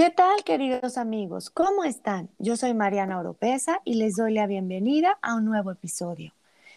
¿Qué 0.00 0.08
tal, 0.08 0.44
queridos 0.44 0.96
amigos? 0.96 1.50
¿Cómo 1.50 1.84
están? 1.84 2.30
Yo 2.38 2.56
soy 2.56 2.72
Mariana 2.72 3.18
Oropesa 3.18 3.82
y 3.84 3.96
les 3.96 4.16
doy 4.16 4.32
la 4.32 4.46
bienvenida 4.46 5.18
a 5.20 5.34
un 5.34 5.44
nuevo 5.44 5.70
episodio. 5.70 6.32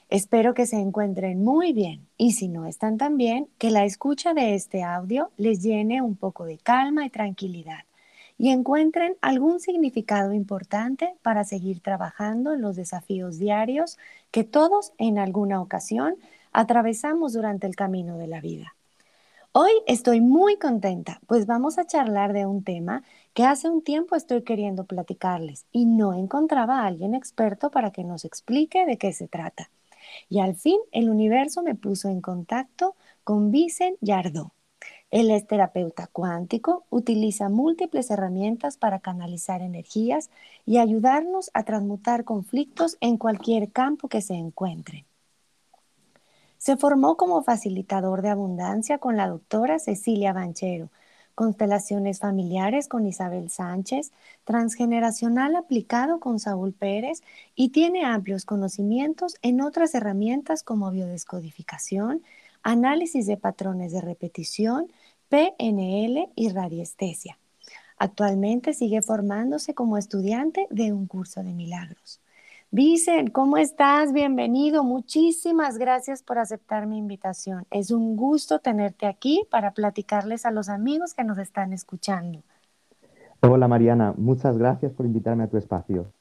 Espero 0.09 0.53
que 0.53 0.65
se 0.65 0.75
encuentren 0.75 1.41
muy 1.41 1.71
bien 1.71 2.05
y 2.17 2.33
si 2.33 2.49
no 2.49 2.65
están 2.65 2.97
tan 2.97 3.15
bien, 3.15 3.47
que 3.59 3.71
la 3.71 3.85
escucha 3.85 4.33
de 4.33 4.55
este 4.55 4.83
audio 4.83 5.31
les 5.37 5.63
llene 5.63 6.01
un 6.01 6.17
poco 6.17 6.43
de 6.43 6.57
calma 6.57 7.05
y 7.05 7.09
tranquilidad 7.09 7.85
y 8.37 8.49
encuentren 8.49 9.15
algún 9.21 9.61
significado 9.61 10.33
importante 10.33 11.15
para 11.21 11.45
seguir 11.45 11.79
trabajando 11.79 12.51
en 12.51 12.59
los 12.59 12.75
desafíos 12.75 13.39
diarios 13.39 13.97
que 14.31 14.43
todos 14.43 14.91
en 14.97 15.17
alguna 15.17 15.61
ocasión 15.61 16.17
atravesamos 16.51 17.31
durante 17.31 17.67
el 17.67 17.77
camino 17.77 18.17
de 18.17 18.27
la 18.27 18.41
vida. 18.41 18.75
Hoy 19.55 19.71
estoy 19.85 20.19
muy 20.19 20.57
contenta, 20.57 21.21
pues 21.27 21.45
vamos 21.45 21.77
a 21.77 21.85
charlar 21.85 22.33
de 22.33 22.45
un 22.47 22.63
tema 22.63 23.03
que 23.35 23.45
hace 23.45 23.69
un 23.69 23.83
tiempo 23.83 24.15
estoy 24.15 24.43
queriendo 24.43 24.85
platicarles 24.85 25.67
y 25.71 25.85
no 25.85 26.13
encontraba 26.13 26.79
a 26.81 26.87
alguien 26.87 27.13
experto 27.13 27.69
para 27.69 27.91
que 27.91 28.03
nos 28.03 28.25
explique 28.25 28.85
de 28.85 28.97
qué 28.97 29.13
se 29.13 29.27
trata. 29.27 29.69
Y 30.29 30.39
al 30.39 30.55
fin 30.55 30.79
el 30.91 31.09
universo 31.09 31.61
me 31.63 31.75
puso 31.75 32.09
en 32.09 32.21
contacto 32.21 32.95
con 33.23 33.51
Vicen 33.51 33.95
Yardó. 34.01 34.53
Él 35.11 35.31
es 35.31 35.47
terapeuta 35.47 36.07
cuántico, 36.07 36.85
utiliza 36.89 37.49
múltiples 37.49 38.11
herramientas 38.11 38.77
para 38.77 38.99
canalizar 38.99 39.61
energías 39.61 40.31
y 40.65 40.79
ayudarnos 40.79 41.51
a 41.53 41.63
transmutar 41.63 42.23
conflictos 42.25 42.97
en 43.01 43.17
cualquier 43.17 43.71
campo 43.71 44.07
que 44.09 44.21
se 44.21 44.35
encuentre. 44.35 45.05
Se 46.63 46.77
formó 46.77 47.17
como 47.17 47.43
facilitador 47.43 48.21
de 48.21 48.29
abundancia 48.29 48.97
con 48.97 49.17
la 49.17 49.27
doctora 49.27 49.79
Cecilia 49.79 50.31
Banchero, 50.31 50.91
constelaciones 51.35 52.19
familiares 52.19 52.87
con 52.87 53.05
Isabel 53.05 53.49
Sánchez, 53.49 54.13
transgeneracional 54.45 55.57
aplicado 55.57 56.21
con 56.21 56.39
Saúl 56.39 56.71
Pérez 56.71 57.21
y 57.53 57.71
tiene 57.71 58.05
amplios 58.05 58.45
conocimientos 58.45 59.35
en 59.41 59.59
otras 59.59 59.93
herramientas 59.93 60.63
como 60.63 60.89
biodescodificación, 60.89 62.23
análisis 62.61 63.27
de 63.27 63.35
patrones 63.35 63.91
de 63.91 63.99
repetición, 63.99 64.87
PNL 65.27 66.29
y 66.33 66.47
radiestesia. 66.47 67.37
Actualmente 67.97 68.73
sigue 68.73 69.01
formándose 69.01 69.73
como 69.73 69.97
estudiante 69.97 70.65
de 70.69 70.93
un 70.93 71.07
curso 71.07 71.43
de 71.43 71.51
milagros. 71.51 72.22
Vicen, 72.75 73.27
¿cómo 73.27 73.57
estás? 73.57 74.13
Bienvenido. 74.13 74.83
Muchísimas 74.83 75.77
gracias 75.77 76.23
por 76.23 76.39
aceptar 76.39 76.87
mi 76.87 76.97
invitación. 76.97 77.67
Es 77.69 77.91
un 77.91 78.15
gusto 78.15 78.57
tenerte 78.57 79.05
aquí 79.05 79.43
para 79.51 79.75
platicarles 79.75 80.43
a 80.47 80.49
los 80.49 80.69
amigos 80.69 81.13
que 81.13 81.23
nos 81.23 81.37
están 81.37 81.71
escuchando. 81.71 82.41
Hola 83.41 83.67
Mariana, 83.67 84.15
muchas 84.17 84.57
gracias 84.57 84.91
por 84.91 85.05
invitarme 85.05 85.43
a 85.43 85.49
tu 85.49 85.57
espacio. 85.57 86.11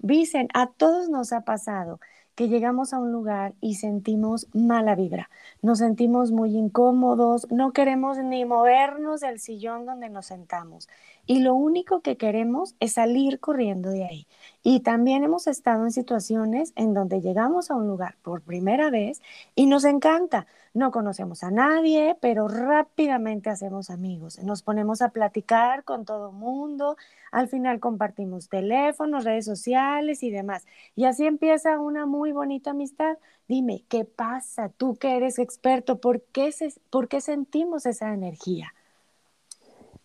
Vicen, 0.00 0.48
a 0.52 0.66
todos 0.66 1.08
nos 1.08 1.32
ha 1.32 1.46
pasado 1.46 1.98
que 2.34 2.48
llegamos 2.48 2.92
a 2.92 2.98
un 2.98 3.10
lugar 3.10 3.54
y 3.62 3.76
sentimos 3.76 4.48
mala 4.52 4.94
vibra, 4.94 5.30
nos 5.62 5.78
sentimos 5.78 6.30
muy 6.30 6.56
incómodos, 6.56 7.50
no 7.50 7.72
queremos 7.72 8.18
ni 8.18 8.44
movernos 8.44 9.20
del 9.20 9.38
sillón 9.38 9.86
donde 9.86 10.10
nos 10.10 10.26
sentamos 10.26 10.88
y 11.26 11.40
lo 11.40 11.54
único 11.54 12.00
que 12.00 12.16
queremos 12.16 12.74
es 12.80 12.94
salir 12.94 13.38
corriendo 13.40 13.90
de 13.90 14.04
ahí. 14.04 14.26
Y 14.62 14.80
también 14.80 15.24
hemos 15.24 15.46
estado 15.46 15.84
en 15.84 15.92
situaciones 15.92 16.72
en 16.76 16.94
donde 16.94 17.20
llegamos 17.20 17.70
a 17.70 17.74
un 17.76 17.86
lugar 17.86 18.16
por 18.22 18.42
primera 18.42 18.90
vez 18.90 19.22
y 19.54 19.66
nos 19.66 19.84
encanta, 19.84 20.46
no 20.74 20.90
conocemos 20.90 21.44
a 21.44 21.50
nadie, 21.50 22.16
pero 22.20 22.48
rápidamente 22.48 23.50
hacemos 23.50 23.90
amigos. 23.90 24.38
Nos 24.42 24.62
ponemos 24.62 25.02
a 25.02 25.10
platicar 25.10 25.84
con 25.84 26.04
todo 26.04 26.32
mundo, 26.32 26.96
al 27.30 27.48
final 27.48 27.78
compartimos 27.80 28.48
teléfonos, 28.48 29.24
redes 29.24 29.44
sociales 29.44 30.22
y 30.22 30.30
demás. 30.30 30.66
Y 30.96 31.04
así 31.04 31.26
empieza 31.26 31.78
una 31.78 32.06
muy 32.06 32.32
bonita 32.32 32.70
amistad. 32.70 33.18
Dime, 33.48 33.84
¿qué 33.88 34.04
pasa? 34.04 34.70
Tú 34.70 34.96
que 34.96 35.16
eres 35.16 35.38
experto, 35.38 36.00
¿por 36.00 36.22
qué, 36.22 36.50
por 36.90 37.08
qué 37.08 37.20
sentimos 37.20 37.86
esa 37.86 38.12
energía? 38.12 38.74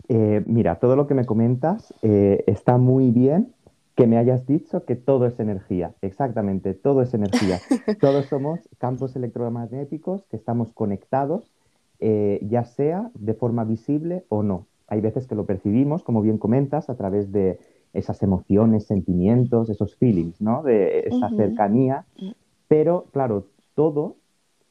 Eh, 0.10 0.44
mira, 0.46 0.76
todo 0.76 0.96
lo 0.96 1.08
que 1.08 1.14
me 1.14 1.26
comentas 1.26 1.94
eh, 2.02 2.44
está 2.48 2.78
muy 2.78 3.12
bien 3.12 3.54
que 3.96 4.06
me 4.06 4.18
hayas 4.18 4.46
dicho 4.46 4.86
que 4.86 4.96
todo 4.96 5.26
es 5.26 5.40
energía. 5.40 5.94
Exactamente, 6.02 6.76
todo 6.76 7.02
es 7.02 7.14
energía. 7.16 7.60
Todos 8.00 8.28
somos 8.28 8.60
campos 8.78 9.16
electromagnéticos 9.16 10.24
que 10.28 10.38
estamos 10.38 10.72
conectados, 10.72 11.52
eh, 12.00 12.40
ya 12.44 12.64
sea 12.64 13.10
de 13.16 13.34
forma 13.34 13.64
visible 13.64 14.24
o 14.30 14.44
no. 14.44 14.68
Hay 14.88 15.02
veces 15.02 15.26
que 15.26 15.34
lo 15.34 15.46
percibimos, 15.46 16.04
como 16.04 16.22
bien 16.22 16.38
comentas, 16.38 16.92
a 16.92 16.96
través 16.96 17.32
de 17.32 17.60
esas 17.94 18.22
emociones, 18.22 18.86
sentimientos, 18.86 19.70
esos 19.70 19.96
feelings, 19.96 20.40
¿no? 20.42 20.62
De 20.62 21.00
esa 21.08 21.30
cercanía. 21.32 22.06
Mm. 22.22 22.32
Pero, 22.68 23.08
claro, 23.12 23.48
todo 23.74 24.18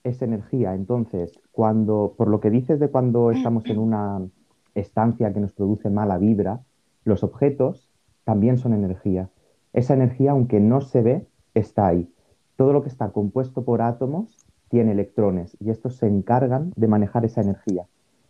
es 0.05 0.23
energía. 0.23 0.75
Entonces, 0.75 1.39
cuando, 1.51 2.15
por 2.17 2.29
lo 2.29 2.41
que 2.41 2.51
dices 2.51 2.79
de 2.79 2.89
cuando 2.89 3.31
estamos 3.33 3.67
en 3.67 3.79
una 3.79 4.21
estancia 4.81 5.33
que 5.33 5.41
nos 5.41 5.53
produce 5.53 5.91
mala 5.91 6.19
vibra, 6.19 6.61
los 7.05 7.23
objetos 7.23 7.91
también 8.25 8.59
son 8.59 8.75
energía. 8.75 9.31
Esa 9.73 9.95
energía, 9.95 10.33
aunque 10.33 10.61
no 10.61 10.81
se 10.81 11.03
ve, 11.03 11.27
está 11.55 11.87
ahí. 11.87 12.13
Todo 12.57 12.73
lo 12.73 12.83
que 12.83 12.89
está 12.89 13.11
compuesto 13.11 13.65
por 13.65 13.83
átomos 13.83 14.37
tiene 14.69 14.93
electrones 14.93 15.57
y 15.61 15.71
estos 15.71 15.97
se 15.97 16.07
encargan 16.07 16.73
de 16.75 16.89
manejar 16.89 17.25
esa 17.25 17.41
energía. 17.41 17.87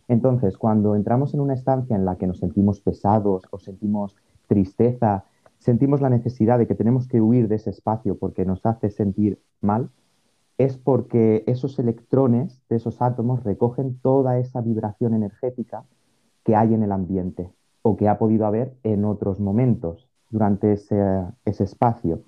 Entonces, 0.07 0.57
cuando 0.57 0.95
entramos 0.95 1.33
en 1.33 1.39
una 1.39 1.53
estancia 1.53 1.95
en 1.95 2.05
la 2.05 2.17
que 2.17 2.27
nos 2.27 2.39
sentimos 2.39 2.79
pesados 2.79 3.43
o 3.51 3.59
sentimos 3.59 4.15
tristeza, 4.47 5.25
sentimos 5.59 6.01
la 6.01 6.09
necesidad 6.09 6.57
de 6.59 6.67
que 6.67 6.75
tenemos 6.75 7.07
que 7.07 7.21
huir 7.21 7.47
de 7.47 7.55
ese 7.55 7.71
espacio 7.71 8.17
porque 8.17 8.45
nos 8.45 8.65
hace 8.65 8.89
sentir 8.89 9.41
mal, 9.61 9.89
es 10.57 10.77
porque 10.77 11.43
esos 11.45 11.77
electrones 11.79 12.61
de 12.69 12.77
esos 12.77 13.01
átomos 13.01 13.43
recogen 13.43 13.99
toda 13.99 14.39
esa 14.39 14.61
vibración 14.61 15.13
energética 15.13 15.83
que 16.47 16.55
hay 16.55 16.73
en 16.73 16.81
el 16.81 16.93
ambiente 16.93 17.51
o 17.81 17.97
que 17.97 18.07
ha 18.07 18.17
podido 18.17 18.45
haber 18.45 18.73
en 18.83 19.03
otros 19.03 19.41
momentos 19.41 20.07
durante 20.29 20.71
ese, 20.71 21.25
espacio. 21.45 22.21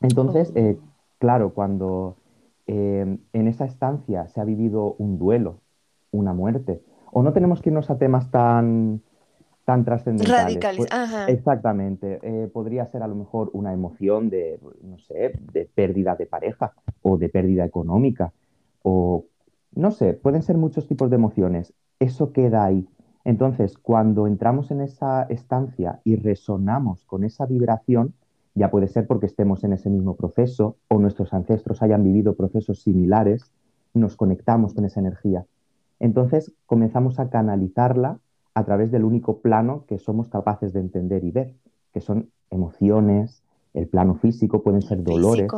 Entonces, 0.00 0.50
eh, 0.54 0.78
claro, 1.18 1.52
cuando 1.52 2.16
eh, 2.66 3.18
en 3.34 3.48
esa 3.48 3.66
estancia 3.66 4.28
se 4.28 4.40
ha 4.40 4.44
vivido 4.44 4.94
un 4.96 5.18
duelo, 5.18 5.58
una 6.10 6.32
muerte, 6.32 6.82
o 7.12 7.22
no 7.22 7.34
tenemos 7.34 7.60
que 7.60 7.68
irnos 7.68 7.90
a 7.90 7.98
temas 7.98 8.30
tan, 8.30 9.02
tan 9.66 9.84
trascendentales. 9.84 10.44
Radicales, 10.44 10.86
pues, 10.88 11.28
Exactamente. 11.28 12.18
Eh, 12.22 12.48
podría 12.48 12.86
ser 12.86 13.02
a 13.02 13.08
lo 13.08 13.14
mejor 13.14 13.50
una 13.52 13.74
emoción 13.74 14.30
de, 14.30 14.58
no 14.82 14.96
sé, 14.96 15.38
de 15.52 15.68
pérdida 15.74 16.16
de 16.16 16.24
pareja 16.24 16.72
o 17.02 17.18
de 17.18 17.28
pérdida 17.28 17.66
económica 17.66 18.32
o, 18.82 19.26
no 19.74 19.90
sé, 19.90 20.14
pueden 20.14 20.42
ser 20.42 20.56
muchos 20.56 20.88
tipos 20.88 21.10
de 21.10 21.16
emociones. 21.16 21.74
Eso 22.00 22.32
queda 22.32 22.64
ahí. 22.64 22.88
Entonces, 23.24 23.78
cuando 23.78 24.26
entramos 24.26 24.70
en 24.70 24.80
esa 24.80 25.22
estancia 25.24 26.00
y 26.04 26.16
resonamos 26.16 27.04
con 27.04 27.24
esa 27.24 27.46
vibración, 27.46 28.14
ya 28.54 28.70
puede 28.70 28.88
ser 28.88 29.06
porque 29.06 29.26
estemos 29.26 29.64
en 29.64 29.72
ese 29.72 29.90
mismo 29.90 30.16
proceso 30.16 30.76
o 30.88 30.98
nuestros 30.98 31.32
ancestros 31.32 31.82
hayan 31.82 32.04
vivido 32.04 32.34
procesos 32.34 32.82
similares, 32.82 33.52
nos 33.94 34.16
conectamos 34.16 34.74
con 34.74 34.84
esa 34.84 35.00
energía. 35.00 35.46
Entonces 36.00 36.52
comenzamos 36.66 37.18
a 37.18 37.30
canalizarla 37.30 38.18
a 38.54 38.64
través 38.64 38.90
del 38.90 39.04
único 39.04 39.38
plano 39.38 39.84
que 39.86 39.98
somos 39.98 40.28
capaces 40.28 40.72
de 40.72 40.80
entender 40.80 41.24
y 41.24 41.30
ver, 41.30 41.54
que 41.92 42.00
son 42.00 42.30
emociones, 42.50 43.42
el 43.72 43.86
plano 43.86 44.16
físico, 44.16 44.62
pueden 44.62 44.82
ser 44.82 45.02
dolores. 45.02 45.50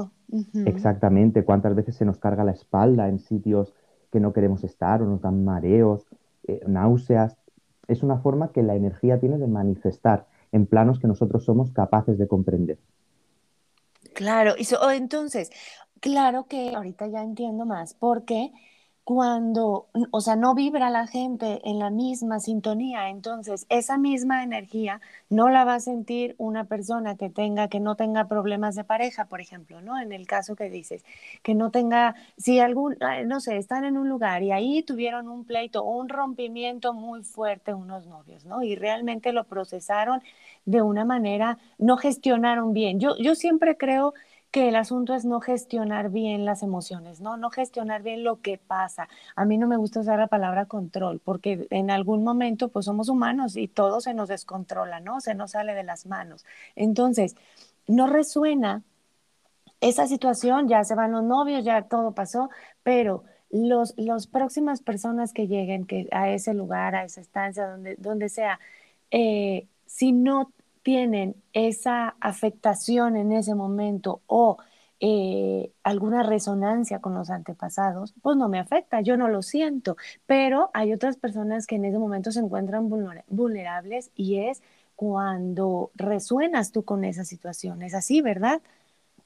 Exactamente, 0.66 1.44
cuántas 1.44 1.74
veces 1.74 1.96
se 1.96 2.04
nos 2.04 2.18
carga 2.18 2.44
la 2.44 2.52
espalda 2.52 3.08
en 3.08 3.18
sitios 3.18 3.74
que 4.12 4.20
no 4.20 4.32
queremos 4.32 4.62
estar 4.62 5.02
o 5.02 5.06
nos 5.06 5.20
dan 5.20 5.44
mareos, 5.44 6.06
eh, 6.46 6.60
náuseas 6.68 7.36
es 7.88 8.02
una 8.02 8.18
forma 8.18 8.52
que 8.52 8.62
la 8.62 8.74
energía 8.74 9.18
tiene 9.18 9.38
de 9.38 9.46
manifestar 9.46 10.26
en 10.52 10.66
planos 10.66 10.98
que 10.98 11.06
nosotros 11.08 11.44
somos 11.44 11.70
capaces 11.70 12.18
de 12.18 12.28
comprender. 12.28 12.78
Claro, 14.14 14.54
y 14.56 14.66
entonces, 14.92 15.50
claro 16.00 16.46
que 16.46 16.74
ahorita 16.74 17.08
ya 17.08 17.22
entiendo 17.22 17.66
más, 17.66 17.94
porque 17.94 18.52
cuando, 19.04 19.88
o 20.12 20.20
sea, 20.22 20.34
no 20.34 20.54
vibra 20.54 20.88
la 20.88 21.06
gente 21.06 21.60
en 21.64 21.78
la 21.78 21.90
misma 21.90 22.40
sintonía, 22.40 23.10
entonces 23.10 23.66
esa 23.68 23.98
misma 23.98 24.42
energía 24.42 25.02
no 25.28 25.50
la 25.50 25.64
va 25.66 25.74
a 25.74 25.80
sentir 25.80 26.34
una 26.38 26.64
persona 26.64 27.14
que 27.16 27.28
tenga, 27.28 27.68
que 27.68 27.80
no 27.80 27.96
tenga 27.96 28.28
problemas 28.28 28.74
de 28.76 28.84
pareja, 28.84 29.26
por 29.26 29.42
ejemplo, 29.42 29.82
¿no? 29.82 30.00
En 30.00 30.12
el 30.12 30.26
caso 30.26 30.56
que 30.56 30.70
dices, 30.70 31.04
que 31.42 31.54
no 31.54 31.70
tenga, 31.70 32.14
si 32.38 32.60
algún, 32.60 32.96
no 33.26 33.40
sé, 33.40 33.58
están 33.58 33.84
en 33.84 33.98
un 33.98 34.08
lugar 34.08 34.42
y 34.42 34.52
ahí 34.52 34.82
tuvieron 34.82 35.28
un 35.28 35.44
pleito 35.44 35.84
o 35.84 35.98
un 35.98 36.08
rompimiento 36.08 36.94
muy 36.94 37.22
fuerte 37.24 37.74
unos 37.74 38.06
novios, 38.06 38.46
¿no? 38.46 38.62
Y 38.62 38.74
realmente 38.74 39.32
lo 39.32 39.44
procesaron 39.44 40.22
de 40.64 40.80
una 40.80 41.04
manera, 41.04 41.58
no 41.76 41.98
gestionaron 41.98 42.72
bien. 42.72 43.00
Yo, 43.00 43.16
yo 43.18 43.34
siempre 43.34 43.76
creo 43.76 44.14
que 44.54 44.68
el 44.68 44.76
asunto 44.76 45.14
es 45.14 45.24
no 45.24 45.40
gestionar 45.40 46.10
bien 46.10 46.44
las 46.44 46.62
emociones, 46.62 47.20
¿no? 47.20 47.36
No 47.36 47.50
gestionar 47.50 48.04
bien 48.04 48.22
lo 48.22 48.40
que 48.40 48.56
pasa. 48.56 49.08
A 49.34 49.44
mí 49.44 49.58
no 49.58 49.66
me 49.66 49.76
gusta 49.76 49.98
usar 49.98 50.20
la 50.20 50.28
palabra 50.28 50.66
control, 50.66 51.18
porque 51.18 51.66
en 51.70 51.90
algún 51.90 52.22
momento, 52.22 52.68
pues 52.68 52.84
somos 52.84 53.08
humanos 53.08 53.56
y 53.56 53.66
todo 53.66 54.00
se 54.00 54.14
nos 54.14 54.28
descontrola, 54.28 55.00
¿no? 55.00 55.20
Se 55.20 55.34
nos 55.34 55.50
sale 55.50 55.74
de 55.74 55.82
las 55.82 56.06
manos. 56.06 56.44
Entonces, 56.76 57.34
no 57.88 58.06
resuena 58.06 58.84
esa 59.80 60.06
situación, 60.06 60.68
ya 60.68 60.84
se 60.84 60.94
van 60.94 61.10
los 61.10 61.24
novios, 61.24 61.64
ya 61.64 61.82
todo 61.82 62.12
pasó, 62.12 62.48
pero 62.84 63.24
los, 63.50 63.94
las 63.96 64.28
próximas 64.28 64.82
personas 64.82 65.32
que 65.32 65.48
lleguen 65.48 65.84
que, 65.84 66.06
a 66.12 66.30
ese 66.30 66.54
lugar, 66.54 66.94
a 66.94 67.02
esa 67.02 67.20
estancia, 67.20 67.66
donde, 67.66 67.96
donde 67.96 68.28
sea, 68.28 68.60
eh, 69.10 69.66
si 69.86 70.12
no 70.12 70.52
tienen 70.84 71.34
esa 71.52 72.14
afectación 72.20 73.16
en 73.16 73.32
ese 73.32 73.56
momento 73.56 74.22
o 74.28 74.58
eh, 75.00 75.72
alguna 75.82 76.22
resonancia 76.22 77.00
con 77.00 77.14
los 77.14 77.30
antepasados, 77.30 78.14
pues 78.22 78.36
no 78.36 78.48
me 78.48 78.60
afecta, 78.60 79.00
yo 79.00 79.16
no 79.16 79.28
lo 79.28 79.42
siento, 79.42 79.96
pero 80.26 80.70
hay 80.72 80.92
otras 80.92 81.16
personas 81.16 81.66
que 81.66 81.76
en 81.76 81.86
ese 81.86 81.98
momento 81.98 82.30
se 82.30 82.40
encuentran 82.40 82.88
vulnerables 83.28 84.12
y 84.14 84.38
es 84.38 84.62
cuando 84.94 85.90
resuenas 85.96 86.70
tú 86.70 86.84
con 86.84 87.04
esa 87.04 87.24
situación, 87.24 87.82
es 87.82 87.94
así, 87.94 88.22
¿verdad? 88.22 88.62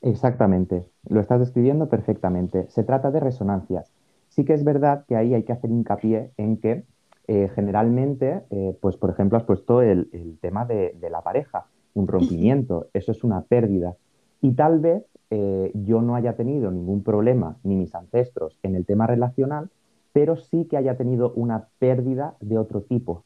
Exactamente, 0.01 0.87
lo 1.09 1.21
estás 1.21 1.41
describiendo 1.41 1.89
perfectamente. 1.89 2.67
Se 2.71 2.85
trata 2.85 3.11
de 3.11 3.21
resonancias. 3.21 3.93
Sí 4.29 4.45
que 4.45 4.55
es 4.55 4.65
verdad 4.65 5.05
que 5.09 5.17
ahí 5.17 5.35
hay 5.35 5.43
que 5.43 5.53
hacer 5.53 5.71
hincapié 5.71 6.31
en 6.37 6.57
que 6.59 6.85
eh, 7.29 7.51
generalmente, 7.55 8.43
eh, 8.51 8.77
pues 8.81 8.97
por 8.97 9.11
ejemplo, 9.11 9.39
has 9.39 9.45
puesto 9.45 9.83
el, 9.83 10.09
tema 10.41 10.65
de, 10.65 10.97
la 11.11 11.23
pareja, 11.23 11.67
un 11.95 12.09
rompimiento, 12.09 12.89
eso 12.93 13.13
es 13.13 13.23
una 13.23 13.43
pérdida. 13.43 13.95
Y 14.41 14.53
tal 14.53 14.81
vez 14.81 15.05
eh, 15.31 15.71
yo 15.75 16.03
no 16.03 16.17
haya 16.17 16.35
tenido 16.35 16.71
ningún 16.71 17.03
problema, 17.03 17.57
ni 17.63 17.77
mis 17.77 17.95
ancestros, 17.95 18.59
en 18.63 18.75
el 18.75 18.85
tema 18.85 19.07
relacional, 19.07 19.71
pero 20.13 20.37
sí 20.37 20.65
que 20.65 20.77
haya 20.77 20.97
tenido 20.97 21.33
una 21.35 21.69
pérdida 21.79 22.35
de 22.41 22.59
otro 22.59 22.83
tipo. 22.83 23.25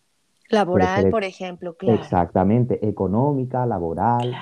Laboral, 0.51 1.11
por 1.11 1.25
ejemplo, 1.25 1.75
claro. 1.75 1.99
Exactamente, 1.99 2.87
económica, 2.87 3.65
laboral, 3.65 4.35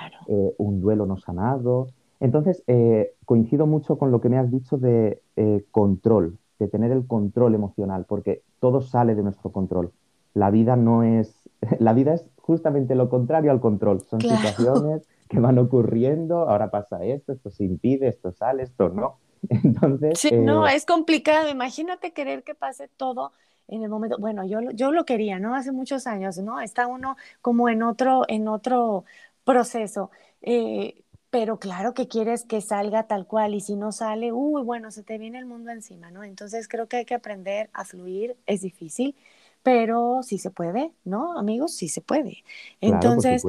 un 0.59 0.81
duelo 0.81 1.07
no 1.07 1.17
sanado, 1.19 1.89
entonces, 2.21 2.63
eh, 2.67 3.15
coincido 3.25 3.67
mucho 3.67 3.97
con 3.99 4.11
lo 4.11 4.21
que 4.21 4.29
me 4.29 4.39
has 4.39 4.51
dicho 4.51 4.77
de 4.77 5.23
eh, 5.37 5.65
control, 5.71 6.39
de 6.61 6.69
tener 6.69 6.93
el 6.93 7.07
control 7.07 7.55
emocional, 7.55 8.05
porque 8.07 8.43
todo 8.61 8.83
sale 8.83 9.15
de 9.15 9.23
nuestro 9.23 9.51
control. 9.51 9.93
La 10.35 10.51
vida 10.51 10.77
no 10.77 11.03
es, 11.03 11.35
la 11.81 11.93
vida 11.93 12.15
es 12.15 12.25
justamente 12.37 12.95
lo 12.95 13.09
contrario 13.09 13.51
al 13.51 13.61
control. 13.61 14.03
Son 14.03 14.21
situaciones 14.21 15.09
que 15.29 15.41
van 15.41 15.59
ocurriendo, 15.59 16.49
ahora 16.49 16.71
pasa 16.71 17.05
esto, 17.05 17.33
esto 17.33 17.51
se 17.51 17.65
impide, 17.65 18.09
esto 18.09 18.33
sale, 18.33 18.63
esto 18.63 18.91
no. 18.91 19.17
Entonces. 19.49 20.19
Sí, 20.19 20.31
no, 20.33 20.67
eh, 20.67 20.75
es 20.75 20.85
complicado. 20.85 21.49
Imagínate 21.49 22.13
querer 22.13 22.45
que 22.45 22.55
pase 22.55 22.89
todo 22.89 23.33
en 23.69 23.83
el 23.83 23.89
momento. 23.89 24.19
Bueno, 24.19 24.45
yo, 24.45 24.61
yo 24.73 24.93
lo 24.93 25.05
quería, 25.05 25.39
¿no? 25.39 25.55
Hace 25.55 25.73
muchos 25.73 26.07
años, 26.07 26.39
¿no? 26.39 26.61
Está 26.61 26.87
uno 26.87 27.17
como 27.41 27.69
en 27.69 27.83
otro, 27.83 28.25
en 28.29 28.49
otro 28.49 29.05
proceso. 29.45 30.11
Eh, 30.43 31.03
pero 31.31 31.59
claro 31.59 31.95
que 31.95 32.09
quieres 32.09 32.45
que 32.45 32.61
salga 32.61 33.05
tal 33.05 33.27
cual 33.27 33.55
y 33.55 33.61
si 33.61 33.77
no 33.77 33.93
sale, 33.93 34.33
uy, 34.33 34.63
bueno, 34.63 34.91
se 34.91 35.03
te 35.03 35.17
viene 35.17 35.39
el 35.39 35.47
mundo 35.47 35.71
encima, 35.71 36.11
¿no? 36.11 36.25
Entonces 36.25 36.69
creo 36.69 36.89
que 36.89 36.99
hay 36.99 37.05
que 37.05 37.15
aprender 37.15 37.71
a 37.73 37.85
fluir, 37.85 38.37
es 38.47 38.63
difícil, 38.63 39.15
pero 39.63 40.23
sí 40.23 40.39
se 40.39 40.51
puede, 40.51 40.93
¿no, 41.05 41.39
amigos? 41.39 41.73
Sí 41.75 41.89
se 41.89 42.01
puede. 42.01 42.43
Entonces, 42.81 43.45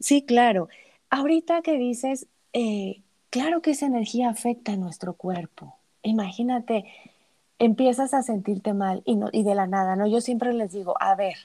sí, 0.00 0.22
claro. 0.22 0.68
Ahorita 1.10 1.62
que 1.62 1.76
dices, 1.76 2.26
eh, 2.54 3.02
claro 3.30 3.60
que 3.60 3.72
esa 3.72 3.86
energía 3.86 4.30
afecta 4.30 4.72
a 4.72 4.76
nuestro 4.76 5.12
cuerpo. 5.12 5.76
Imagínate, 6.02 6.86
empiezas 7.58 8.14
a 8.14 8.22
sentirte 8.22 8.72
mal 8.72 9.02
y, 9.04 9.16
no, 9.16 9.28
y 9.32 9.42
de 9.42 9.54
la 9.54 9.66
nada, 9.66 9.96
¿no? 9.96 10.06
Yo 10.06 10.20
siempre 10.22 10.54
les 10.54 10.72
digo, 10.72 10.94
a 11.00 11.14
ver, 11.14 11.36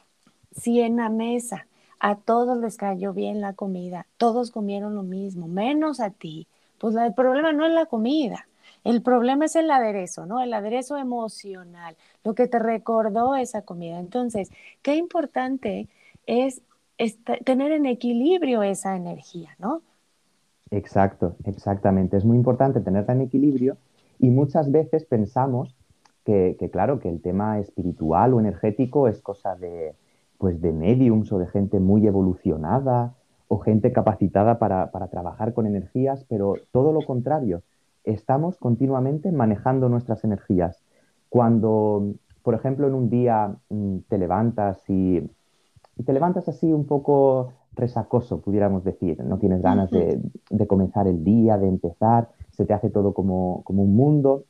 si 0.56 0.80
en 0.80 0.98
la 0.98 1.10
mesa 1.10 1.68
a 2.04 2.16
todos 2.18 2.58
les 2.58 2.76
cayó 2.76 3.14
bien 3.14 3.40
la 3.40 3.54
comida, 3.54 4.08
todos 4.18 4.52
comieron 4.52 4.94
lo 4.94 5.04
mismo, 5.04 5.48
menos 5.48 6.02
a 6.02 6.10
ti. 6.10 6.48
Pues 6.78 6.98
el 6.98 7.14
problema 7.14 7.54
no 7.54 7.66
es 7.66 7.72
la 7.72 7.86
comida, 7.86 8.46
el 8.84 9.02
problema 9.02 9.46
es 9.46 9.56
el 9.56 9.72
aderezo, 9.72 10.26
¿no? 10.26 10.42
El 10.42 10.54
aderezo 10.54 10.98
emocional, 10.98 11.96
lo 12.26 12.36
que 12.36 12.50
te 12.50 12.60
recordó 12.60 13.38
esa 13.38 13.62
comida. 13.62 14.00
Entonces, 14.02 14.52
qué 14.82 14.98
importante 14.98 15.88
es 16.26 16.62
tener 17.46 17.72
en 17.72 17.86
equilibrio 17.86 18.64
esa 18.64 18.98
energía, 18.98 19.56
¿no? 19.58 19.82
Exacto, 20.72 21.38
exactamente. 21.46 22.18
Es 22.18 22.26
muy 22.26 22.36
importante 22.36 22.82
tenerla 22.82 23.14
en 23.14 23.22
equilibrio 23.22 23.78
y 24.20 24.30
muchas 24.30 24.70
veces 24.70 25.06
pensamos 25.06 25.74
que, 26.26 26.58
claro, 26.70 27.00
que 27.00 27.08
el 27.08 27.22
tema 27.22 27.60
espiritual 27.60 28.34
o 28.34 28.42
energético 28.42 29.08
es 29.08 29.22
cosa 29.22 29.56
de, 29.56 29.96
pues 30.44 30.60
de 30.60 30.74
mediums 30.74 31.32
o 31.32 31.40
de 31.40 31.48
gente 31.48 31.80
muy 31.80 32.06
evolucionada 32.06 33.16
o 33.48 33.60
gente 33.60 33.94
capacitada 33.94 34.60
para, 34.60 34.92
trabajar 35.10 35.54
con 35.54 35.66
energías, 35.66 36.26
pero 36.28 36.56
todo 36.74 36.92
lo 36.92 37.00
contrario, 37.06 37.62
estamos 38.04 38.58
continuamente 38.58 39.32
manejando 39.32 39.88
nuestras 39.88 40.26
energías. 40.26 40.84
Cuando, 41.30 42.16
por 42.42 42.56
ejemplo, 42.56 42.88
en 42.88 42.94
un 42.94 43.10
día 43.10 43.56
mm, 43.70 44.00
te 44.10 44.18
levantas 44.18 44.84
y, 44.90 45.22
te 46.06 46.12
levantas 46.12 46.50
así 46.50 46.74
un 46.74 46.88
poco 46.88 47.54
resacoso, 47.74 48.42
pudiéramos 48.42 48.84
decir, 48.84 49.24
no 49.24 49.38
tienes 49.38 49.62
ganas 49.62 49.92
de, 49.92 50.20
comenzar 50.68 51.08
el 51.08 51.24
día, 51.24 51.58
de 51.58 51.70
empezar, 51.70 52.32
se 52.52 52.66
te 52.66 52.74
hace 52.74 52.90
todo 52.90 53.14
como, 53.14 53.64
un 53.66 53.96
mundo. 53.96 54.44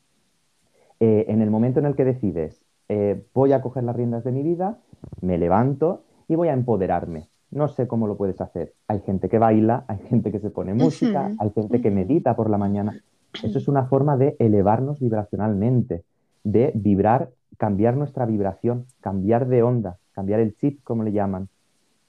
Eh, 0.99 1.25
en 1.27 1.43
el 1.43 1.51
momento 1.51 1.79
en 1.79 1.85
el 1.85 1.95
que 1.95 2.03
decides, 2.03 2.65
eh, 2.95 3.25
voy 3.33 3.53
a 3.53 3.61
coger 3.61 3.83
las 3.83 3.95
riendas 3.95 4.23
de 4.23 4.31
mi 4.31 4.43
vida, 4.43 4.77
me 5.19 5.39
levanto 5.39 6.03
y 6.27 6.35
voy 6.35 6.49
a 6.49 6.53
empoderarme. 6.53 7.27
No 7.49 7.67
sé 7.67 7.87
cómo 7.87 8.05
lo 8.05 8.17
puedes 8.17 8.39
hacer. 8.39 8.73
Hay 8.87 8.99
gente 8.99 9.29
que 9.29 9.39
baila, 9.39 9.83
hay 9.87 9.97
gente 10.09 10.31
que 10.31 10.39
se 10.39 10.51
pone 10.51 10.75
música, 10.75 11.31
hay 11.39 11.49
gente 11.49 11.81
que 11.81 11.89
medita 11.89 12.35
por 12.35 12.51
la 12.51 12.59
mañana. 12.59 12.93
Eso 13.41 13.57
es 13.57 13.67
una 13.67 13.85
forma 13.85 14.15
de 14.15 14.35
elevarnos 14.37 14.99
vibracionalmente, 14.99 16.03
de 16.43 16.71
vibrar, 16.75 17.31
cambiar 17.57 17.97
nuestra 17.97 18.27
vibración, 18.27 18.85
cambiar 19.01 19.47
de 19.47 19.63
onda, 19.63 19.97
cambiar 20.11 20.39
el 20.39 20.55
chip, 20.55 20.83
como 20.83 21.01
le 21.01 21.13
llaman. 21.13 21.49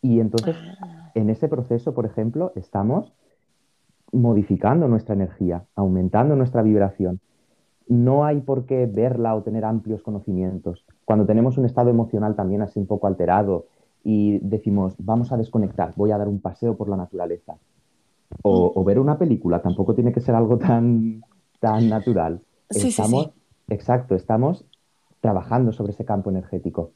Y 0.03 0.21
entonces, 0.21 0.55
ah. 0.83 1.13
en 1.15 1.31
ese 1.31 1.49
proceso, 1.49 1.95
por 1.95 2.05
ejemplo, 2.05 2.53
estamos 2.57 3.15
modificando 4.13 4.87
nuestra 4.87 5.15
energía, 5.15 5.65
aumentando 5.77 6.37
nuestra 6.37 6.61
vibración 6.61 7.21
no 7.87 8.25
hay 8.25 8.41
por 8.41 8.65
qué 8.67 8.87
verla 8.87 9.35
o 9.35 9.43
tener 9.43 9.65
amplios 9.65 10.03
conocimientos. 10.03 10.85
Cuando 11.05 11.27
tenemos 11.27 11.59
un 11.59 11.67
estado 11.67 11.91
emocional 11.91 12.35
también 12.35 12.63
así 12.63 12.79
un 12.79 12.87
poco 12.87 13.07
alterado 13.07 13.67
y 14.03 14.39
decimos, 14.39 14.95
vamos 14.99 15.33
a 15.33 15.37
desconectar, 15.37 15.93
voy 15.97 16.11
a 16.11 16.19
dar 16.19 16.29
un 16.29 16.41
paseo 16.41 16.77
por 16.77 16.89
la 16.89 16.97
naturaleza. 16.97 17.57
O, 18.43 18.83
ver 18.85 18.99
una 18.99 19.17
película, 19.17 19.63
tampoco 19.63 19.95
tiene 19.95 20.13
que 20.13 20.21
ser 20.21 20.35
algo 20.35 20.59
tan, 20.59 21.23
tan 21.61 21.89
natural. 21.89 22.41
estamos, 22.69 23.31
exacto, 23.69 24.15
estamos 24.15 24.65
trabajando 25.21 25.73
sobre 25.73 25.93
ese 25.93 26.05
campo 26.05 26.31
energético. 26.31 26.91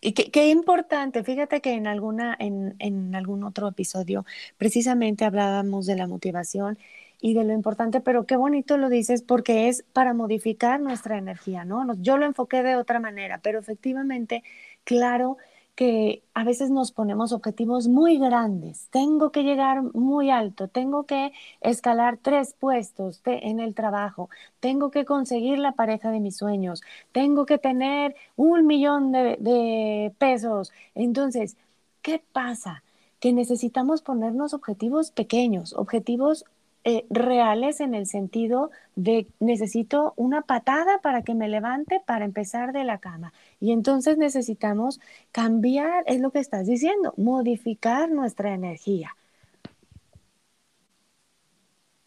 Y 0.00 0.12
qué, 0.12 0.50
importante, 0.50 1.24
fíjate 1.24 1.62
que 1.62 1.72
en, 1.72 1.86
alguna, 1.86 2.36
en, 2.38 2.74
en 2.78 3.14
algún 3.14 3.42
otro 3.42 3.68
episodio 3.68 4.26
precisamente 4.58 5.24
hablábamos 5.24 5.86
de 5.86 5.96
la 5.96 6.06
motivación 6.06 6.76
y 7.24 7.32
de 7.32 7.42
lo 7.44 7.54
importante, 7.54 8.02
pero 8.02 8.26
qué 8.26 8.36
bonito 8.36 8.76
lo 8.76 8.90
dices 8.90 9.22
porque 9.22 9.68
es 9.68 9.82
para 9.94 10.12
modificar 10.12 10.78
nuestra 10.78 11.16
energía, 11.16 11.64
¿no? 11.64 11.94
Yo 12.02 12.18
lo 12.18 12.26
enfoqué 12.26 12.62
de 12.62 12.76
otra 12.76 13.00
manera, 13.00 13.40
pero 13.42 13.58
efectivamente, 13.58 14.42
claro 14.84 15.38
que 15.74 16.22
a 16.34 16.44
veces 16.44 16.70
nos 16.70 16.92
ponemos 16.92 17.32
objetivos 17.32 17.88
muy 17.88 18.18
grandes. 18.18 18.88
Tengo 18.90 19.32
que 19.32 19.42
llegar 19.42 19.82
muy 19.94 20.28
alto, 20.30 20.68
tengo 20.68 21.04
que 21.06 21.32
escalar 21.62 22.18
tres 22.20 22.54
puestos 22.60 23.22
en 23.24 23.58
el 23.58 23.74
trabajo, 23.74 24.28
tengo 24.60 24.90
que 24.90 25.06
conseguir 25.06 25.58
la 25.58 25.72
pareja 25.72 26.10
de 26.10 26.20
mis 26.20 26.36
sueños, 26.36 26.82
tengo 27.12 27.46
que 27.46 27.56
tener 27.56 28.14
un 28.36 28.66
millón 28.66 29.12
de, 29.12 29.38
de 29.40 30.12
pesos. 30.18 30.72
Entonces, 30.94 31.56
¿qué 32.02 32.22
pasa? 32.32 32.82
Que 33.18 33.32
necesitamos 33.32 34.02
ponernos 34.02 34.52
objetivos 34.52 35.10
pequeños, 35.10 35.72
objetivos 35.72 36.44
eh, 36.84 37.06
reales 37.08 37.80
en 37.80 37.94
el 37.94 38.06
sentido 38.06 38.70
de 38.94 39.26
necesito 39.40 40.12
una 40.16 40.42
patada 40.42 40.98
para 41.02 41.22
que 41.22 41.34
me 41.34 41.48
levante 41.48 42.02
para 42.04 42.26
empezar 42.26 42.72
de 42.72 42.84
la 42.84 42.98
cama. 42.98 43.32
Y 43.58 43.72
entonces 43.72 44.18
necesitamos 44.18 45.00
cambiar, 45.32 46.04
es 46.06 46.20
lo 46.20 46.30
que 46.30 46.40
estás 46.40 46.66
diciendo, 46.66 47.14
modificar 47.16 48.10
nuestra 48.10 48.52
energía. 48.52 49.16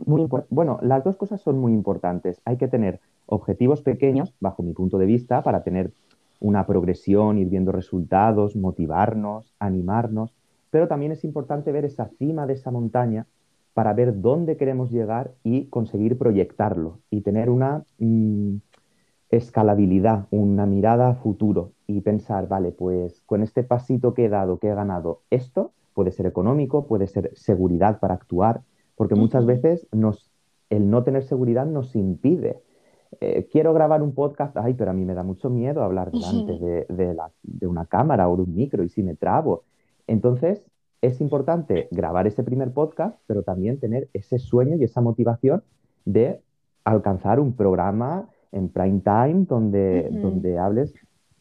Muy 0.05 0.29
bueno, 0.49 0.79
las 0.83 1.03
dos 1.03 1.17
cosas 1.17 1.41
son 1.41 1.59
muy 1.59 1.73
importantes. 1.73 2.39
Hay 2.45 2.57
que 2.57 2.67
tener 2.67 2.99
objetivos 3.25 3.81
pequeños, 3.81 4.33
bajo 4.39 4.61
mi 4.61 4.73
punto 4.73 4.99
de 4.99 5.07
vista, 5.07 5.41
para 5.41 5.63
tener 5.63 5.91
una 6.39 6.67
progresión, 6.67 7.39
ir 7.39 7.49
viendo 7.49 7.71
resultados, 7.71 8.55
motivarnos, 8.55 9.53
animarnos, 9.57 10.35
pero 10.69 10.87
también 10.87 11.11
es 11.11 11.23
importante 11.23 11.71
ver 11.71 11.83
esa 11.83 12.09
cima 12.19 12.45
de 12.45 12.53
esa 12.53 12.69
montaña 12.69 13.25
para 13.77 13.93
ver 13.93 14.21
dónde 14.21 14.57
queremos 14.57 14.89
llegar 14.89 15.35
y 15.43 15.67
conseguir 15.67 16.17
proyectarlo 16.17 16.97
y 17.11 17.21
tener 17.21 17.51
una 17.51 17.83
mm, 17.99 18.55
escalabilidad, 19.29 20.25
una 20.31 20.65
mirada 20.65 21.09
a 21.09 21.13
futuro 21.13 21.73
y 21.85 22.01
pensar, 22.01 22.47
vale, 22.47 22.71
pues 22.71 23.21
con 23.27 23.43
este 23.43 23.61
pasito 23.61 24.15
que 24.15 24.25
he 24.25 24.29
dado, 24.29 24.57
que 24.57 24.69
he 24.69 24.73
ganado, 24.73 25.21
esto 25.29 25.73
puede 25.93 26.09
ser 26.09 26.25
económico, 26.25 26.87
puede 26.87 27.05
ser 27.05 27.29
seguridad 27.35 27.99
para 27.99 28.15
actuar, 28.15 28.61
porque 28.95 29.13
muchas 29.13 29.45
veces 29.45 29.87
nos, 29.91 30.31
el 30.71 30.89
no 30.89 31.03
tener 31.03 31.21
seguridad 31.21 31.67
nos 31.67 31.95
impide. 31.95 32.63
Eh, 33.21 33.47
quiero 33.51 33.75
grabar 33.75 34.01
un 34.01 34.15
podcast, 34.15 34.57
ay, 34.57 34.73
pero 34.73 34.89
a 34.89 34.95
mí 34.95 35.05
me 35.05 35.13
da 35.13 35.21
mucho 35.21 35.51
miedo 35.51 35.83
hablar 35.83 36.09
delante 36.11 36.57
de, 36.57 37.15
de 37.43 37.67
una 37.67 37.85
cámara 37.85 38.27
o 38.27 38.37
de 38.37 38.41
un 38.41 38.55
micro 38.55 38.83
y 38.83 38.89
si 38.89 39.03
me 39.03 39.13
trabo. 39.13 39.65
Entonces, 40.07 40.65
es 41.01 41.21
importante 41.21 41.87
grabar 41.91 42.27
ese 42.27 42.43
primer 42.43 42.71
podcast, 42.71 43.17
pero 43.27 43.43
también 43.43 43.79
tener 43.79 44.09
ese 44.13 44.39
sueño 44.39 44.75
y 44.75 44.83
esa 44.83 45.01
motivación 45.01 45.63
de 46.05 46.41
alcanzar 46.83 47.39
un 47.39 47.53
programa 47.53 48.29
en 48.51 48.69
prime 48.69 49.01
time 49.01 49.45
donde, 49.47 50.09
donde 50.11 50.57
hables 50.57 50.93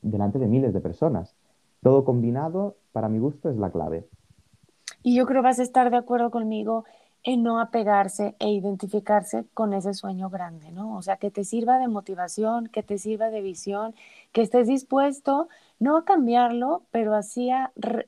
delante 0.02 0.38
de 0.38 0.48
miles 0.48 0.74
de 0.74 0.80
personas. 0.80 1.34
Todo 1.82 2.04
combinado, 2.04 2.76
para 2.92 3.08
mi 3.08 3.18
gusto, 3.18 3.48
es 3.48 3.56
la 3.56 3.70
clave. 3.70 4.06
Y 5.02 5.16
yo 5.16 5.24
creo 5.26 5.40
que 5.40 5.48
vas 5.48 5.60
a 5.60 5.62
estar 5.62 5.90
de 5.90 5.96
acuerdo 5.96 6.30
conmigo 6.30 6.84
en 7.22 7.42
no 7.42 7.60
apegarse 7.60 8.36
e 8.38 8.50
identificarse 8.50 9.44
con 9.52 9.72
ese 9.72 9.94
sueño 9.94 10.30
grande, 10.30 10.70
¿no? 10.70 10.96
O 10.96 11.02
sea, 11.02 11.16
que 11.16 11.30
te 11.30 11.44
sirva 11.44 11.78
de 11.78 11.88
motivación, 11.88 12.68
que 12.68 12.84
te 12.84 12.98
sirva 12.98 13.30
de 13.30 13.40
visión, 13.40 13.94
que 14.32 14.42
estés 14.42 14.68
dispuesto 14.68 15.48
no 15.78 15.96
a 15.96 16.04
cambiarlo, 16.04 16.82
pero, 16.90 17.12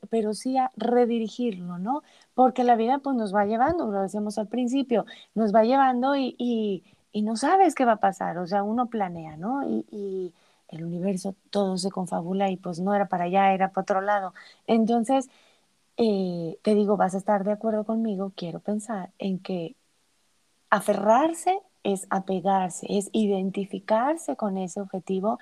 pero 0.09 0.33
sí 0.33 0.57
a 0.57 0.71
redirigirlo, 0.77 1.77
¿no? 1.79 2.03
Porque 2.33 2.63
la 2.63 2.75
vida 2.75 2.99
pues 2.99 3.15
nos 3.15 3.33
va 3.33 3.45
llevando, 3.45 3.91
lo 3.91 4.01
decíamos 4.01 4.37
al 4.37 4.47
principio, 4.47 5.05
nos 5.35 5.53
va 5.53 5.63
llevando 5.63 6.15
y, 6.15 6.35
y, 6.37 7.21
no 7.21 7.35
sabes 7.35 7.75
qué 7.75 7.85
va 7.85 7.93
a 7.93 7.95
pasar, 7.97 8.37
o 8.37 8.47
sea, 8.47 8.63
uno 8.63 8.87
planea, 8.87 9.37
¿no? 9.37 9.63
Y, 9.67 9.85
y, 9.91 10.33
el 10.69 10.83
universo 10.85 11.35
todo 11.49 11.77
se 11.77 11.89
confabula 11.91 12.51
y 12.51 12.57
pues 12.57 12.79
no 12.79 12.93
era 12.93 13.07
para 13.07 13.25
allá, 13.25 13.53
era 13.53 13.69
para 13.71 13.81
otro 13.83 14.01
lado. 14.01 14.33
Entonces, 14.67 15.29
eh, 15.97 16.57
te 16.63 16.75
digo, 16.75 16.97
vas 16.97 17.15
a 17.15 17.17
estar 17.17 17.43
de 17.43 17.51
acuerdo 17.51 17.85
conmigo, 17.85 18.31
quiero 18.35 18.59
pensar 18.59 19.11
en 19.19 19.39
que 19.39 19.75
aferrarse 20.69 21.59
es 21.83 22.07
apegarse, 22.09 22.87
es 22.89 23.09
identificarse 23.13 24.35
con 24.35 24.57
ese 24.57 24.81
objetivo 24.81 25.39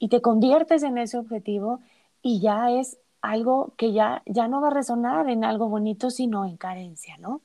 y 0.00 0.08
te 0.08 0.20
conviertes 0.20 0.82
en 0.82 0.98
ese 0.98 1.18
objetivo 1.18 1.78
y 2.22 2.40
ya 2.40 2.72
es 2.72 2.98
algo 3.20 3.74
que 3.76 3.92
ya, 3.92 4.22
ya 4.26 4.48
no 4.48 4.60
va 4.60 4.68
a 4.68 4.74
resonar 4.74 5.28
en 5.28 5.44
algo 5.44 5.68
bonito, 5.68 6.10
sino 6.10 6.46
en 6.46 6.56
carencia, 6.56 7.16
¿no? 7.18 7.42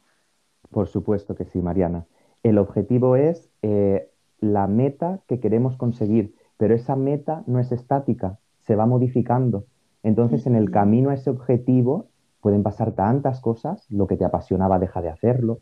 Por 0.71 0.87
supuesto 0.87 1.35
que 1.35 1.45
sí, 1.45 1.59
Mariana. 1.59 2.05
El 2.43 2.57
objetivo 2.57 3.17
es 3.17 3.49
eh, 3.61 4.09
la 4.39 4.67
meta 4.67 5.19
que 5.27 5.39
queremos 5.39 5.75
conseguir, 5.75 6.33
pero 6.57 6.73
esa 6.73 6.95
meta 6.95 7.43
no 7.45 7.59
es 7.59 7.71
estática, 7.73 8.39
se 8.61 8.75
va 8.75 8.85
modificando. 8.85 9.65
Entonces, 10.01 10.47
en 10.47 10.55
el 10.55 10.71
camino 10.71 11.09
a 11.09 11.15
ese 11.15 11.29
objetivo 11.29 12.07
pueden 12.39 12.63
pasar 12.63 12.93
tantas 12.93 13.41
cosas, 13.41 13.85
lo 13.89 14.07
que 14.07 14.15
te 14.15 14.23
apasionaba 14.23 14.79
deja 14.79 15.01
de 15.01 15.09
hacerlo. 15.09 15.59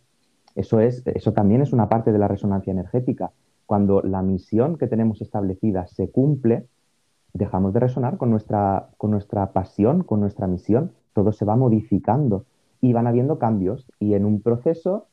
Eso, 0.54 0.80
es, 0.80 1.02
eso 1.08 1.34
también 1.34 1.62
es 1.62 1.74
una 1.74 1.90
parte 1.90 2.12
de 2.12 2.20
la 2.20 2.28
resonancia 2.28 2.72
energética. 2.72 3.32
Cuando 3.66 4.02
la 4.02 4.22
misión 4.22 4.78
que 4.78 4.88
tenemos 4.88 5.22
establecida 5.22 5.88
se 5.88 6.12
cumple, 6.12 6.68
dejamos 7.34 7.74
de 7.74 7.80
resonar 7.80 8.18
con 8.18 8.30
nuestra, 8.30 8.90
con 8.98 9.12
nuestra 9.12 9.52
pasión, 9.52 10.04
con 10.04 10.20
nuestra 10.20 10.48
misión, 10.48 10.92
todo 11.14 11.32
se 11.32 11.46
va 11.46 11.56
modificando 11.56 12.46
y 12.82 12.94
van 12.94 13.08
habiendo 13.08 13.40
cambios. 13.40 13.88
Y 14.00 14.14
en 14.14 14.26
un 14.26 14.42
proceso 14.42 15.08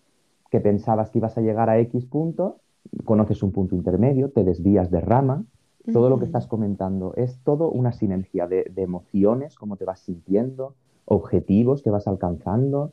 que 0.50 0.60
pensabas 0.60 1.10
que 1.10 1.18
ibas 1.18 1.38
a 1.38 1.40
llegar 1.40 1.70
a 1.70 1.78
X 1.78 2.04
punto, 2.06 2.58
conoces 3.04 3.42
un 3.42 3.52
punto 3.52 3.74
intermedio, 3.74 4.30
te 4.30 4.44
desvías 4.44 4.90
de 4.90 5.00
rama, 5.00 5.44
todo 5.92 6.10
lo 6.10 6.18
que 6.18 6.26
estás 6.26 6.46
comentando 6.46 7.14
es 7.16 7.40
todo 7.42 7.70
una 7.70 7.92
sinergia 7.92 8.46
de, 8.46 8.70
emociones, 8.76 9.56
cómo 9.56 9.76
te 9.76 9.84
vas 9.84 10.00
sintiendo, 10.00 10.74
objetivos 11.06 11.82
que 11.82 11.90
vas 11.90 12.06
alcanzando, 12.06 12.92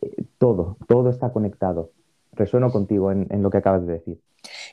eh, 0.00 0.24
todo, 0.38 0.76
todo 0.86 1.10
está 1.10 1.32
conectado. 1.32 1.90
Resueno 2.32 2.70
contigo 2.70 3.10
en 3.10 3.42
lo 3.42 3.50
que 3.50 3.58
acabas 3.58 3.84
de 3.84 3.94
decir. 3.94 4.20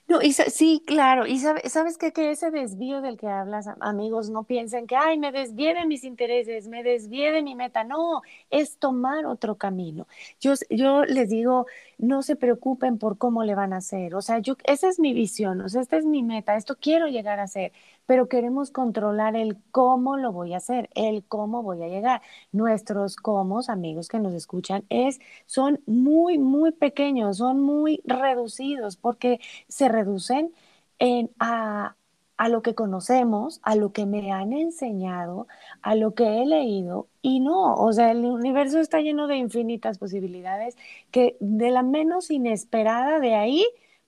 No, 0.08 0.22
y 0.22 0.34
sí, 0.34 0.84
claro. 0.86 1.25
Y 1.28 1.40
sabes 1.40 1.98
qué? 1.98 2.12
que 2.14 2.32
ese 2.32 2.52
desvío 2.52 3.02
del 3.02 3.18
que 3.18 3.28
hablas, 3.28 3.68
amigos, 3.80 4.30
no 4.30 4.44
piensen 4.44 4.88
que, 4.88 4.96
ay, 4.96 5.18
me 5.18 5.32
desvié 5.32 5.74
de 5.74 5.86
mis 5.86 6.04
intereses, 6.04 6.68
me 6.68 6.84
desvié 6.84 7.32
de 7.32 7.42
mi 7.42 7.56
meta. 7.56 7.84
No, 7.84 8.22
es 8.50 8.78
tomar 8.78 9.25
otro 9.25 9.56
camino. 9.56 10.08
Yo, 10.40 10.54
yo 10.70 11.04
les 11.06 11.30
digo, 11.30 11.66
no 11.98 12.22
se 12.24 12.36
preocupen 12.36 12.98
por 12.98 13.18
cómo 13.18 13.44
le 13.44 13.56
van 13.56 13.74
a 13.74 13.78
hacer. 13.78 14.16
O 14.16 14.22
sea, 14.22 14.40
yo, 14.40 14.56
esa 14.66 14.90
es 14.90 15.00
mi 15.00 15.14
visión, 15.14 15.62
o 15.62 15.70
sea, 15.70 15.82
esta 15.82 15.98
es 15.98 16.06
mi 16.06 16.24
meta, 16.24 16.56
esto 16.56 16.78
quiero 16.80 17.08
llegar 17.08 17.40
a 17.40 17.48
ser 17.48 17.72
pero 18.06 18.28
queremos 18.30 18.72
controlar 18.72 19.36
el 19.36 19.58
cómo 19.72 20.18
lo 20.18 20.32
voy 20.32 20.54
a 20.54 20.58
hacer, 20.58 20.90
el 20.96 21.24
cómo 21.26 21.64
voy 21.64 21.82
a 21.84 21.88
llegar. 21.88 22.22
Nuestros 22.52 23.16
cómo, 23.16 23.62
amigos 23.70 24.08
que 24.08 24.20
nos 24.20 24.34
escuchan, 24.34 24.84
es, 24.90 25.20
son 25.46 25.82
muy, 25.86 26.38
muy 26.38 26.72
pequeños, 26.72 27.38
son 27.38 27.62
muy 27.62 28.02
reducidos 28.06 28.98
porque 28.98 29.40
se 29.68 29.90
reducen 29.90 30.54
en, 31.00 31.32
a, 31.40 31.96
a 32.38 32.50
lo 32.50 32.62
que 32.62 32.76
conocemos, 32.76 33.60
a 33.64 33.76
lo 33.76 33.92
que 33.94 34.06
me 34.06 34.32
han 34.32 34.54
enseñado, 34.54 35.48
a 35.82 35.96
lo 35.96 36.14
que 36.14 36.42
he 36.42 36.46
leído 36.46 37.08
y 37.22 37.40
no, 37.40 37.76
o 37.76 37.94
sea, 37.94 38.12
el 38.12 38.26
universo 38.26 38.80
está 38.80 39.00
lleno 39.02 39.28
de 39.28 39.38
infinitas 39.38 39.98
posibilidades 39.98 40.76
que 41.12 41.38
de 41.40 41.72
la 41.72 41.84
menos 41.84 42.30
inesperada 42.32 43.20
de 43.20 43.36
ahí 43.36 43.66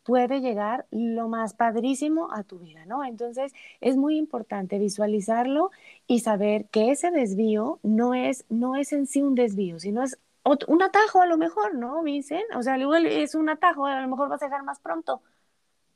puede 0.07 0.39
llegar 0.39 0.85
lo 0.89 1.27
más 1.27 1.53
padrísimo 1.53 2.29
a 2.31 2.43
tu 2.43 2.59
vida, 2.59 2.85
¿no? 2.85 3.03
Entonces 3.03 3.51
es 3.81 3.97
muy 3.97 4.17
importante 4.17 4.79
visualizarlo 4.79 5.69
y 6.07 6.21
saber 6.21 6.67
que 6.69 6.91
ese 6.91 7.11
desvío 7.11 7.79
no 7.83 8.13
es, 8.13 8.45
no 8.47 8.77
es 8.77 8.93
en 8.93 9.05
sí 9.05 9.21
un 9.21 9.35
desvío, 9.35 9.79
sino 9.79 10.03
es 10.03 10.17
un 10.45 10.81
atajo 10.81 11.21
a 11.21 11.25
lo 11.25 11.37
mejor, 11.37 11.75
¿no, 11.75 12.01
Vincent? 12.03 12.45
O 12.55 12.63
sea, 12.63 12.77
es 12.77 13.35
un 13.35 13.49
atajo, 13.49 13.85
a 13.85 13.99
lo 13.99 14.07
mejor 14.07 14.29
vas 14.29 14.41
a 14.41 14.45
llegar 14.45 14.63
más 14.63 14.79
pronto. 14.79 15.21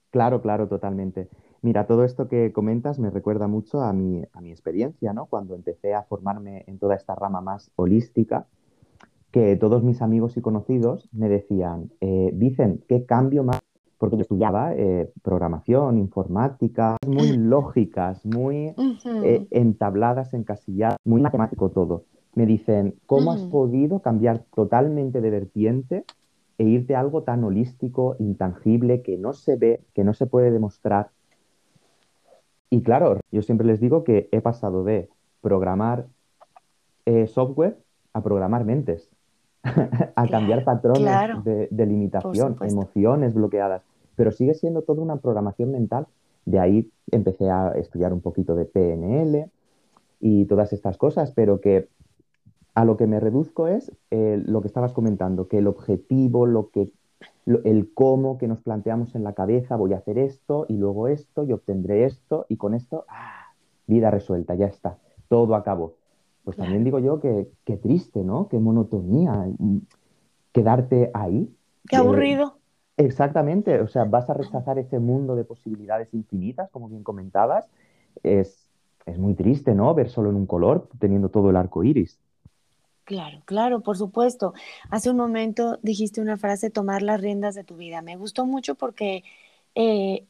Claro, 0.10 0.41
claro, 0.41 0.68
totalmente. 0.68 1.30
Mira, 1.62 1.88
todo 1.88 2.03
esto 2.03 2.27
que 2.27 2.51
comentas 2.51 3.00
me 3.00 3.12
recuerda 3.12 3.48
mucho 3.48 3.80
a 3.80 3.94
mi, 3.94 4.25
a 4.34 4.41
mi 4.41 4.51
experiencia, 4.51 5.13
¿no? 5.13 5.27
Cuando 5.27 5.56
empecé 5.56 5.94
a 5.94 6.03
formarme 6.03 6.65
en 6.68 6.80
toda 6.80 6.96
esta 6.96 7.15
rama 7.15 7.39
más 7.39 7.72
holística, 7.77 8.46
que 9.32 9.56
todos 9.56 9.84
mis 9.84 10.01
amigos 10.01 10.36
y 10.36 10.41
conocidos 10.41 11.08
me 11.13 11.30
decían, 11.30 11.91
eh, 12.01 12.38
¿qué 12.89 13.06
cambio 13.06 13.46
más 13.46 13.61
porque 14.01 14.17
yo 14.17 14.24
estudiaba 14.24 14.74
eh, 14.74 15.12
programación, 15.22 16.00
informática, 16.00 16.98
muy 17.05 17.38
lógicas, 17.38 18.25
muy 18.25 18.74
eh, 19.05 19.46
entabladas, 19.51 20.34
encasilladas, 20.34 20.98
muy 21.05 21.22
matemático 21.22 21.70
todo. 21.70 22.05
Me 22.34 22.48
dicen, 22.48 22.96
¿cómo 23.05 23.31
has 23.31 23.43
podido 23.43 24.00
cambiar 24.00 24.43
totalmente 24.55 25.22
de 25.22 25.29
vertiente 25.29 26.03
e 26.58 26.63
irte 26.63 26.96
a 26.96 27.00
algo 27.00 27.22
tan 27.22 27.43
holístico, 27.43 28.15
intangible, 28.17 29.03
que 29.03 29.20
no 29.20 29.34
se 29.34 29.55
ve, 29.55 29.81
que 29.93 30.03
no 30.03 30.15
se 30.15 30.25
puede 30.25 30.50
demostrar? 30.50 31.12
Y 32.72 32.81
claro, 32.81 33.20
yo 33.31 33.43
siempre 33.43 33.67
les 33.67 33.79
digo 33.79 34.03
que 34.03 34.29
he 34.31 34.41
pasado 34.41 34.84
de 34.84 35.10
programar 35.41 36.08
eh, 37.05 37.27
software 37.27 37.77
a 38.13 38.24
programar 38.24 38.65
mentes, 38.65 39.12
a 40.15 40.27
cambiar 40.27 40.63
patrones 40.63 41.44
de, 41.44 41.68
de, 41.70 41.86
limitación, 41.86 42.58
emociones 42.62 43.34
bloqueadas 43.34 43.84
pero 44.15 44.32
sigue 44.32 44.53
siendo 44.53 44.84
toda 44.84 45.01
una 45.01 45.18
programación 45.18 45.72
mental. 45.72 46.08
De 46.46 46.60
ahí 46.60 46.91
empecé 47.12 47.50
a 47.50 47.72
estudiar 47.72 48.13
un 48.13 48.22
poquito 48.22 48.56
de 48.56 48.65
PNL 48.65 49.50
y 50.20 50.46
todas 50.46 50.74
estas 50.74 50.98
cosas, 50.98 51.32
pero 51.32 51.60
que 51.60 51.89
a 52.74 52.86
lo 52.86 52.98
que 52.98 53.08
me 53.08 53.20
reduzco 53.20 53.68
es 53.68 53.91
eh, 54.12 54.41
lo 54.46 54.62
que 54.62 54.68
estabas 54.68 54.94
comentando, 54.94 55.48
que 55.48 55.58
el 55.58 55.68
objetivo, 55.68 56.46
lo 56.46 56.70
que, 56.70 56.91
el 57.63 57.91
cómo 57.96 58.38
que 58.38 58.48
nos 58.48 58.62
planteamos 58.62 59.15
en 59.15 59.24
la 59.24 59.34
cabeza, 59.34 59.75
voy 59.75 59.94
a 59.94 59.98
hacer 59.98 60.18
esto 60.18 60.65
y 60.70 60.77
luego 60.77 61.08
esto 61.08 61.44
y 61.44 61.53
obtendré 61.53 62.06
esto 62.06 62.46
y 62.48 62.58
con 62.58 62.74
esto, 62.74 63.06
¡ah! 63.10 63.53
vida 63.88 64.12
resuelta, 64.12 64.56
ya 64.56 64.68
está, 64.68 64.98
todo 65.27 65.56
acabó. 65.56 65.96
Pues 66.43 66.57
también 66.57 66.83
digo 66.83 67.00
yo 67.00 67.19
que 67.19 67.50
qué 67.65 67.77
triste, 67.77 68.24
¿no? 68.24 68.48
Qué 68.48 68.60
monotonía 68.60 69.31
mm, 69.57 69.77
quedarte 70.51 71.12
ahí. 71.13 71.53
Qué 71.88 71.95
aburrido. 71.98 72.57
Exactamente, 72.98 73.79
o 73.79 73.88
sea, 73.88 74.03
vas 74.03 74.29
a 74.29 74.33
rechazar 74.33 74.77
ese 74.77 75.00
mundo 75.00 75.36
de 75.36 75.43
posibilidades 75.43 76.13
infinitas, 76.13 76.69
como 76.69 76.88
bien 76.88 77.03
comentabas. 77.03 77.67
Es, 78.24 78.67
muy 79.17 79.33
triste, 79.33 79.74
¿no? 79.74 79.93
Ver 79.93 80.10
solo 80.10 80.29
en 80.29 80.36
un 80.36 80.45
color, 80.45 80.88
teniendo 81.00 81.29
todo 81.29 81.50
el 81.50 81.55
arco 81.55 81.83
iris. 81.83 82.19
Claro, 83.03 83.41
claro, 83.45 83.81
por 83.81 83.98
supuesto. 83.98 84.53
Hace 84.89 85.10
un 85.10 85.17
momento 85.17 85.79
dijiste 85.81 86.21
una 86.21 86.38
frase, 86.38 86.69
tomar 86.69 87.01
las 87.01 87.19
riendas 87.19 87.55
de 87.55 87.63
tu 87.63 87.75
vida. 87.75 88.01
Me 88.01 88.15
gustó 88.15 88.45
mucho 88.45 88.75
porque 88.75 89.24
eh, 89.75 90.27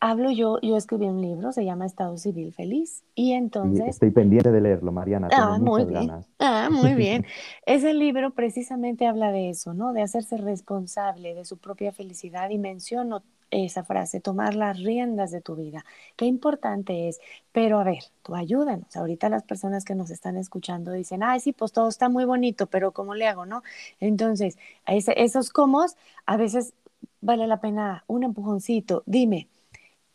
hablo 0.00 0.30
yo, 0.30 0.58
yo 0.62 0.76
escribí 0.76 1.06
un 1.06 1.20
libro, 1.20 1.52
se 1.52 1.64
llama 1.64 1.86
Estado 1.86 2.16
Civil 2.16 2.52
Feliz, 2.52 3.04
y 3.14 3.32
entonces... 3.32 3.88
Estoy 3.88 4.10
pendiente 4.10 4.50
de 4.50 4.60
leerlo, 4.60 4.92
Mariana, 4.92 5.28
tengo 5.28 5.42
Ah, 5.42 5.58
muy 5.58 5.84
bien. 5.84 6.06
ganas. 6.06 6.30
Ah, 6.38 6.68
muy 6.70 6.94
bien. 6.94 7.24
Ese 7.66 7.92
libro 7.94 8.32
precisamente 8.34 9.06
habla 9.06 9.32
de 9.32 9.50
eso, 9.50 9.74
¿no? 9.74 9.92
De 9.92 10.02
hacerse 10.02 10.36
responsable 10.38 11.34
de 11.34 11.44
su 11.44 11.58
propia 11.58 11.92
felicidad 11.92 12.50
y 12.50 12.58
menciono 12.58 13.22
esa 13.50 13.82
frase, 13.84 14.20
tomar 14.20 14.54
las 14.54 14.78
riendas 14.78 15.32
de 15.32 15.40
tu 15.40 15.56
vida. 15.56 15.84
Qué 16.16 16.24
importante 16.26 17.08
es. 17.08 17.18
Pero 17.52 17.80
a 17.80 17.84
ver, 17.84 18.04
tú 18.22 18.34
ayúdanos. 18.36 18.94
Ahorita 18.96 19.28
las 19.28 19.42
personas 19.42 19.84
que 19.84 19.94
nos 19.96 20.10
están 20.10 20.36
escuchando 20.36 20.92
dicen, 20.92 21.22
ay, 21.24 21.40
sí, 21.40 21.52
pues 21.52 21.72
todo 21.72 21.88
está 21.88 22.08
muy 22.08 22.24
bonito, 22.24 22.66
pero 22.68 22.92
¿cómo 22.92 23.14
le 23.16 23.26
hago, 23.26 23.46
no? 23.46 23.62
Entonces, 23.98 24.56
ese- 24.86 25.20
esos 25.22 25.50
cómo 25.50 25.84
a 26.26 26.36
veces 26.36 26.74
vale 27.20 27.46
la 27.46 27.60
pena 27.60 28.04
un 28.06 28.22
empujoncito. 28.24 29.02
Dime, 29.06 29.48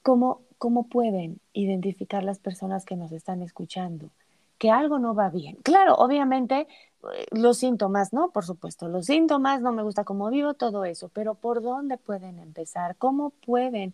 ¿cómo, 0.05 0.41
cómo 0.59 0.83
pueden 0.83 1.39
identificar 1.53 2.23
las 2.23 2.37
personas 2.37 2.85
que 2.85 2.95
nos 2.95 3.11
están 3.11 3.41
escuchando? 3.41 4.11
que 4.57 4.71
algo 4.71 4.99
no 4.99 5.13
va 5.13 5.29
bien. 5.29 5.57
Claro, 5.63 5.95
obviamente 5.95 6.61
eh, 6.61 7.25
los 7.31 7.57
síntomas, 7.57 8.13
¿no? 8.13 8.29
Por 8.29 8.45
supuesto, 8.45 8.87
los 8.87 9.07
síntomas, 9.07 9.61
no 9.61 9.73
me 9.73 9.83
gusta 9.83 10.05
cómo 10.05 10.29
vivo, 10.29 10.53
todo 10.53 10.85
eso, 10.85 11.09
pero 11.09 11.35
¿por 11.35 11.61
dónde 11.61 11.97
pueden 11.97 12.39
empezar? 12.39 12.95
¿Cómo 12.95 13.31
pueden 13.45 13.93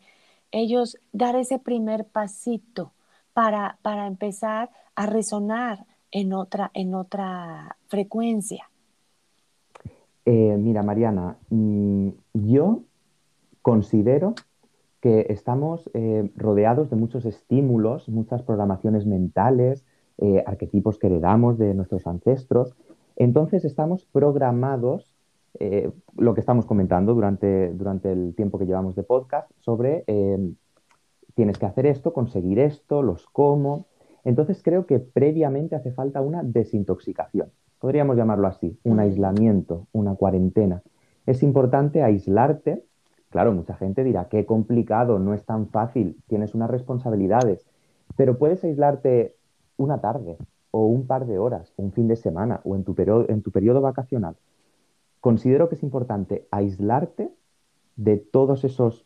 ellos 0.51 0.97
dar 1.13 1.35
ese 1.35 1.57
primer 1.57 2.05
pasito 2.05 2.91
para, 3.33 3.79
para 3.81 4.05
empezar 4.05 4.69
a 4.95 5.07
resonar 5.07 5.85
en 6.11 6.31
otra, 6.33 6.69
en 6.75 6.93
otra 6.93 7.77
frecuencia? 7.87 8.69
Eh, 10.25 10.55
mira, 10.59 10.83
Mariana, 10.83 11.37
mm, 11.49 12.09
yo 12.33 12.81
considero 13.63 14.35
que 15.01 15.27
estamos 15.29 15.89
eh, 15.93 16.31
rodeados 16.35 16.89
de 16.89 16.95
muchos 16.95 17.25
estímulos, 17.25 18.07
muchas 18.07 18.43
programaciones 18.43 19.05
mentales, 19.05 19.85
eh, 20.17 20.43
arquetipos 20.45 20.99
que 20.99 21.07
heredamos 21.07 21.57
de 21.57 21.73
nuestros 21.73 22.05
ancestros. 22.05 22.75
Entonces 23.15 23.65
estamos 23.65 24.05
programados, 24.05 25.15
eh, 25.59 25.91
lo 26.15 26.33
que 26.33 26.39
estamos 26.39 26.65
comentando 26.65 27.13
durante, 27.13 27.73
durante 27.73 28.11
el 28.11 28.35
tiempo 28.35 28.59
que 28.59 28.65
llevamos 28.65 28.95
de 28.95 29.03
podcast, 29.03 29.49
sobre 29.59 30.03
eh, 30.07 30.53
tienes 31.33 31.57
que 31.57 31.65
hacer 31.65 31.87
esto, 31.87 32.13
conseguir 32.13 32.59
esto, 32.59 33.01
los 33.01 33.25
cómo. 33.27 33.87
Entonces 34.23 34.61
creo 34.63 34.85
que 34.85 34.99
previamente 34.99 35.75
hace 35.75 35.91
falta 35.91 36.21
una 36.21 36.43
desintoxicación. 36.43 37.51
Podríamos 37.79 38.15
llamarlo 38.15 38.47
así, 38.47 38.77
un 38.83 38.99
aislamiento, 38.99 39.87
una 39.91 40.15
cuarentena. 40.15 40.83
Es 41.25 41.41
importante 41.41 42.03
aislarte. 42.03 42.83
Claro, 43.31 43.53
mucha 43.53 43.75
gente 43.75 44.03
dirá, 44.03 44.27
qué 44.27 44.45
complicado, 44.45 45.17
no 45.17 45.33
es 45.33 45.45
tan 45.45 45.69
fácil, 45.69 46.21
tienes 46.27 46.53
unas 46.53 46.69
responsabilidades, 46.69 47.65
pero 48.17 48.37
puedes 48.37 48.61
aislarte 48.65 49.37
una 49.77 50.01
tarde 50.01 50.37
o 50.69 50.85
un 50.85 51.07
par 51.07 51.25
de 51.25 51.39
horas, 51.39 51.73
un 51.77 51.93
fin 51.93 52.09
de 52.09 52.17
semana 52.17 52.59
o 52.65 52.75
en 52.75 52.83
tu, 52.83 52.93
periodo, 52.93 53.25
en 53.29 53.41
tu 53.41 53.51
periodo 53.51 53.79
vacacional. 53.79 54.35
Considero 55.21 55.69
que 55.69 55.75
es 55.75 55.83
importante 55.83 56.45
aislarte 56.51 57.31
de 57.95 58.17
todos 58.17 58.65
esos 58.65 59.05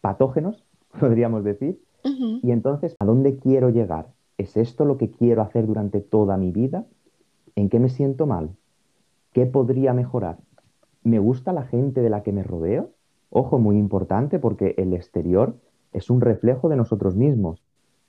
patógenos, 0.00 0.64
podríamos 1.00 1.42
decir, 1.42 1.82
y 2.42 2.52
entonces, 2.52 2.94
¿a 3.00 3.04
dónde 3.04 3.38
quiero 3.38 3.70
llegar? 3.70 4.06
¿Es 4.38 4.56
esto 4.56 4.84
lo 4.84 4.98
que 4.98 5.10
quiero 5.10 5.42
hacer 5.42 5.66
durante 5.66 6.00
toda 6.00 6.36
mi 6.36 6.52
vida? 6.52 6.86
¿En 7.56 7.68
qué 7.68 7.80
me 7.80 7.88
siento 7.88 8.26
mal? 8.26 8.50
¿Qué 9.32 9.46
podría 9.46 9.92
mejorar? 9.92 10.38
¿Me 11.02 11.18
gusta 11.18 11.52
la 11.52 11.64
gente 11.64 12.02
de 12.02 12.10
la 12.10 12.22
que 12.22 12.30
me 12.30 12.44
rodeo? 12.44 12.90
Ojo, 13.30 13.58
muy 13.58 13.76
importante 13.76 14.38
porque 14.38 14.74
el 14.78 14.94
exterior 14.94 15.56
es 15.92 16.10
un 16.10 16.20
reflejo 16.20 16.68
de 16.68 16.76
nosotros 16.76 17.16
mismos. 17.16 17.62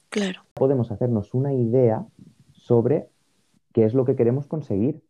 Claro. 0.09 0.41
Podemos 0.53 0.91
hacernos 0.91 1.33
una 1.33 1.53
idea 1.53 2.05
sobre 2.51 3.09
qué 3.74 3.86
es 3.86 3.93
lo 3.93 4.05
que 4.05 4.15
queremos 4.15 4.47
conseguir. 4.47 5.01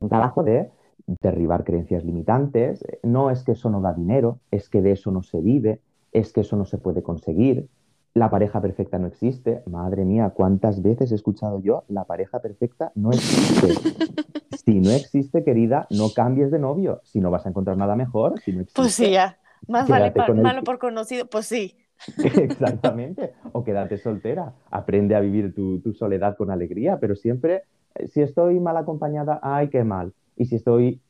Un 0.00 0.08
trabajo 0.08 0.42
de 0.42 0.70
derribar 1.06 1.64
creencias 1.64 2.04
limitantes. 2.04 2.84
No 3.02 3.30
es 3.30 3.42
que 3.42 3.52
eso 3.52 3.70
no 3.70 3.80
da 3.80 3.92
dinero, 3.92 4.40
es 4.50 4.68
que 4.68 4.82
de 4.82 4.92
eso 4.92 5.10
no 5.10 5.22
se 5.22 5.40
vive, 5.40 5.80
es 6.12 6.32
que 6.32 6.42
eso 6.42 6.56
no 6.56 6.64
se 6.64 6.78
puede 6.78 7.02
conseguir. 7.02 7.68
La 8.14 8.30
pareja 8.30 8.60
perfecta 8.60 8.98
no 8.98 9.06
existe. 9.06 9.62
Madre 9.66 10.04
mía, 10.04 10.30
¿cuántas 10.30 10.82
veces 10.82 11.10
he 11.10 11.16
escuchado 11.16 11.60
yo? 11.60 11.84
La 11.88 12.04
pareja 12.04 12.40
perfecta 12.40 12.92
no 12.94 13.10
existe. 13.10 13.74
Si 14.64 14.80
no 14.80 14.90
existe, 14.92 15.44
querida, 15.44 15.86
no 15.90 16.12
cambies 16.14 16.50
de 16.50 16.58
novio. 16.58 17.00
Si 17.04 17.20
no 17.20 17.30
vas 17.30 17.46
a 17.46 17.50
encontrar 17.50 17.76
nada 17.76 17.96
mejor, 17.96 18.40
si 18.40 18.52
no 18.52 18.60
existe, 18.62 18.82
Pues 18.82 18.94
sí, 18.94 19.10
ya. 19.10 19.38
Más 19.66 19.88
vale 19.88 20.10
pa- 20.12 20.26
el 20.26 20.34
malo 20.42 20.62
por 20.64 20.78
conocido, 20.78 21.26
pues 21.26 21.46
sí. 21.46 21.76
Exactamente. 22.18 23.34
O 23.52 23.64
quédate 23.64 23.98
soltera. 23.98 24.52
Aprende 24.70 25.14
a 25.14 25.20
vivir 25.20 25.54
tu, 25.54 25.80
tu 25.80 25.92
soledad 25.92 26.36
con 26.36 26.50
alegría, 26.50 26.98
pero 27.00 27.16
siempre, 27.16 27.62
eh, 27.94 28.08
si 28.08 28.22
estoy 28.22 28.60
mal 28.60 28.76
acompañada, 28.76 29.40
ay, 29.42 29.68
qué 29.70 29.84
mal. 29.84 30.12
Y 30.36 30.46
si 30.46 30.56
estoy 30.56 31.00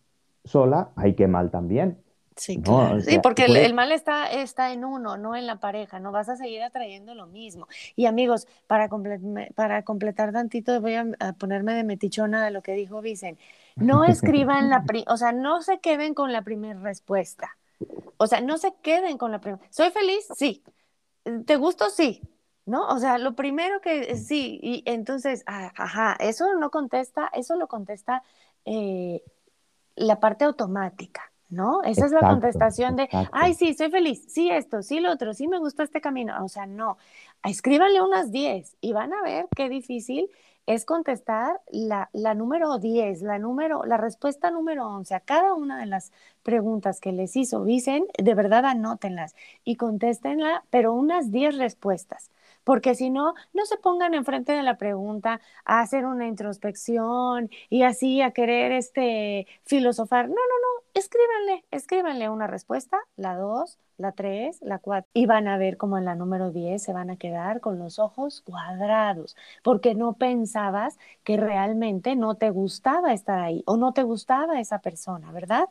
sola, 0.45 0.91
ay, 0.97 1.15
qué 1.15 1.27
mal 1.29 1.51
también. 1.51 1.99
Sí, 2.37 2.61
claro. 2.61 2.99
porque 3.23 3.45
el, 3.45 3.75
mal 3.75 3.93
está, 3.93 4.31
está 4.31 4.73
en 4.73 4.85
uno, 4.85 5.17
no 5.17 5.37
en 5.37 5.47
la 5.47 5.61
pareja. 5.61 6.01
No 6.01 6.11
vas 6.13 6.29
a 6.29 6.37
seguir 6.37 6.63
atrayendo 6.63 7.15
lo 7.15 7.27
mismo. 7.27 7.69
Y 7.95 8.07
amigos, 8.07 8.47
para, 8.67 8.89
comple- 8.89 9.53
para 9.55 9.85
completar 9.85 10.33
tantito, 10.33 10.81
voy 10.81 10.95
a, 10.95 11.07
a 11.21 11.33
ponerme 11.35 11.75
de 11.75 11.85
metichona 11.85 12.45
de 12.45 12.51
lo 12.51 12.63
que 12.63 12.73
dijo 12.73 13.01
Vicen. 13.01 13.39
No 13.77 14.05
escriban 14.05 14.69
la, 14.71 14.83
pri- 14.85 15.05
o 15.09 15.17
sea, 15.17 15.33
no 15.33 15.63
se 15.63 15.79
queden 15.79 16.15
con 16.15 16.33
la 16.33 16.43
primera 16.43 16.79
respuesta. 16.81 17.57
O 18.17 18.27
sea, 18.27 18.41
no 18.41 18.59
se 18.59 18.75
queden 18.83 19.19
con 19.19 19.31
la 19.33 19.41
primera. 19.41 19.63
¿Soy 19.71 19.91
feliz? 19.91 20.27
Sí. 20.37 20.63
¿Te 21.47 21.57
gusto? 21.57 21.91
Sí. 21.91 22.23
¿No? 22.67 22.89
O 22.89 22.99
sea, 22.99 23.19
lo 23.19 23.35
primero 23.35 23.81
que 23.83 24.17
sí, 24.17 24.59
y 24.63 24.83
entonces, 24.87 25.43
ah, 25.47 25.71
ajá, 25.77 26.17
eso 26.19 26.47
no 26.55 26.71
contesta, 26.71 27.31
eso 27.35 27.57
lo 27.57 27.69
contesta 27.69 28.23
eh, 28.65 29.23
la 29.97 30.19
parte 30.19 30.47
automática, 30.47 31.31
¿no? 31.49 31.83
Esa 31.83 32.07
es 32.07 32.13
la 32.13 32.21
contestación 32.21 32.97
de, 32.97 33.05
exacto. 33.05 33.31
ay, 33.33 33.55
sí, 33.55 33.75
soy 33.75 33.91
feliz, 33.91 34.25
sí 34.29 34.51
esto, 34.51 34.83
sí 34.83 35.01
lo 35.01 35.13
otro, 35.13 35.35
sí 35.35 35.49
me 35.49 35.59
gusta 35.59 35.83
este 35.83 36.01
camino. 36.01 36.35
O 36.45 36.49
sea, 36.49 36.67
no, 36.67 36.97
escríbanle 37.45 38.03
unas 38.03 38.31
10 38.31 38.77
y 38.81 38.93
van 38.93 39.13
a 39.13 39.23
ver 39.23 39.47
qué 39.55 39.69
difícil 39.69 40.31
es 40.67 40.85
contestar 40.85 41.61
la, 41.71 42.09
la 42.13 42.35
número 42.35 42.79
10, 42.79 43.23
la, 43.23 43.39
número, 43.39 43.85
la 43.85 43.97
respuesta 43.97 44.51
número 44.51 44.89
11 44.89 45.15
a 45.15 45.21
cada 45.21 45.55
una 45.55 45.79
de 45.79 45.87
las 45.87 46.13
preguntas 46.43 47.01
que 47.01 47.13
les 47.13 47.37
hizo 47.37 47.65
Vicen, 47.65 48.07
de 48.17 48.35
verdad 48.35 48.65
anótenlas 48.65 49.35
y 49.65 49.77
contéstenla, 49.77 50.65
pero 50.71 50.95
unas 50.95 51.31
10 51.31 51.59
respuestas. 51.59 52.31
Porque 52.65 52.95
si 52.95 53.11
no, 53.11 53.35
no 53.53 53.67
se 53.67 53.77
pongan 53.77 54.15
enfrente 54.15 54.53
de 54.53 54.63
la 54.63 54.77
pregunta 54.79 55.41
a 55.65 55.81
hacer 55.81 56.07
una 56.07 56.27
introspección 56.27 57.51
y 57.71 57.83
así 57.83 58.23
a 58.23 58.33
querer 58.33 58.73
este, 58.73 59.47
filosofar. 59.65 60.29
No, 60.29 60.35
no, 60.35 60.39
no, 60.39 60.85
escríbanle, 60.95 61.65
escríbanle 61.71 62.29
una 62.29 62.47
respuesta, 62.47 62.99
la 63.17 63.37
2, 63.37 63.79
la 63.99 64.13
3, 64.13 64.61
la 64.63 64.79
4, 64.79 65.09
y 65.13 65.27
van 65.27 65.49
a 65.49 65.59
ver 65.59 65.77
como 65.77 65.99
en 65.99 66.05
la 66.05 66.15
número 66.15 66.51
10 66.51 66.83
se 66.83 66.93
van 66.93 67.11
a 67.11 67.17
quedar 67.17 67.61
con 67.61 67.79
los 67.79 67.99
ojos 67.99 68.41
cuadrados, 68.43 69.37
porque 69.63 69.95
no 69.95 70.15
pensabas 70.15 70.99
que 71.23 71.37
realmente 71.37 72.17
no 72.17 72.37
te 72.37 72.51
gustaba 72.51 73.13
estar 73.13 73.39
ahí 73.41 73.63
o 73.67 73.77
no 73.77 73.93
te 73.93 74.03
gustaba 74.03 74.61
esa 74.61 74.81
persona, 74.81 75.33
¿verdad? 75.33 75.69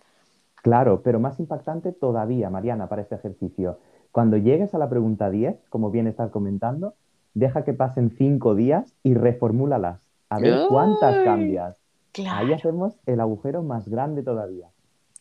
Claro, 0.61 1.01
pero 1.03 1.19
más 1.19 1.39
impactante 1.39 1.91
todavía, 1.91 2.49
Mariana, 2.49 2.87
para 2.87 3.01
este 3.01 3.15
ejercicio. 3.15 3.79
Cuando 4.13 4.37
llegues 4.37 4.73
a 4.73 4.77
la 4.77 4.89
pregunta 4.89 5.29
10, 5.29 5.57
como 5.69 5.91
bien 5.91 6.07
estás 6.07 6.31
comentando, 6.31 6.93
deja 7.33 7.65
que 7.65 7.73
pasen 7.73 8.11
cinco 8.11 8.55
días 8.55 8.95
y 9.03 9.15
reformúlalas. 9.15 10.01
A 10.29 10.39
ver 10.39 10.67
cuántas 10.69 11.19
cambias. 11.21 11.81
Ahí 12.15 12.53
Claro, 12.53 12.55
hacemos 12.55 12.97
el 13.07 13.19
agujero 13.19 13.63
más 13.63 13.89
grande 13.89 14.23
todavía. 14.23 14.69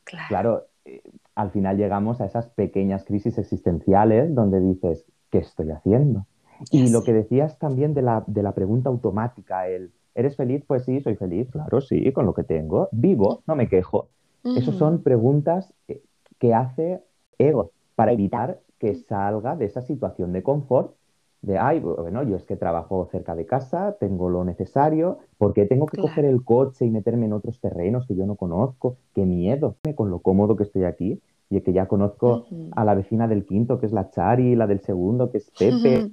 claro. 0.05 0.29
Claro, 0.29 0.67
eh, 0.85 1.03
al 1.35 1.51
final 1.51 1.79
llegamos 1.79 2.21
a 2.21 2.27
esas 2.27 2.49
pequeñas 2.51 3.05
crisis 3.05 3.39
existenciales 3.39 4.35
donde 4.35 4.61
dices, 4.61 5.07
¿qué 5.31 5.39
estoy 5.39 5.71
haciendo? 5.71 6.27
Y 6.71 6.91
lo 6.91 7.03
que 7.03 7.15
decías 7.15 7.59
también 7.59 7.95
de 7.95 8.03
la, 8.03 8.25
de 8.27 8.43
la 8.43 8.53
pregunta 8.53 8.91
automática, 8.91 9.69
el, 9.69 9.91
¿eres 10.15 10.37
feliz? 10.37 10.65
Pues 10.67 10.85
sí, 10.85 11.01
soy 11.01 11.17
feliz, 11.17 11.51
claro, 11.51 11.81
sí, 11.81 12.13
con 12.13 12.27
lo 12.27 12.35
que 12.35 12.45
tengo. 12.45 12.89
Vivo, 12.93 13.43
no 13.47 13.57
me 13.57 13.69
quejo. 13.69 14.09
Esas 14.55 14.69
Ujú. 14.69 14.79
son 14.79 15.03
preguntas 15.03 15.73
eh, 15.89 16.03
que 16.39 16.55
hace 16.55 17.03
ego 17.39 17.73
para 17.95 18.13
evitar 18.13 18.61
que 18.83 18.97
salga 18.97 19.55
de 19.55 19.67
esa 19.67 19.81
situación 19.81 20.33
de 20.33 20.43
confort 20.43 20.97
de, 21.41 21.57
ay, 21.57 21.79
bueno, 21.79 22.25
yo 22.25 22.35
es 22.35 22.43
que 22.45 22.57
trabajo 22.57 23.09
cerca 23.13 23.37
de 23.37 23.47
casa, 23.47 23.97
tengo 24.01 24.29
lo 24.29 24.45
necesario, 24.45 25.19
¿por 25.39 25.53
qué 25.53 25.67
tengo 25.67 25.87
que 25.87 25.97
Claro. 25.97 26.09
coger 26.09 26.25
el 26.25 26.45
coche 26.45 26.85
y 26.85 26.91
meterme 26.91 27.27
en 27.27 27.33
otros 27.33 27.61
terrenos 27.61 28.07
que 28.07 28.17
yo 28.17 28.27
no 28.27 28.35
conozco? 28.35 28.97
¡Qué 29.15 29.25
miedo! 29.25 29.77
Con 29.95 30.11
lo 30.11 30.19
cómodo 30.19 30.57
que 30.57 30.65
estoy 30.65 30.83
aquí 30.83 31.21
y 31.49 31.61
que 31.61 31.73
ya 31.73 31.87
conozco 31.87 32.47
a 32.73 32.85
la 32.85 32.95
vecina 32.95 33.29
del 33.29 33.45
quinto, 33.45 33.79
que 33.79 33.87
es 33.87 33.93
la 33.93 34.11
Chari, 34.11 34.57
la 34.57 34.67
del 34.67 34.81
segundo, 34.81 35.31
que 35.31 35.39
es 35.39 35.51
Pepe. 35.51 36.11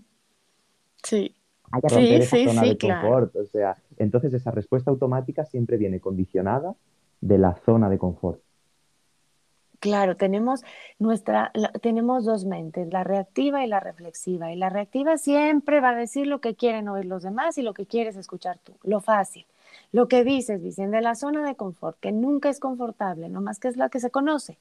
Sí, 1.04 1.34
Hay 1.72 1.82
que 1.82 1.90
sí, 1.90 1.96
romper 1.96 2.22
esa 2.22 2.36
sí, 2.36 2.46
zona 2.46 2.62
sí, 2.62 2.70
de 2.70 2.78
claro. 2.78 3.02
confort. 3.02 3.36
O 3.36 3.46
sea, 3.46 3.78
entonces 3.98 4.34
esa 4.34 4.52
respuesta 4.52 4.92
automática 4.92 5.46
siempre 5.46 5.78
viene 5.78 6.00
condicionada 6.00 6.76
de 7.22 7.38
la 7.38 7.56
zona 7.56 7.90
de 7.90 7.98
confort. 7.98 8.40
Claro, 9.80 10.18
tenemos 10.18 10.64
nuestra, 10.98 11.52
tenemos 11.82 12.26
dos 12.26 12.44
mentes, 12.46 12.92
la 12.92 13.06
reactiva 13.06 13.64
y 13.64 13.68
la 13.68 13.80
reflexiva. 13.80 14.52
Y 14.52 14.58
la 14.58 14.70
reactiva 14.70 15.18
siempre 15.18 15.80
va 15.80 15.90
a 15.90 15.96
decir 15.96 16.28
lo 16.28 16.42
que 16.42 16.56
quieren 16.56 16.90
oír 16.90 17.06
los 17.06 17.24
demás 17.24 17.58
y 17.58 17.62
lo 17.62 17.74
que 17.74 17.86
quieres 17.86 18.18
escuchar 18.18 18.60
tú, 18.60 18.74
lo 18.84 19.00
fácil. 19.00 19.46
Lo 19.92 20.08
que 20.08 20.24
dices, 20.24 20.62
dicen 20.62 20.92
de 20.92 21.02
la 21.02 21.16
zona 21.16 21.46
de 21.46 21.56
confort, 21.56 21.98
que 22.00 22.12
nunca 22.12 22.50
es 22.50 22.60
confortable, 22.60 23.30
nomás 23.30 23.60
que 23.60 23.70
es 23.70 23.78
la 23.78 23.90
que 23.90 24.00
se 24.00 24.12
conoce. 24.12 24.58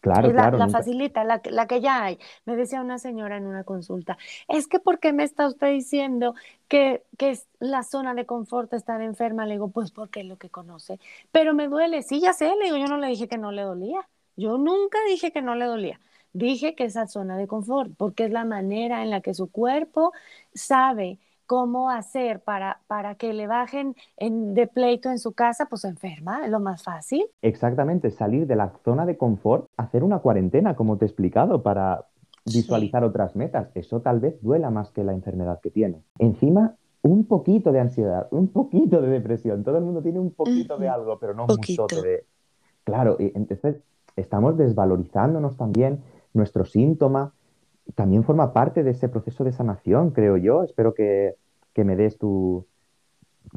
Claro, 0.00 0.28
la, 0.28 0.32
claro. 0.32 0.58
La 0.58 0.68
facilita, 0.68 1.24
la, 1.24 1.42
la, 1.50 1.66
que 1.66 1.80
ya 1.80 2.04
hay. 2.04 2.18
Me 2.44 2.56
decía 2.56 2.80
una 2.80 2.98
señora 2.98 3.36
en 3.36 3.46
una 3.46 3.64
consulta, 3.64 4.16
es 4.46 4.68
que 4.68 4.78
¿por 4.78 5.00
qué 5.00 5.12
me 5.12 5.24
está 5.24 5.46
usted 5.48 5.72
diciendo 5.72 6.34
que, 6.68 7.02
que 7.18 7.30
es 7.30 7.48
la 7.58 7.82
zona 7.82 8.14
de 8.14 8.24
confort 8.24 8.72
estar 8.72 9.02
enferma? 9.02 9.44
Le 9.44 9.54
digo, 9.54 9.68
pues 9.70 9.90
porque 9.90 10.20
es 10.20 10.26
lo 10.26 10.36
que 10.38 10.50
conoce. 10.50 11.00
Pero 11.32 11.52
me 11.52 11.68
duele, 11.68 12.02
sí, 12.02 12.20
ya 12.20 12.32
sé, 12.32 12.54
le 12.56 12.66
digo, 12.66 12.76
yo 12.76 12.86
no 12.86 12.98
le 12.98 13.08
dije 13.08 13.28
que 13.28 13.38
no 13.38 13.50
le 13.52 13.62
dolía. 13.62 14.08
Yo 14.38 14.56
nunca 14.56 14.98
dije 15.08 15.32
que 15.32 15.42
no 15.42 15.56
le 15.56 15.64
dolía. 15.64 15.98
Dije 16.32 16.76
que 16.76 16.84
esa 16.84 17.08
zona 17.08 17.36
de 17.36 17.48
confort, 17.48 17.90
porque 17.96 18.24
es 18.24 18.30
la 18.30 18.44
manera 18.44 19.02
en 19.02 19.10
la 19.10 19.20
que 19.20 19.34
su 19.34 19.50
cuerpo 19.50 20.12
sabe 20.54 21.18
cómo 21.46 21.90
hacer 21.90 22.40
para, 22.40 22.80
para 22.86 23.16
que 23.16 23.32
le 23.32 23.48
bajen 23.48 23.96
en, 24.16 24.54
de 24.54 24.68
pleito 24.68 25.10
en 25.10 25.18
su 25.18 25.32
casa, 25.32 25.66
pues 25.66 25.84
enferma, 25.84 26.44
es 26.44 26.52
lo 26.52 26.60
más 26.60 26.84
fácil. 26.84 27.26
Exactamente, 27.42 28.12
salir 28.12 28.46
de 28.46 28.54
la 28.54 28.72
zona 28.84 29.06
de 29.06 29.16
confort, 29.16 29.66
hacer 29.76 30.04
una 30.04 30.20
cuarentena, 30.20 30.76
como 30.76 30.98
te 30.98 31.06
he 31.06 31.08
explicado, 31.08 31.64
para 31.64 32.06
visualizar 32.44 33.02
sí. 33.02 33.08
otras 33.08 33.34
metas. 33.34 33.70
Eso 33.74 34.02
tal 34.02 34.20
vez 34.20 34.40
duela 34.40 34.70
más 34.70 34.90
que 34.90 35.02
la 35.02 35.14
enfermedad 35.14 35.58
que 35.60 35.70
tiene. 35.70 36.04
Encima, 36.20 36.76
un 37.02 37.24
poquito 37.24 37.72
de 37.72 37.80
ansiedad, 37.80 38.28
un 38.30 38.52
poquito 38.52 39.00
de 39.00 39.08
depresión. 39.08 39.64
Todo 39.64 39.78
el 39.78 39.84
mundo 39.84 40.00
tiene 40.00 40.20
un 40.20 40.30
poquito 40.30 40.78
de 40.78 40.88
algo, 40.88 41.18
pero 41.18 41.34
no 41.34 41.46
un 41.46 41.56
montón 41.56 42.02
de... 42.02 42.24
Claro, 42.84 43.16
y 43.18 43.32
entonces 43.34 43.82
estamos 44.18 44.56
desvalorizándonos 44.56 45.56
también 45.56 46.02
nuestro 46.34 46.64
síntoma. 46.64 47.32
También 47.94 48.24
forma 48.24 48.52
parte 48.52 48.82
de 48.82 48.90
ese 48.90 49.08
proceso 49.08 49.44
de 49.44 49.52
sanación, 49.52 50.10
creo 50.10 50.36
yo. 50.36 50.62
Espero 50.62 50.94
que, 50.94 51.36
que 51.72 51.84
me 51.84 51.96
des 51.96 52.18
tu, 52.18 52.66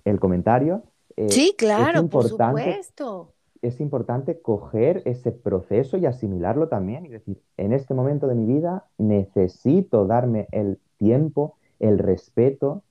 el 0.06 0.20
comentario. 0.20 0.84
Eh, 1.18 1.30
sí, 1.30 1.54
claro, 1.58 2.08
por 2.08 2.28
supuesto. 2.28 3.34
Es 3.62 3.80
importante 3.80 4.42
coger 4.42 5.04
ese 5.06 5.32
proceso 5.32 5.98
y 5.98 6.06
asimilarlo 6.08 6.68
también 6.68 7.06
y 7.06 7.10
decir, 7.10 7.42
en 7.58 7.74
este 7.74 7.94
momento 7.94 8.28
de 8.28 8.34
mi 8.34 8.46
vida 8.46 8.86
necesito 8.98 10.08
darme 10.08 10.48
el 10.52 10.80
tiempo, 10.98 11.58
el 11.80 12.00
respeto, 12.00 12.82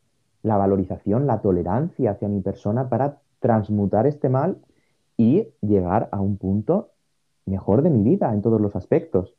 la 0.43 0.57
valorización, 0.57 1.27
la 1.27 1.41
tolerancia 1.41 2.13
hacia 2.13 2.29
mi 2.29 2.41
persona 2.41 2.89
para 2.89 3.19
transmutar 3.41 4.07
este 4.07 4.29
mal 4.29 4.59
y 5.17 5.49
llegar 5.61 6.09
a 6.13 6.21
un 6.21 6.37
punto 6.37 6.91
mejor 7.51 7.83
de 7.83 7.91
mi 7.91 8.03
vida 8.03 8.33
en 8.33 8.43
todos 8.43 8.61
los 8.61 8.77
aspectos. 8.77 9.35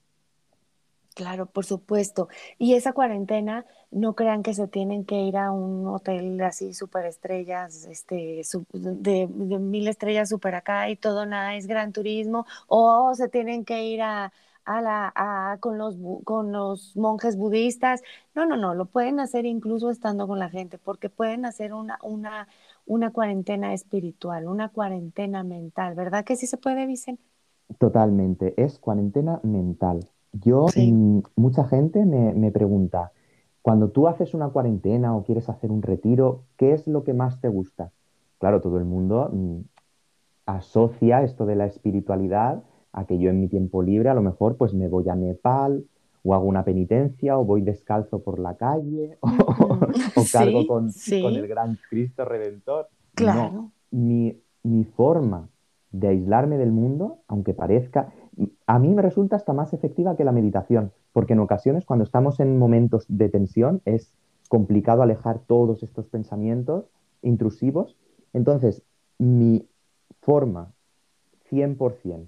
Claro, 1.13 1.45
por 1.45 1.65
supuesto. 1.65 2.29
Y 2.57 2.73
esa 2.75 2.93
cuarentena, 2.93 3.65
no 3.91 4.15
crean 4.15 4.43
que 4.43 4.53
se 4.53 4.67
tienen 4.69 5.03
que 5.05 5.19
ir 5.21 5.35
a 5.37 5.51
un 5.51 5.85
hotel 5.87 6.39
así 6.41 6.73
super 6.73 7.05
estrellas, 7.05 7.85
este, 7.85 8.41
de, 8.71 9.27
de 9.29 9.59
mil 9.59 9.87
estrellas 9.89 10.29
super 10.29 10.55
acá 10.55 10.89
y 10.89 10.95
todo 10.95 11.25
nada 11.25 11.55
es 11.55 11.67
gran 11.67 11.91
turismo, 11.91 12.45
o 12.67 13.13
se 13.13 13.27
tienen 13.27 13.65
que 13.65 13.83
ir 13.85 14.01
a, 14.01 14.31
a 14.63 14.81
la, 14.81 15.11
a, 15.15 15.57
con, 15.59 15.77
los, 15.77 15.97
con 16.23 16.51
los 16.53 16.95
monjes 16.95 17.35
budistas. 17.37 18.01
No, 18.33 18.45
no, 18.45 18.55
no, 18.55 18.73
lo 18.73 18.85
pueden 18.85 19.19
hacer 19.19 19.45
incluso 19.45 19.89
estando 19.89 20.27
con 20.27 20.39
la 20.39 20.49
gente, 20.49 20.77
porque 20.77 21.09
pueden 21.09 21.45
hacer 21.45 21.73
una, 21.73 21.99
una, 22.03 22.47
una 22.85 23.11
cuarentena 23.11 23.73
espiritual, 23.73 24.47
una 24.47 24.69
cuarentena 24.69 25.43
mental, 25.43 25.93
¿verdad 25.95 26.23
que 26.25 26.37
sí 26.37 26.47
se 26.47 26.57
puede, 26.57 26.85
Vicente? 26.85 27.30
Totalmente, 27.77 28.53
es 28.61 28.79
cuarentena 28.79 29.39
mental. 29.43 30.07
Yo, 30.33 30.67
sí. 30.69 30.91
mmm, 30.91 31.21
mucha 31.35 31.65
gente 31.65 32.05
me, 32.05 32.33
me, 32.33 32.51
pregunta, 32.51 33.11
cuando 33.61 33.89
tú 33.89 34.07
haces 34.07 34.33
una 34.33 34.49
cuarentena 34.49 35.15
o 35.15 35.23
quieres 35.23 35.49
hacer 35.49 35.71
un 35.71 35.81
retiro, 35.81 36.43
¿qué 36.57 36.73
es 36.73 36.87
lo 36.87 37.03
que 37.03 37.13
más 37.13 37.41
te 37.41 37.47
gusta? 37.47 37.91
Claro, 38.39 38.61
todo 38.61 38.77
el 38.77 38.85
mundo 38.85 39.29
mmm, 39.31 39.59
asocia 40.45 41.23
esto 41.23 41.45
de 41.45 41.55
la 41.55 41.65
espiritualidad 41.65 42.63
a 42.93 43.05
que 43.05 43.17
yo 43.19 43.29
en 43.29 43.39
mi 43.39 43.47
tiempo 43.47 43.83
libre 43.83 44.09
a 44.09 44.13
lo 44.13 44.21
mejor 44.21 44.57
pues 44.57 44.73
me 44.73 44.87
voy 44.87 45.07
a 45.09 45.15
Nepal 45.15 45.85
o 46.23 46.33
hago 46.33 46.45
una 46.45 46.63
penitencia 46.63 47.37
o 47.37 47.45
voy 47.45 47.61
descalzo 47.61 48.21
por 48.21 48.39
la 48.39 48.55
calle 48.57 49.17
o, 49.21 49.27
o 49.29 50.25
cargo 50.31 50.61
sí, 50.61 50.67
con, 50.67 50.91
sí. 50.91 51.21
con, 51.21 51.35
el 51.35 51.47
gran 51.47 51.77
Cristo 51.89 52.25
Redentor. 52.25 52.89
Claro. 53.15 53.51
No, 53.51 53.71
mi, 53.91 54.37
mi 54.63 54.83
forma 54.83 55.47
de 55.91 56.07
aislarme 56.09 56.57
del 56.57 56.71
mundo, 56.71 57.19
aunque 57.27 57.53
parezca, 57.53 58.13
a 58.65 58.79
mí 58.79 58.93
me 58.93 59.01
resulta 59.01 59.35
hasta 59.35 59.53
más 59.53 59.73
efectiva 59.73 60.15
que 60.15 60.23
la 60.23 60.31
meditación, 60.31 60.91
porque 61.13 61.33
en 61.33 61.39
ocasiones 61.39 61.85
cuando 61.85 62.03
estamos 62.03 62.39
en 62.39 62.57
momentos 62.57 63.05
de 63.07 63.29
tensión 63.29 63.81
es 63.85 64.13
complicado 64.47 65.01
alejar 65.01 65.39
todos 65.39 65.83
estos 65.83 66.07
pensamientos 66.07 66.89
intrusivos. 67.21 67.97
Entonces, 68.33 68.83
mi 69.17 69.67
forma 70.21 70.73
100% 71.49 72.27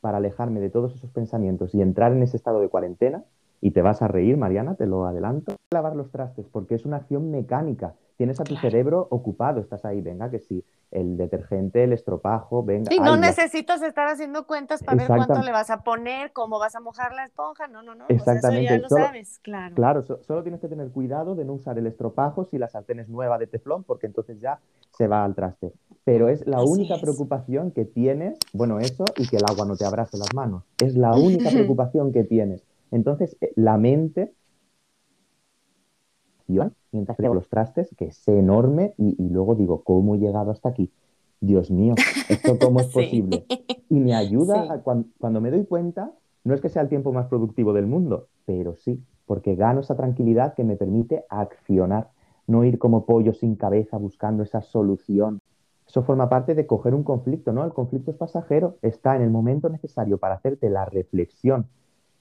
para 0.00 0.18
alejarme 0.18 0.60
de 0.60 0.70
todos 0.70 0.94
esos 0.94 1.10
pensamientos 1.10 1.74
y 1.74 1.82
entrar 1.82 2.12
en 2.12 2.22
ese 2.22 2.36
estado 2.36 2.60
de 2.60 2.68
cuarentena, 2.68 3.24
y 3.60 3.72
te 3.72 3.82
vas 3.82 4.00
a 4.00 4.08
reír, 4.08 4.38
Mariana, 4.38 4.74
te 4.74 4.86
lo 4.86 5.04
adelanto, 5.04 5.54
lavar 5.70 5.94
los 5.94 6.10
trastes, 6.10 6.48
porque 6.48 6.74
es 6.74 6.86
una 6.86 6.96
acción 6.96 7.30
mecánica. 7.30 7.94
Tienes 8.16 8.40
a 8.40 8.44
tu 8.44 8.56
cerebro 8.56 9.06
ocupado, 9.10 9.60
estás 9.60 9.84
ahí, 9.84 10.00
venga, 10.00 10.30
que 10.30 10.38
sí, 10.38 10.64
el 10.90 11.16
detergente, 11.16 11.84
el 11.84 11.92
estropajo, 11.92 12.64
venga. 12.64 12.92
Y 12.92 12.98
no 12.98 13.12
ay, 13.14 13.20
necesitas 13.20 13.80
estar 13.82 14.08
haciendo 14.08 14.46
cuentas 14.46 14.82
para 14.82 14.96
ver 14.98 15.06
cuánto 15.06 15.42
le 15.42 15.52
vas 15.52 15.70
a 15.70 15.82
poner, 15.82 16.32
cómo 16.32 16.58
vas 16.58 16.74
a 16.74 16.80
mojar 16.80 17.12
la 17.14 17.24
esponja. 17.24 17.68
No, 17.68 17.82
no, 17.82 17.94
no. 17.94 18.06
pues 18.06 18.20
eso 18.22 18.30
Exactamente. 18.30 18.70
ya 18.74 18.78
lo 18.78 18.88
Solo- 18.88 19.04
sabes, 19.06 19.38
claro. 19.40 19.74
Claro, 19.76 20.02
so- 20.02 20.22
solo 20.22 20.42
tienes 20.42 20.60
que 20.60 20.68
tener 20.68 20.90
cuidado 20.90 21.34
de 21.34 21.44
no 21.44 21.52
usar 21.52 21.78
el 21.78 21.86
estropajo 21.86 22.44
si 22.44 22.58
la 22.58 22.68
sartén 22.68 22.98
es 23.00 23.08
nueva 23.08 23.38
de 23.38 23.46
teflón, 23.46 23.84
porque 23.84 24.06
entonces 24.06 24.40
ya 24.40 24.58
se 24.96 25.06
va 25.06 25.24
al 25.24 25.34
traste. 25.34 25.72
Pero 26.04 26.28
es 26.28 26.46
la 26.46 26.58
Así 26.58 26.66
única 26.68 26.94
es. 26.96 27.00
preocupación 27.02 27.70
que 27.70 27.84
tienes, 27.84 28.38
bueno, 28.52 28.80
eso 28.80 29.04
y 29.16 29.28
que 29.28 29.36
el 29.36 29.44
agua 29.48 29.66
no 29.66 29.76
te 29.76 29.84
abrace 29.84 30.16
las 30.18 30.34
manos. 30.34 30.64
Es 30.82 30.96
la 30.96 31.14
única 31.14 31.50
preocupación 31.50 32.12
que 32.12 32.24
tienes. 32.24 32.64
Entonces, 32.90 33.36
eh, 33.40 33.52
la 33.54 33.78
mente, 33.78 34.32
mientras 36.92 37.16
frego 37.16 37.34
los 37.34 37.48
trastes, 37.48 37.88
que 37.96 38.12
sé 38.12 38.38
enorme, 38.38 38.94
y, 38.98 39.16
y 39.22 39.28
luego 39.28 39.54
digo, 39.54 39.82
¿cómo 39.82 40.14
he 40.14 40.18
llegado 40.18 40.50
hasta 40.50 40.68
aquí? 40.70 40.90
Dios 41.40 41.70
mío, 41.70 41.94
¿esto 42.28 42.58
cómo 42.58 42.80
es 42.80 42.86
Sí. 42.92 42.92
posible? 42.92 43.46
Y 43.88 44.00
me 44.00 44.14
ayuda, 44.14 44.62
Sí. 44.64 44.68
a 44.70 44.82
cuan- 44.82 45.06
cuando, 45.18 45.40
me 45.40 45.50
doy 45.50 45.64
cuenta, 45.64 46.12
no 46.44 46.54
es 46.54 46.60
que 46.60 46.68
sea 46.68 46.82
el 46.82 46.88
tiempo 46.88 47.12
más 47.12 47.26
productivo 47.26 47.72
del 47.72 47.86
mundo, 47.86 48.28
pero 48.46 48.74
sí, 48.76 49.02
porque 49.26 49.54
gano 49.56 49.80
esa 49.80 49.96
tranquilidad 49.96 50.54
que 50.54 50.64
me 50.64 50.76
permite 50.76 51.24
accionar, 51.28 52.08
no 52.46 52.64
ir 52.64 52.78
como 52.78 53.04
pollo 53.04 53.32
sin 53.32 53.56
cabeza 53.56 53.96
buscando 53.98 54.42
esa 54.42 54.60
solución. 54.62 55.40
Eso 55.86 56.02
forma 56.02 56.28
parte 56.28 56.54
de 56.54 56.66
coger 56.66 56.94
un 56.94 57.02
conflicto, 57.02 57.52
¿no? 57.52 57.64
El 57.64 57.72
conflicto 57.72 58.10
es 58.10 58.16
pasajero, 58.16 58.76
está 58.82 59.16
en 59.16 59.22
el 59.22 59.30
momento 59.30 59.68
necesario 59.68 60.18
para 60.18 60.34
hacerte 60.36 60.70
la 60.70 60.84
reflexión 60.84 61.66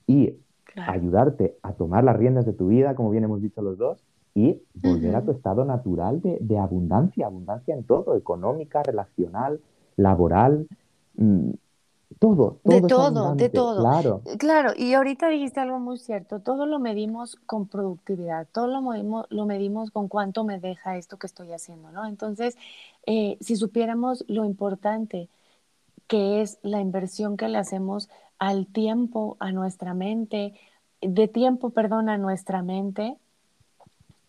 y 0.07 0.33
Claro. 0.65 0.91
ayudarte 0.91 1.57
a 1.63 1.73
tomar 1.73 2.03
las 2.03 2.15
riendas 2.15 2.45
de 2.45 2.53
tu 2.53 2.67
vida, 2.67 2.93
como 2.95 3.09
bien 3.09 3.23
hemos 3.23 3.41
dicho 3.41 3.61
los 3.61 3.77
dos, 3.77 4.03
y 4.35 4.61
volver 4.73 5.15
a 5.15 5.23
tu 5.23 5.31
estado 5.31 5.65
natural 5.65 6.21
de, 6.21 6.37
de 6.39 6.57
abundancia, 6.57 7.25
abundancia 7.25 7.73
en 7.73 7.83
todo, 7.83 8.15
económica, 8.15 8.83
relacional, 8.83 9.59
laboral, 9.95 10.67
mm, 11.15 11.51
todo, 12.17 12.59
todo 12.63 12.81
De 12.81 12.81
todo, 12.87 13.35
de 13.35 13.49
todo. 13.49 13.81
claro, 13.81 14.21
Claro, 14.39 14.71
y 14.75 14.93
ahorita 14.93 15.29
dijiste 15.29 15.59
algo 15.59 15.79
muy 15.79 15.97
cierto, 15.97 16.39
todo 16.39 16.65
lo 16.65 16.79
medimos 16.79 17.35
con 17.45 17.67
productividad, 17.67 18.47
todo 18.51 18.67
lo 18.67 18.81
medimos, 18.81 19.27
lo 19.29 19.45
medimos 19.45 19.91
con 19.91 20.07
cuánto 20.07 20.43
me 20.43 20.59
deja 20.59 20.97
esto 20.97 21.17
que 21.17 21.27
estoy 21.27 21.51
haciendo, 21.51 21.91
¿no? 21.91 22.05
Entonces, 22.07 22.57
eh, 23.05 23.37
si 23.41 23.55
supiéramos 23.55 24.25
lo 24.27 24.43
importante 24.45 25.29
que 26.07 26.41
es 26.41 26.57
la 26.63 26.81
inversión 26.81 27.37
que 27.37 27.47
le 27.47 27.59
hacemos 27.59 28.09
al 28.39 28.65
tiempo, 28.65 29.37
a 29.39 29.51
nuestra 29.51 29.93
mente, 29.93 30.55
de 31.01 31.27
tiempo, 31.27 31.69
perdón, 31.69 32.09
a 32.09 32.17
nuestra 32.17 32.63
mente, 32.63 33.17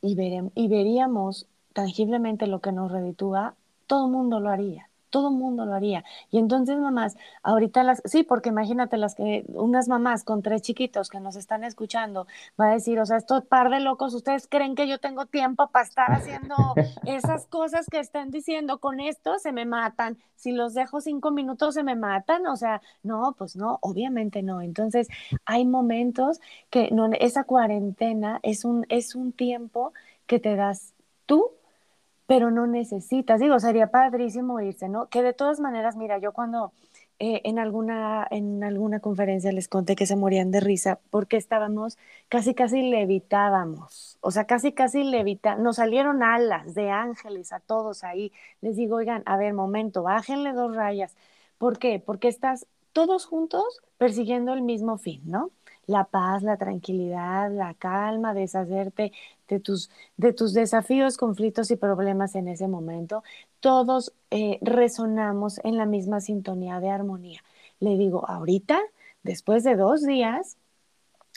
y, 0.03 0.17
y 0.55 0.69
veríamos 0.69 1.49
tangiblemente 1.73 2.47
lo 2.47 2.61
que 2.61 2.73
nos 2.73 2.93
reditúa, 2.93 3.57
todo 3.87 4.07
el 4.07 4.13
mundo 4.13 4.41
lo 4.41 4.51
haría. 4.51 4.90
Todo 5.11 5.29
el 5.29 5.35
mundo 5.35 5.67
lo 5.67 5.75
haría. 5.75 6.05
Y 6.31 6.39
entonces, 6.39 6.79
mamás, 6.79 7.17
ahorita 7.43 7.83
las, 7.83 8.03
sí, 8.05 8.23
porque 8.23 8.49
imagínate 8.49 8.97
las 8.97 9.15
que, 9.15 9.45
unas 9.49 9.89
mamás 9.89 10.25
con 10.25 10.43
tres 10.43 10.63
chiquitos 10.63 11.09
que 11.09 11.21
nos 11.21 11.37
están 11.37 11.65
escuchando, 11.65 12.27
va 12.59 12.71
a 12.71 12.73
decir, 12.73 13.01
o 13.01 13.07
sea, 13.07 13.17
estos 13.17 13.45
par 13.45 13.71
de 13.71 13.81
locos, 13.81 14.15
¿ustedes 14.15 14.47
creen 14.47 14.75
que 14.75 14.89
yo 14.89 14.99
tengo 14.99 15.27
tiempo 15.27 15.69
para 15.69 15.85
estar 15.85 16.13
haciendo 16.13 16.55
esas 17.07 17.47
cosas 17.47 17.87
que 17.91 17.99
están 17.99 18.31
diciendo? 18.31 18.79
Con 18.79 19.01
esto 19.01 19.39
se 19.39 19.53
me 19.53 19.67
matan. 19.67 20.19
Si 20.37 20.53
los 20.53 20.75
dejo 20.75 21.01
cinco 21.01 21.31
minutos 21.31 21.75
se 21.75 21.83
me 21.83 21.97
matan. 21.97 22.47
O 22.47 22.57
sea, 22.57 22.81
no, 23.03 23.35
pues 23.37 23.57
no, 23.57 23.79
obviamente 23.83 24.43
no. 24.43 24.61
Entonces, 24.61 25.09
hay 25.45 25.67
momentos 25.67 26.41
que 26.71 26.91
no, 26.91 27.11
esa 27.19 27.45
cuarentena 27.45 28.41
es 28.43 28.65
un, 28.65 28.87
es 28.89 29.15
un 29.15 29.33
tiempo 29.33 29.93
que 30.27 30.39
te 30.39 30.57
das 30.57 30.95
tú, 31.27 31.51
pero 32.31 32.53
no 32.53 32.69
necesitas. 32.69 33.41
Digo, 33.41 33.59
sería 33.59 33.89
padrísimo 33.89 34.61
irse, 34.61 34.89
¿no? 34.89 35.09
Que 35.09 35.21
de 35.21 35.33
todas 35.33 35.59
maneras, 35.59 35.97
mira, 35.97 36.19
yo 36.19 36.33
cuando 36.33 36.73
eh, 37.19 37.41
en, 37.43 37.59
alguna, 37.59 38.25
en 38.31 38.63
alguna 38.63 39.01
conferencia 39.01 39.51
les 39.51 39.67
conté 39.67 39.97
que 39.97 40.07
se 40.07 40.15
morían 40.15 40.53
de 40.53 40.61
risa 40.61 41.01
porque 41.11 41.37
estábamos, 41.37 41.99
casi 42.29 42.55
casi 42.55 42.89
levitábamos, 42.89 44.17
o 44.21 44.31
sea, 44.31 44.45
casi 44.45 44.71
casi 44.73 45.03
levitábamos, 45.03 45.65
nos 45.65 45.77
salieron 45.77 46.23
alas 46.23 46.73
de 46.77 46.91
ángeles 46.91 47.53
a 47.53 47.59
todos 47.59 48.05
ahí. 48.05 48.31
Les 48.61 48.77
digo, 48.77 48.95
oigan, 48.99 49.25
a 49.27 49.37
ver, 49.37 49.53
momento, 49.53 50.05
bájenle 50.05 50.53
dos 50.53 50.77
rayas. 50.77 51.17
¿Por 51.59 51.81
qué? 51.81 51.99
Porque 51.99 52.29
estás 52.29 52.69
todos 52.93 53.27
juntos 53.27 53.65
persiguiendo 53.99 54.53
el 54.55 54.63
mismo 54.63 54.99
fin, 54.99 55.21
¿no? 55.25 55.51
La 55.91 56.05
paz, 56.05 56.43
la 56.43 56.57
tranquilidad, 56.57 57.51
la 57.51 57.75
calma, 57.75 58.33
deshacerte 58.35 59.13
de 59.49 59.61
tus, 59.61 59.91
de 60.17 60.33
tus 60.33 60.55
desafíos, 60.55 61.17
conflictos 61.17 61.71
y 61.71 61.77
problemas 61.77 62.35
en 62.37 62.49
ese 62.49 62.69
momento. 62.69 63.25
Todos 63.61 64.13
eh, 64.31 64.59
resonamos 64.63 65.61
en 65.65 65.77
la 65.77 65.87
misma 65.87 66.21
sintonía 66.21 66.81
de 66.81 66.91
armonía. 66.91 67.43
Le 67.81 67.97
digo, 67.97 68.29
ahorita, 68.29 68.79
después 69.25 69.65
de 69.65 69.77
dos 69.77 70.03
días, 70.03 70.57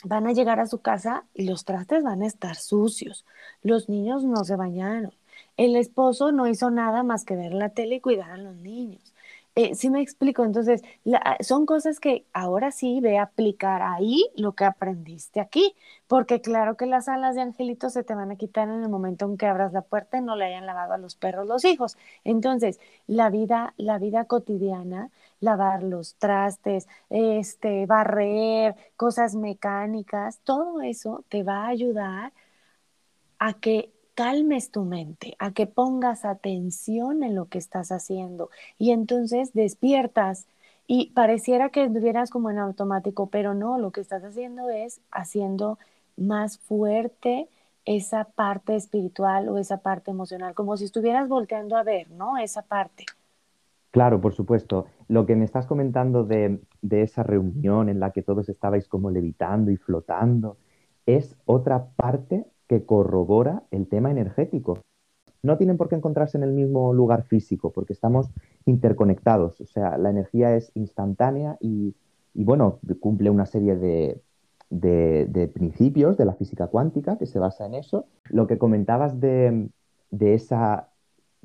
van 0.04 0.26
a 0.26 0.32
llegar 0.32 0.60
a 0.60 0.66
su 0.66 0.80
casa 0.80 1.24
y 1.34 1.44
los 1.46 1.64
trastes 1.64 2.02
van 2.04 2.22
a 2.22 2.26
estar 2.26 2.56
sucios. 2.56 3.24
Los 3.62 3.88
niños 3.88 4.24
no 4.24 4.44
se 4.44 4.56
bañaron. 4.56 5.12
El 5.56 5.76
esposo 5.76 6.32
no 6.32 6.46
hizo 6.46 6.70
nada 6.70 7.02
más 7.02 7.24
que 7.24 7.36
ver 7.36 7.54
la 7.54 7.70
tele 7.70 7.96
y 7.96 8.00
cuidar 8.00 8.30
a 8.32 8.36
los 8.36 8.56
niños. 8.56 9.13
Eh, 9.56 9.76
sí 9.76 9.88
me 9.88 10.00
explico, 10.02 10.44
entonces 10.44 10.82
ah, 11.24 11.36
son 11.40 11.64
cosas 11.64 12.00
que 12.00 12.26
ahora 12.32 12.72
sí 12.72 12.98
ve 13.00 13.18
aplicar 13.18 13.82
ahí 13.82 14.28
lo 14.36 14.54
que 14.56 14.64
aprendiste 14.64 15.38
aquí, 15.40 15.76
porque 16.08 16.40
claro 16.40 16.76
que 16.76 16.86
las 16.86 17.08
alas 17.08 17.36
de 17.36 17.42
angelito 17.42 17.88
se 17.88 18.02
te 18.02 18.16
van 18.16 18.32
a 18.32 18.36
quitar 18.36 18.68
en 18.68 18.82
el 18.82 18.88
momento 18.88 19.26
en 19.26 19.36
que 19.36 19.46
abras 19.46 19.72
la 19.72 19.82
puerta 19.82 20.18
y 20.18 20.22
no 20.22 20.34
le 20.34 20.46
hayan 20.46 20.66
lavado 20.66 20.94
a 20.94 20.98
los 20.98 21.14
perros 21.14 21.46
los 21.46 21.64
hijos. 21.64 21.96
Entonces, 22.24 22.80
la 23.06 23.30
vida, 23.30 23.74
la 23.76 23.98
vida 23.98 24.24
cotidiana, 24.24 25.10
lavar 25.38 25.84
los 25.84 26.16
trastes, 26.16 26.88
este, 27.08 27.86
barrer, 27.86 28.74
cosas 28.96 29.36
mecánicas, 29.36 30.40
todo 30.42 30.80
eso 30.82 31.24
te 31.28 31.44
va 31.44 31.66
a 31.66 31.68
ayudar 31.68 32.32
a 33.38 33.52
que 33.54 33.93
calmes 34.14 34.70
tu 34.70 34.84
mente, 34.84 35.36
a 35.38 35.52
que 35.52 35.66
pongas 35.66 36.24
atención 36.24 37.22
en 37.22 37.34
lo 37.34 37.46
que 37.46 37.58
estás 37.58 37.92
haciendo 37.92 38.50
y 38.78 38.92
entonces 38.92 39.52
despiertas 39.52 40.46
y 40.86 41.10
pareciera 41.14 41.70
que 41.70 41.84
estuvieras 41.84 42.30
como 42.30 42.50
en 42.50 42.58
automático, 42.58 43.28
pero 43.28 43.54
no, 43.54 43.78
lo 43.78 43.90
que 43.90 44.00
estás 44.00 44.22
haciendo 44.24 44.70
es 44.70 45.00
haciendo 45.10 45.78
más 46.16 46.58
fuerte 46.58 47.48
esa 47.84 48.24
parte 48.24 48.76
espiritual 48.76 49.48
o 49.48 49.58
esa 49.58 49.78
parte 49.78 50.10
emocional, 50.10 50.54
como 50.54 50.76
si 50.76 50.84
estuvieras 50.84 51.28
volteando 51.28 51.76
a 51.76 51.82
ver, 51.82 52.10
¿no? 52.10 52.38
Esa 52.38 52.62
parte. 52.62 53.04
Claro, 53.90 54.20
por 54.20 54.34
supuesto. 54.34 54.86
Lo 55.08 55.26
que 55.26 55.36
me 55.36 55.44
estás 55.44 55.66
comentando 55.66 56.24
de, 56.24 56.60
de 56.82 57.02
esa 57.02 57.22
reunión 57.22 57.88
en 57.88 58.00
la 58.00 58.10
que 58.10 58.22
todos 58.22 58.48
estabais 58.48 58.88
como 58.88 59.10
levitando 59.10 59.70
y 59.70 59.76
flotando, 59.76 60.56
es 61.06 61.36
otra 61.44 61.86
parte 61.96 62.46
que 62.68 62.84
corrobora 62.84 63.64
el 63.70 63.86
tema 63.88 64.10
energético. 64.10 64.78
No 65.42 65.58
tienen 65.58 65.76
por 65.76 65.88
qué 65.88 65.96
encontrarse 65.96 66.38
en 66.38 66.44
el 66.44 66.52
mismo 66.52 66.94
lugar 66.94 67.24
físico, 67.24 67.70
porque 67.70 67.92
estamos 67.92 68.30
interconectados. 68.64 69.60
O 69.60 69.66
sea, 69.66 69.98
la 69.98 70.10
energía 70.10 70.56
es 70.56 70.72
instantánea 70.74 71.58
y, 71.60 71.94
bueno, 72.34 72.78
cumple 73.00 73.28
una 73.28 73.44
serie 73.44 73.76
de, 73.76 74.22
de, 74.70 75.50
principios 75.52 76.16
de 76.16 76.24
la 76.24 76.34
física 76.34 76.68
cuántica 76.68 77.18
que 77.18 77.26
se 77.26 77.38
basa 77.38 77.66
en 77.66 77.74
eso. 77.74 78.06
Lo 78.30 78.46
que 78.46 78.56
comentabas 78.56 79.20
de, 79.20 79.68
de 80.10 80.34
esa 80.34 80.88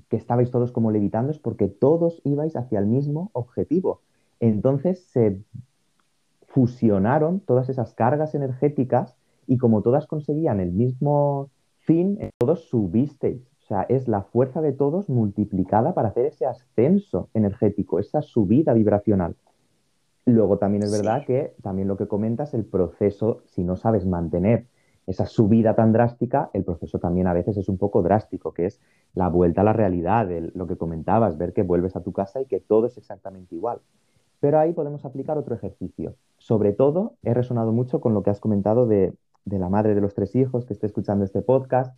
que 0.07 0.15
estabais 0.15 0.49
todos 0.49 0.71
como 0.71 0.91
levitando 0.91 1.31
es 1.31 1.39
porque 1.39 1.67
todos 1.67 2.21
ibais 2.23 2.55
hacia 2.55 2.79
el 2.79 2.85
mismo 2.85 3.31
objetivo. 3.33 4.01
Entonces 4.39 5.03
se 5.11 5.41
fusionaron 6.47 7.41
todas 7.41 7.69
esas 7.69 7.93
cargas 7.93 8.33
energéticas 8.33 9.18
y 9.49 9.57
como 9.57 9.81
todas 9.81 10.05
conseguían 10.05 10.59
el 10.59 10.71
mismo 10.71 11.49
fin, 11.79 12.19
todos 12.37 12.69
subisteis. 12.69 13.41
O 13.57 13.61
sea, 13.63 13.81
es 13.89 14.07
la 14.07 14.21
fuerza 14.21 14.61
de 14.61 14.73
todos 14.73 15.09
multiplicada 15.09 15.95
para 15.95 16.09
hacer 16.09 16.27
ese 16.27 16.45
ascenso 16.45 17.29
energético, 17.33 17.97
esa 17.97 18.21
subida 18.21 18.73
vibracional. 18.73 19.35
Luego 20.25 20.59
también 20.59 20.83
es 20.83 20.91
verdad 20.91 21.25
que 21.25 21.55
también 21.63 21.87
lo 21.87 21.97
que 21.97 22.07
comentas, 22.07 22.53
el 22.53 22.63
proceso, 22.63 23.41
si 23.45 23.63
no 23.63 23.75
sabes 23.75 24.05
mantener 24.05 24.67
esa 25.07 25.25
subida 25.25 25.73
tan 25.73 25.93
drástica, 25.93 26.51
el 26.53 26.63
proceso 26.63 26.99
también 26.99 27.25
a 27.25 27.33
veces 27.33 27.57
es 27.57 27.69
un 27.69 27.79
poco 27.79 28.03
drástico, 28.03 28.53
que 28.53 28.67
es 28.67 28.79
la 29.15 29.29
vuelta 29.29 29.61
a 29.61 29.63
la 29.63 29.73
realidad, 29.73 30.29
lo 30.53 30.67
que 30.67 30.77
comentabas, 30.77 31.39
ver 31.39 31.53
que 31.53 31.63
vuelves 31.63 31.95
a 31.95 32.03
tu 32.03 32.11
casa 32.13 32.39
y 32.39 32.45
que 32.45 32.59
todo 32.59 32.85
es 32.85 32.99
exactamente 32.99 33.55
igual. 33.55 33.79
Pero 34.39 34.59
ahí 34.59 34.73
podemos 34.73 35.05
aplicar 35.05 35.39
otro 35.39 35.55
ejercicio. 35.55 36.13
Sobre 36.37 36.71
todo, 36.71 37.15
he 37.23 37.33
resonado 37.33 37.71
mucho 37.71 37.99
con 37.99 38.13
lo 38.13 38.21
que 38.21 38.29
has 38.29 38.39
comentado 38.39 38.85
de 38.85 39.15
de 39.45 39.59
la 39.59 39.69
madre 39.69 39.95
de 39.95 40.01
los 40.01 40.13
tres 40.13 40.35
hijos 40.35 40.65
que 40.65 40.73
esté 40.73 40.85
escuchando 40.87 41.25
este 41.25 41.41
podcast, 41.41 41.95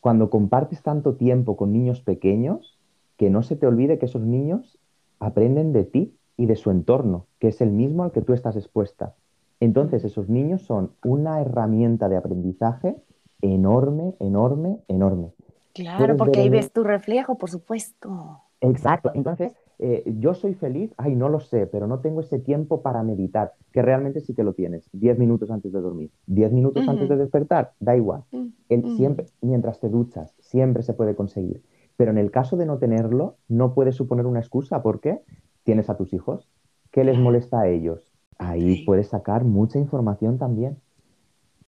cuando 0.00 0.30
compartes 0.30 0.82
tanto 0.82 1.14
tiempo 1.14 1.56
con 1.56 1.72
niños 1.72 2.00
pequeños, 2.00 2.78
que 3.16 3.30
no 3.30 3.42
se 3.42 3.56
te 3.56 3.66
olvide 3.66 3.98
que 3.98 4.06
esos 4.06 4.22
niños 4.22 4.78
aprenden 5.20 5.72
de 5.72 5.84
ti 5.84 6.16
y 6.36 6.46
de 6.46 6.56
su 6.56 6.70
entorno, 6.70 7.26
que 7.38 7.48
es 7.48 7.60
el 7.60 7.70
mismo 7.70 8.02
al 8.02 8.12
que 8.12 8.22
tú 8.22 8.32
estás 8.32 8.56
expuesta. 8.56 9.14
Entonces, 9.60 10.04
esos 10.04 10.28
niños 10.28 10.62
son 10.62 10.92
una 11.04 11.40
herramienta 11.40 12.08
de 12.08 12.16
aprendizaje 12.16 12.96
enorme, 13.42 14.14
enorme, 14.18 14.80
enorme. 14.88 15.32
Claro, 15.72 16.16
porque 16.16 16.40
ahí 16.40 16.48
ves 16.48 16.72
tu 16.72 16.82
reflejo, 16.82 17.38
por 17.38 17.50
supuesto. 17.50 18.40
Exacto. 18.60 19.12
Entonces, 19.14 19.54
eh, 19.84 20.04
yo 20.20 20.34
soy 20.34 20.54
feliz, 20.54 20.94
ay, 20.96 21.16
no 21.16 21.28
lo 21.28 21.40
sé, 21.40 21.66
pero 21.66 21.88
no 21.88 21.98
tengo 21.98 22.20
ese 22.20 22.38
tiempo 22.38 22.82
para 22.82 23.02
meditar, 23.02 23.54
que 23.72 23.82
realmente 23.82 24.20
sí 24.20 24.32
que 24.32 24.44
lo 24.44 24.52
tienes, 24.52 24.88
Diez 24.92 25.18
minutos 25.18 25.50
antes 25.50 25.72
de 25.72 25.80
dormir, 25.80 26.12
Diez 26.26 26.52
minutos 26.52 26.86
antes 26.86 27.08
de 27.08 27.16
despertar, 27.16 27.72
da 27.80 27.96
igual. 27.96 28.22
Mm, 28.30 28.96
siempre, 28.96 29.26
mientras 29.40 29.80
te 29.80 29.88
duchas, 29.88 30.36
siempre 30.38 30.84
se 30.84 30.94
puede 30.94 31.16
conseguir. 31.16 31.62
Pero 31.96 32.12
en 32.12 32.18
el 32.18 32.30
caso 32.30 32.56
de 32.56 32.64
no 32.64 32.78
tenerlo, 32.78 33.38
no 33.48 33.74
puede 33.74 33.90
suponer 33.90 34.26
una 34.26 34.38
excusa, 34.38 34.84
porque 34.84 35.20
tienes 35.64 35.90
a 35.90 35.96
tus 35.96 36.12
hijos, 36.12 36.48
¿qué 36.92 37.02
les 37.02 37.18
molesta 37.18 37.62
a 37.62 37.68
ellos? 37.68 38.12
Ahí 38.38 38.84
puedes 38.86 39.08
sacar 39.08 39.42
mucha 39.42 39.80
información 39.80 40.38
también. 40.38 40.76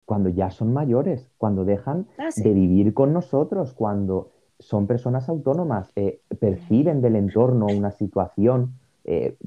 Cuando 0.05 0.29
ya 0.29 0.51
son 0.51 0.71
mayores, 0.71 1.31
cuando 1.39 1.65
dejan 1.65 2.05
ah, 2.19 2.29
de 2.35 2.53
vivir 2.53 2.93
con 2.93 3.11
nosotros, 3.11 3.73
cuando 3.73 4.32
son 4.63 4.87
personas 4.87 5.29
autónomas, 5.29 5.91
eh, 5.95 6.21
perciben 6.39 7.01
del 7.01 7.15
entorno 7.15 7.67
una 7.67 7.91
situación, 7.91 8.73
eh, 9.03 9.37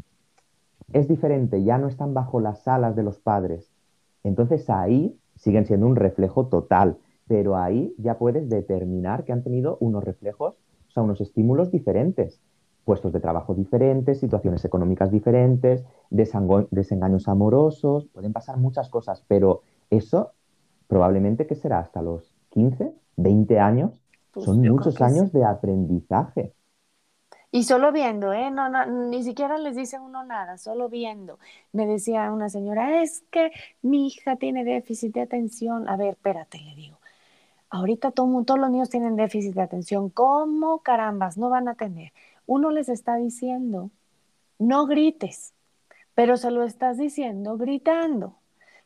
es 0.92 1.08
diferente, 1.08 1.64
ya 1.64 1.78
no 1.78 1.88
están 1.88 2.14
bajo 2.14 2.40
las 2.40 2.68
alas 2.68 2.94
de 2.94 3.02
los 3.02 3.18
padres. 3.18 3.72
Entonces 4.22 4.68
ahí 4.70 5.18
siguen 5.34 5.66
siendo 5.66 5.86
un 5.86 5.96
reflejo 5.96 6.46
total, 6.46 6.98
pero 7.26 7.56
ahí 7.56 7.94
ya 7.98 8.18
puedes 8.18 8.48
determinar 8.48 9.24
que 9.24 9.32
han 9.32 9.42
tenido 9.42 9.78
unos 9.80 10.04
reflejos, 10.04 10.54
o 10.88 10.90
sea, 10.92 11.02
unos 11.02 11.20
estímulos 11.20 11.70
diferentes, 11.70 12.40
puestos 12.84 13.12
de 13.12 13.20
trabajo 13.20 13.54
diferentes, 13.54 14.20
situaciones 14.20 14.64
económicas 14.64 15.10
diferentes, 15.10 15.84
desengaños 16.10 17.26
amorosos, 17.26 18.06
pueden 18.12 18.32
pasar 18.32 18.58
muchas 18.58 18.88
cosas, 18.88 19.24
pero 19.26 19.62
eso 19.90 20.32
probablemente 20.86 21.46
que 21.46 21.56
será 21.56 21.80
hasta 21.80 22.00
los 22.00 22.32
15, 22.50 22.94
20 23.16 23.58
años 23.58 24.00
pues 24.36 24.44
Son 24.44 24.60
muchos 24.60 25.00
años 25.00 25.32
de 25.32 25.46
aprendizaje. 25.46 26.52
Y 27.50 27.62
solo 27.62 27.90
viendo, 27.90 28.34
¿eh? 28.34 28.50
No, 28.50 28.68
no, 28.68 28.84
ni 28.84 29.22
siquiera 29.22 29.56
les 29.56 29.74
dice 29.74 29.98
uno 29.98 30.24
nada, 30.24 30.58
solo 30.58 30.90
viendo. 30.90 31.38
Me 31.72 31.86
decía 31.86 32.30
una 32.30 32.50
señora, 32.50 33.00
es 33.00 33.24
que 33.30 33.50
mi 33.80 34.08
hija 34.08 34.36
tiene 34.36 34.62
déficit 34.62 35.14
de 35.14 35.22
atención. 35.22 35.88
A 35.88 35.96
ver, 35.96 36.08
espérate, 36.08 36.58
le 36.58 36.74
digo. 36.74 36.98
Ahorita 37.70 38.10
todo, 38.10 38.44
todos 38.44 38.60
los 38.60 38.70
niños 38.70 38.90
tienen 38.90 39.16
déficit 39.16 39.54
de 39.54 39.62
atención. 39.62 40.10
¿Cómo 40.10 40.80
carambas 40.80 41.38
no 41.38 41.48
van 41.48 41.68
a 41.68 41.76
tener? 41.76 42.12
Uno 42.44 42.70
les 42.70 42.90
está 42.90 43.16
diciendo, 43.16 43.90
no 44.58 44.84
grites, 44.84 45.54
pero 46.14 46.36
se 46.36 46.50
lo 46.50 46.62
estás 46.62 46.98
diciendo 46.98 47.56
gritando. 47.56 48.36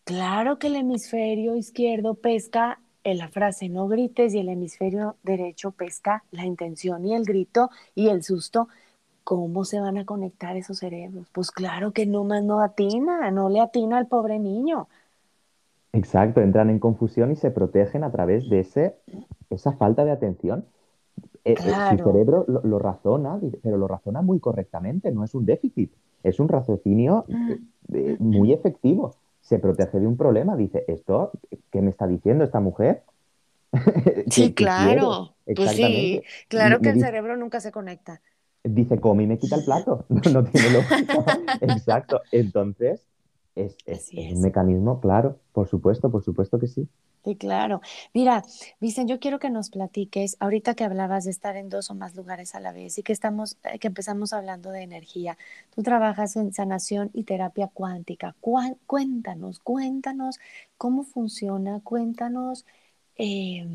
Claro 0.05 0.61
que 0.61 0.69
el 0.69 0.77
hemisferio 0.77 1.57
izquierdo 1.57 2.15
pesca 2.15 2.81
en 3.05 3.19
la 3.19 3.29
frase 3.29 3.69
no 3.69 3.89
grites 3.89 4.35
y 4.35 4.39
el 4.39 4.49
hemisferio 4.49 5.17
derecho 5.23 5.71
pesca 5.71 6.25
la 6.31 6.45
intención 6.45 7.05
y 7.05 7.15
el 7.15 7.25
grito 7.25 7.71
y 7.95 8.09
el 8.09 8.23
susto, 8.23 8.69
¿cómo 9.25 9.65
se 9.65 9.81
van 9.81 9.99
a 9.99 10.05
conectar 10.05 10.57
esos 10.57 10.79
cerebros? 10.79 11.29
Pues 11.33 11.51
claro 11.51 11.93
que 11.93 12.07
no 12.07 12.25
más 12.25 12.43
no 12.43 12.61
atina, 12.61 13.31
no 13.31 13.49
le 13.49 13.61
atina 13.61 13.99
al 13.99 14.07
pobre 14.07 14.39
niño. 14.39 14.89
Exacto, 15.93 16.41
entran 16.41 16.71
en 16.71 16.79
confusión 16.79 17.33
y 17.33 17.37
se 17.37 17.51
protegen 17.51 18.05
a 18.05 18.13
través 18.13 18.49
de 18.49 18.61
ese, 18.61 18.97
esa 19.49 19.73
falta 19.73 20.05
de 20.05 20.13
atención. 20.13 20.65
Eh, 21.45 21.55
eh, 21.55 21.97
su 21.97 22.05
cerebro 22.05 22.45
lo, 22.47 22.79
razona, 22.79 23.41
pero 23.63 23.77
lo 23.77 23.89
razona 23.89 24.23
muy 24.23 24.39
correctamente, 24.41 25.11
no 25.11 25.25
es 25.25 25.35
un 25.35 25.47
déficit, 25.47 25.91
es 26.23 26.39
un 26.39 26.49
raciocinio 26.49 27.25
mm. 27.29 27.53
eh, 27.95 28.17
muy 28.21 28.53
efectivo 28.53 29.15
se 29.41 29.59
protege 29.59 29.99
de 29.99 30.07
un 30.07 30.17
problema. 30.17 30.57
Dice, 30.57 30.85
¿esto 30.89 31.33
qué 31.71 31.83
me 31.83 31.91
está 31.91 32.07
diciendo 32.07 32.45
esta 32.45 32.61
mujer? 32.61 33.03
Sí, 34.31 34.53
claro. 34.53 35.35
Pues 35.57 35.73
sí, 35.73 36.23
claro 36.49 36.81
que 36.81 36.91
el 36.91 37.01
cerebro 37.01 37.37
nunca 37.37 37.61
se 37.61 37.73
conecta. 37.73 38.21
dice 38.63 39.01
come 39.01 39.25
y 39.25 39.27
me 39.27 39.39
quita 39.39 39.57
el 39.57 39.65
plato. 39.65 40.07
No, 40.33 40.45
tiene 40.45 40.71
lógica. 40.71 41.25
Exacto. 41.61 42.21
Entonces, 42.31 43.07
es, 43.57 43.77
es, 43.87 44.11
un 44.13 44.41
mecanismo, 44.41 45.01
claro, 45.01 45.39
por 45.53 45.69
supuesto, 45.69 46.11
por 46.11 46.23
supuesto 46.23 46.59
que 46.59 46.69
sí. 46.69 46.89
Sí, 47.23 47.37
claro. 47.37 47.83
Mira, 48.15 48.43
Vicen, 48.81 49.07
yo 49.07 49.21
quiero 49.21 49.39
que 49.39 49.51
nos 49.51 49.69
platiques, 49.69 50.37
ahorita 50.41 50.75
que 50.75 50.85
hablabas 50.85 51.25
de 51.25 51.31
estar 51.31 51.55
en 51.57 51.69
dos 51.69 51.91
o 51.91 51.95
más 51.95 52.17
lugares 52.17 52.55
a 52.55 52.61
la 52.61 52.73
vez 52.73 52.97
y 52.97 53.03
que 53.03 53.13
estamos, 53.13 53.59
eh, 53.65 53.79
que 53.79 53.89
empezamos 53.89 54.33
hablando 54.33 54.71
de 54.71 54.83
energía. 54.83 55.37
Tú 55.75 55.83
trabajas 55.83 56.37
en 56.37 56.55
sanación 56.55 57.11
y 57.13 57.25
terapia 57.25 57.69
cuántica. 57.69 58.35
Cuéntanos, 58.87 59.61
cuéntanos 59.61 60.41
cómo 60.79 61.05
funciona, 61.05 61.81
cuéntanos, 61.81 62.65
eh, 63.17 63.69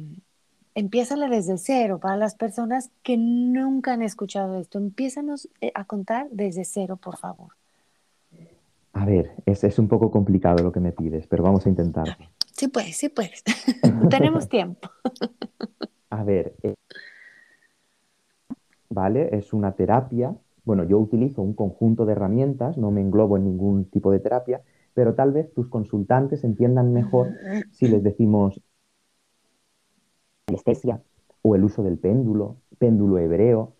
empiézale 0.73 1.29
desde 1.29 1.59
cero 1.59 1.99
para 1.99 2.17
las 2.17 2.33
personas 2.33 2.89
que 3.03 3.15
nunca 3.15 3.93
han 3.93 4.01
escuchado 4.01 4.59
esto. 4.59 4.79
Empiézanos 4.79 5.49
eh, 5.61 5.71
a 5.75 5.85
contar 5.85 6.27
desde 6.31 6.65
cero, 6.65 6.97
por 6.97 7.17
favor. 7.17 7.49
A 8.93 9.05
ver, 9.05 9.35
es, 9.45 9.63
es 9.63 9.77
un 9.77 9.87
poco 9.87 10.09
complicado 10.09 10.63
lo 10.63 10.71
que 10.71 10.79
me 10.79 10.93
pides, 10.93 11.27
pero 11.27 11.43
vamos 11.43 11.65
a 11.67 11.69
intentar. 11.69 12.17
Sí 12.57 12.69
puedes, 12.69 12.95
sí 12.95 13.09
puedes. 13.09 13.43
Tenemos 14.09 14.47
tiempo. 14.47 14.89
A 16.09 16.23
ver, 16.23 16.55
eh, 16.63 16.75
¿vale? 18.89 19.35
Es 19.35 19.51
una 19.51 19.73
terapia. 19.73 20.33
Bueno, 20.63 20.85
yo 20.85 20.97
utilizo 20.97 21.41
un 21.41 21.53
conjunto 21.53 22.05
de 22.05 22.13
herramientas, 22.13 22.77
no 22.77 22.91
me 22.91 23.01
englobo 23.01 23.35
en 23.35 23.43
ningún 23.43 23.85
tipo 23.89 24.09
de 24.11 24.19
terapia, 24.19 24.61
pero 24.93 25.15
tal 25.15 25.33
vez 25.33 25.53
tus 25.53 25.67
consultantes 25.69 26.43
entiendan 26.45 26.93
mejor 26.93 27.27
si 27.71 27.87
les 27.87 28.01
decimos 28.01 28.61
anestesia 30.47 31.01
o 31.41 31.55
el 31.55 31.63
uso 31.65 31.83
del 31.83 31.97
péndulo, 31.97 32.55
péndulo 32.79 33.17
hebreo, 33.17 33.73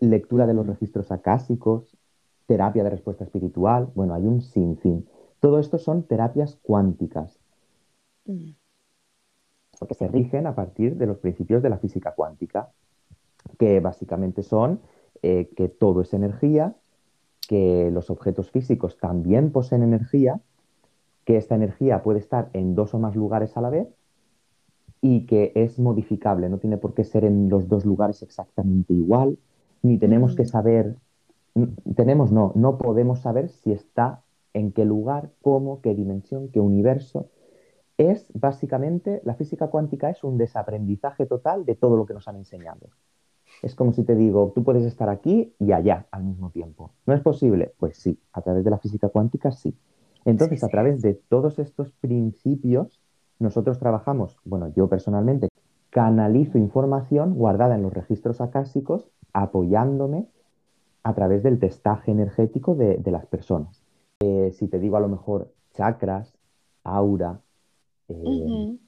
lectura 0.00 0.46
de 0.46 0.54
los 0.54 0.66
registros 0.66 1.12
acásicos, 1.12 1.96
terapia 2.46 2.82
de 2.82 2.90
respuesta 2.90 3.24
espiritual. 3.24 3.90
Bueno, 3.94 4.14
hay 4.14 4.26
un 4.26 4.42
sinfín. 4.42 5.06
Todo 5.40 5.60
esto 5.60 5.78
son 5.78 6.02
terapias 6.02 6.58
cuánticas. 6.62 7.37
Porque 9.78 9.94
se 9.94 10.08
rigen 10.08 10.46
a 10.46 10.54
partir 10.54 10.96
de 10.96 11.06
los 11.06 11.18
principios 11.18 11.62
de 11.62 11.70
la 11.70 11.78
física 11.78 12.12
cuántica, 12.12 12.70
que 13.58 13.80
básicamente 13.80 14.42
son 14.42 14.80
eh, 15.22 15.50
que 15.56 15.68
todo 15.68 16.02
es 16.02 16.12
energía, 16.12 16.74
que 17.48 17.90
los 17.90 18.10
objetos 18.10 18.50
físicos 18.50 18.98
también 18.98 19.52
poseen 19.52 19.82
energía, 19.82 20.40
que 21.24 21.36
esta 21.36 21.54
energía 21.54 22.02
puede 22.02 22.18
estar 22.18 22.50
en 22.52 22.74
dos 22.74 22.94
o 22.94 22.98
más 22.98 23.14
lugares 23.14 23.56
a 23.56 23.60
la 23.60 23.70
vez 23.70 23.88
y 25.00 25.26
que 25.26 25.52
es 25.54 25.78
modificable, 25.78 26.48
no 26.48 26.58
tiene 26.58 26.76
por 26.76 26.94
qué 26.94 27.04
ser 27.04 27.24
en 27.24 27.48
los 27.48 27.68
dos 27.68 27.84
lugares 27.84 28.22
exactamente 28.22 28.92
igual, 28.92 29.38
ni 29.82 29.96
tenemos 29.98 30.34
que 30.34 30.42
mm. 30.42 30.46
saber, 30.46 30.96
tenemos 31.94 32.32
no, 32.32 32.52
no 32.56 32.78
podemos 32.78 33.20
saber 33.20 33.48
si 33.48 33.72
está 33.72 34.22
en 34.54 34.72
qué 34.72 34.84
lugar, 34.84 35.30
cómo, 35.40 35.80
qué 35.80 35.94
dimensión, 35.94 36.48
qué 36.48 36.60
universo, 36.60 37.28
es 37.98 38.26
básicamente, 38.32 39.20
la 39.24 39.34
física 39.34 39.68
cuántica 39.68 40.08
es 40.08 40.22
un 40.24 40.38
desaprendizaje 40.38 41.26
total 41.26 41.66
de 41.66 41.74
todo 41.74 41.96
lo 41.96 42.06
que 42.06 42.14
nos 42.14 42.28
han 42.28 42.36
enseñado. 42.36 42.88
Es 43.60 43.74
como 43.74 43.92
si 43.92 44.04
te 44.04 44.14
digo, 44.14 44.52
tú 44.54 44.62
puedes 44.62 44.84
estar 44.84 45.08
aquí 45.08 45.52
y 45.58 45.72
allá 45.72 46.06
al 46.12 46.22
mismo 46.22 46.50
tiempo. 46.50 46.92
¿No 47.06 47.14
es 47.14 47.20
posible? 47.20 47.74
Pues 47.78 47.98
sí, 47.98 48.18
a 48.32 48.40
través 48.40 48.64
de 48.64 48.70
la 48.70 48.78
física 48.78 49.08
cuántica 49.08 49.50
sí. 49.50 49.76
Entonces, 50.24 50.62
a 50.62 50.68
través 50.68 51.02
de 51.02 51.14
todos 51.14 51.58
estos 51.58 51.90
principios, 51.92 53.00
nosotros 53.38 53.78
trabajamos, 53.78 54.36
bueno, 54.44 54.68
yo 54.68 54.88
personalmente 54.88 55.48
canalizo 55.90 56.58
información 56.58 57.34
guardada 57.34 57.74
en 57.74 57.82
los 57.82 57.92
registros 57.92 58.40
acásicos 58.40 59.10
apoyándome 59.32 60.28
a 61.02 61.14
través 61.14 61.42
del 61.42 61.58
testaje 61.58 62.12
energético 62.12 62.74
de, 62.74 63.00
las 63.06 63.26
personas. 63.26 63.82
Eh, 64.20 64.52
si 64.52 64.68
te 64.68 64.78
digo 64.78 64.96
a 64.96 65.00
lo 65.00 65.08
mejor 65.08 65.52
chakras, 65.72 66.36
aura, 66.84 67.40
eh, 68.08 68.78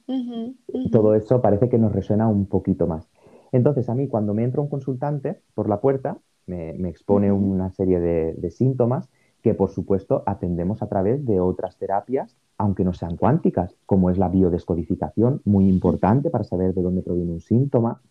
todo 0.91 1.15
eso 1.15 1.41
parece 1.41 1.69
que 1.69 1.77
nos 1.77 1.93
resuena 1.93 2.27
un 2.27 2.45
poquito 2.47 2.87
más. 2.87 3.07
Entonces, 3.51 3.89
a 3.89 3.95
mí 3.95 4.07
cuando 4.07 4.33
me 4.33 4.43
entra 4.43 4.61
un 4.61 4.69
consultante 4.69 5.41
por 5.53 5.69
la 5.69 5.81
puerta, 5.81 6.17
me, 6.47 6.89
expone 6.89 7.31
una 7.31 7.71
serie 7.71 7.99
de, 7.99 8.51
síntomas 8.51 9.09
que, 9.41 9.53
por 9.53 9.71
supuesto, 9.71 10.23
atendemos 10.25 10.81
a 10.81 10.87
través 10.87 11.25
de 11.25 11.39
otras 11.39 11.77
terapias, 11.77 12.37
aunque 12.57 12.83
no 12.83 12.93
sean 12.93 13.17
cuánticas, 13.17 13.75
como 13.85 14.09
es 14.09 14.17
la 14.17 14.29
biodescodificación, 14.29 15.41
muy 15.45 15.67
importante 15.67 16.29
para 16.29 16.43
saber 16.43 16.73
de 16.73 16.81
dónde 16.81 17.01
proviene 17.01 17.31
un 17.31 17.41
síntoma. 17.41 18.01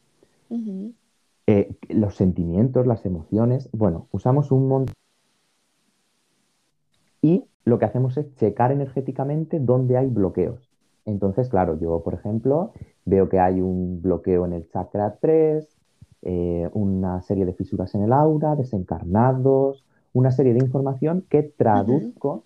Eh, 1.46 1.74
los 1.88 2.14
sentimientos, 2.14 2.86
las 2.86 3.04
emociones. 3.06 3.68
Bueno, 3.72 4.08
usamos 4.12 4.52
un 4.52 4.68
montón. 4.68 4.94
Y 7.22 7.44
lo 7.64 7.78
que 7.78 7.84
hacemos 7.84 8.16
es 8.16 8.34
checar 8.36 8.72
energéticamente 8.72 9.60
dónde 9.60 9.96
hay 9.96 10.08
bloqueos. 10.08 10.69
Entonces, 11.10 11.48
claro, 11.48 11.78
yo, 11.78 12.02
por 12.02 12.14
ejemplo, 12.14 12.72
veo 13.04 13.28
que 13.28 13.38
hay 13.38 13.60
un 13.60 14.00
bloqueo 14.00 14.46
en 14.46 14.52
el 14.52 14.68
chakra 14.70 15.16
3, 15.20 15.68
eh, 16.22 16.70
una 16.72 17.22
serie 17.22 17.44
de 17.44 17.52
fisuras 17.52 17.94
en 17.94 18.02
el 18.02 18.12
aura, 18.12 18.56
desencarnados, 18.56 19.84
una 20.12 20.30
serie 20.30 20.52
de 20.54 20.60
información 20.60 21.24
que 21.28 21.42
traduzco 21.42 22.44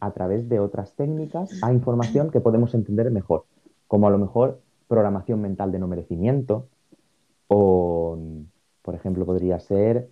a 0.00 0.12
través 0.12 0.48
de 0.48 0.60
otras 0.60 0.94
técnicas 0.94 1.62
a 1.62 1.72
información 1.72 2.30
que 2.30 2.40
podemos 2.40 2.74
entender 2.74 3.10
mejor, 3.10 3.44
como 3.86 4.06
a 4.06 4.10
lo 4.10 4.18
mejor 4.18 4.60
programación 4.88 5.40
mental 5.40 5.72
de 5.72 5.78
no 5.78 5.88
merecimiento 5.88 6.66
o, 7.48 8.18
por 8.82 8.94
ejemplo, 8.94 9.24
podría 9.24 9.58
ser 9.58 10.10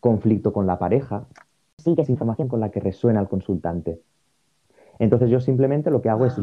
conflicto 0.00 0.52
con 0.52 0.66
la 0.66 0.78
pareja. 0.78 1.26
Sí 1.78 1.94
que 1.94 2.02
es 2.02 2.10
información 2.10 2.48
con 2.48 2.60
la 2.60 2.70
que 2.70 2.80
resuena 2.80 3.20
el 3.20 3.28
consultante. 3.28 4.00
Entonces 4.98 5.30
yo 5.30 5.40
simplemente 5.40 5.90
lo 5.90 6.02
que 6.02 6.08
hago 6.08 6.26
es 6.26 6.36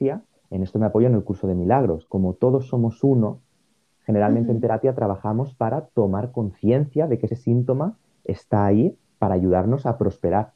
en 0.00 0.62
esto 0.62 0.78
me 0.78 0.86
apoyo 0.86 1.06
en 1.06 1.14
el 1.14 1.24
curso 1.24 1.46
de 1.46 1.54
milagros. 1.54 2.06
Como 2.06 2.34
todos 2.34 2.68
somos 2.68 3.02
uno, 3.04 3.40
generalmente 4.04 4.52
en 4.52 4.60
terapia 4.60 4.94
trabajamos 4.94 5.54
para 5.54 5.86
tomar 5.86 6.32
conciencia 6.32 7.06
de 7.06 7.18
que 7.18 7.26
ese 7.26 7.36
síntoma 7.36 7.98
está 8.24 8.64
ahí 8.64 8.96
para 9.18 9.34
ayudarnos 9.34 9.86
a 9.86 9.98
prosperar. 9.98 10.52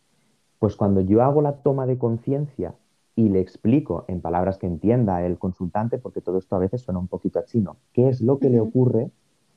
Pues 0.59 0.77
cuando 0.77 1.01
yo 1.01 1.23
hago 1.23 1.43
la 1.43 1.63
toma 1.63 1.87
de 1.87 1.99
conciencia 1.99 2.75
y 3.15 3.29
le 3.29 3.41
explico 3.41 4.05
en 4.09 4.21
palabras 4.21 4.59
que 4.59 4.67
entienda 4.67 5.25
el 5.27 5.39
consultante, 5.39 5.99
porque 5.99 6.21
todo 6.21 6.39
esto 6.39 6.57
a 6.57 6.61
veces 6.61 6.81
suena 6.81 7.01
un 7.01 7.09
poquito 7.09 7.39
a 7.39 7.45
chino, 7.45 7.77
qué 7.93 8.09
es 8.09 8.21
lo 8.23 8.39
que 8.39 8.49
le 8.49 8.61
ocurre, 8.61 9.11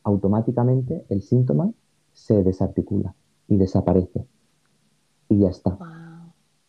automáticamente 0.03 1.05
el 1.09 1.21
síntoma 1.21 1.71
se 2.11 2.43
desarticula 2.43 3.15
y 3.47 3.57
desaparece. 3.57 4.25
Y 5.29 5.39
ya 5.39 5.49
está. 5.49 5.77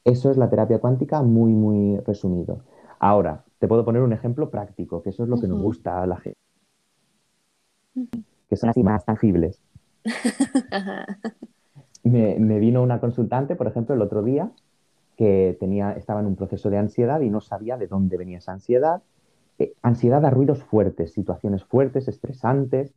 Eso 0.05 0.31
es 0.31 0.37
la 0.37 0.49
terapia 0.49 0.79
cuántica 0.79 1.23
muy, 1.23 1.53
muy 1.53 1.99
resumido. 1.99 2.61
Ahora, 2.99 3.45
te 3.59 3.69
puedo 3.69 3.85
poner 3.85 4.03
un 4.03 4.13
ejemplo 4.13 4.51
práctico, 4.51 5.03
que 5.03 5.11
eso 5.11 5.23
es 5.23 5.29
lo 5.29 5.41
que 5.41 5.49
nos 5.49 5.61
gusta 5.61 6.03
a 6.03 6.07
la 6.07 6.17
gente, 6.17 6.39
que 8.49 8.57
son 8.57 8.71
así 8.71 8.83
más 8.83 9.05
tangibles. 9.05 9.61
me, 12.05 12.59
vino 12.59 12.83
una 12.83 13.01
consultante, 13.01 13.57
por 13.57 13.67
ejemplo, 13.67 13.95
el 13.95 14.03
otro 14.03 14.23
día, 14.23 14.51
que 15.17 15.57
tenía, 15.59 15.93
estaba 15.93 16.21
en 16.21 16.27
un 16.27 16.37
proceso 16.37 16.71
de 16.71 16.79
ansiedad 16.79 17.21
y 17.21 17.31
no 17.31 17.41
sabía 17.41 17.77
de 17.77 17.87
dónde 17.87 18.17
venía 18.17 18.39
esa 18.39 18.53
ansiedad. 18.53 19.03
Eh, 19.59 19.73
ansiedad 19.83 20.25
a 20.25 20.31
ruidos 20.31 20.63
fuertes, 20.63 21.13
situaciones 21.13 21.65
fuertes, 21.65 22.09
estresantes. 22.09 22.93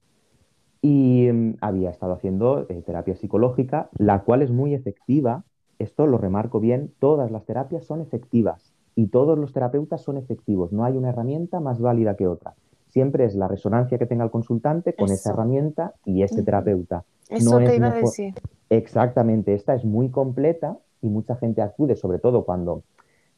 Y 0.81 1.29
mm, 1.31 1.55
había 1.61 1.89
estado 1.89 2.13
haciendo 2.13 2.65
eh, 2.69 2.83
terapia 2.85 3.15
psicológica, 3.15 3.89
la 3.97 4.23
cual 4.23 4.41
es 4.41 4.51
muy 4.51 4.73
efectiva. 4.73 5.43
Esto 5.77 6.07
lo 6.07 6.17
remarco 6.17 6.59
bien, 6.59 6.91
todas 6.99 7.31
las 7.31 7.45
terapias 7.45 7.85
son 7.85 8.01
efectivas 8.01 8.68
y 8.99 9.07
todos 9.07 9.39
los 9.39 9.53
terapeutas 9.53 10.01
son 10.01 10.17
efectivos. 10.17 10.73
No 10.73 10.83
hay 10.83 10.97
una 10.97 11.07
herramienta 11.07 11.61
más 11.61 11.79
válida 11.79 12.17
que 12.17 12.27
otra. 12.27 12.55
Siempre 12.89 13.23
es 13.23 13.33
la 13.33 13.47
resonancia 13.47 13.97
que 13.97 14.05
tenga 14.05 14.25
el 14.25 14.29
consultante 14.29 14.93
con 14.93 15.09
esa 15.09 15.31
herramienta 15.31 15.93
y 16.03 16.23
ese 16.23 16.43
terapeuta. 16.43 17.05
Eso 17.29 17.59
te 17.59 17.77
iba 17.77 17.87
a 17.87 17.93
decir. 17.93 18.33
Exactamente, 18.69 19.53
esta 19.53 19.73
es 19.73 19.85
muy 19.85 20.09
completa 20.09 20.79
y 21.01 21.07
mucha 21.07 21.37
gente 21.37 21.61
acude, 21.61 21.95
sobre 21.95 22.19
todo 22.19 22.43
cuando 22.43 22.83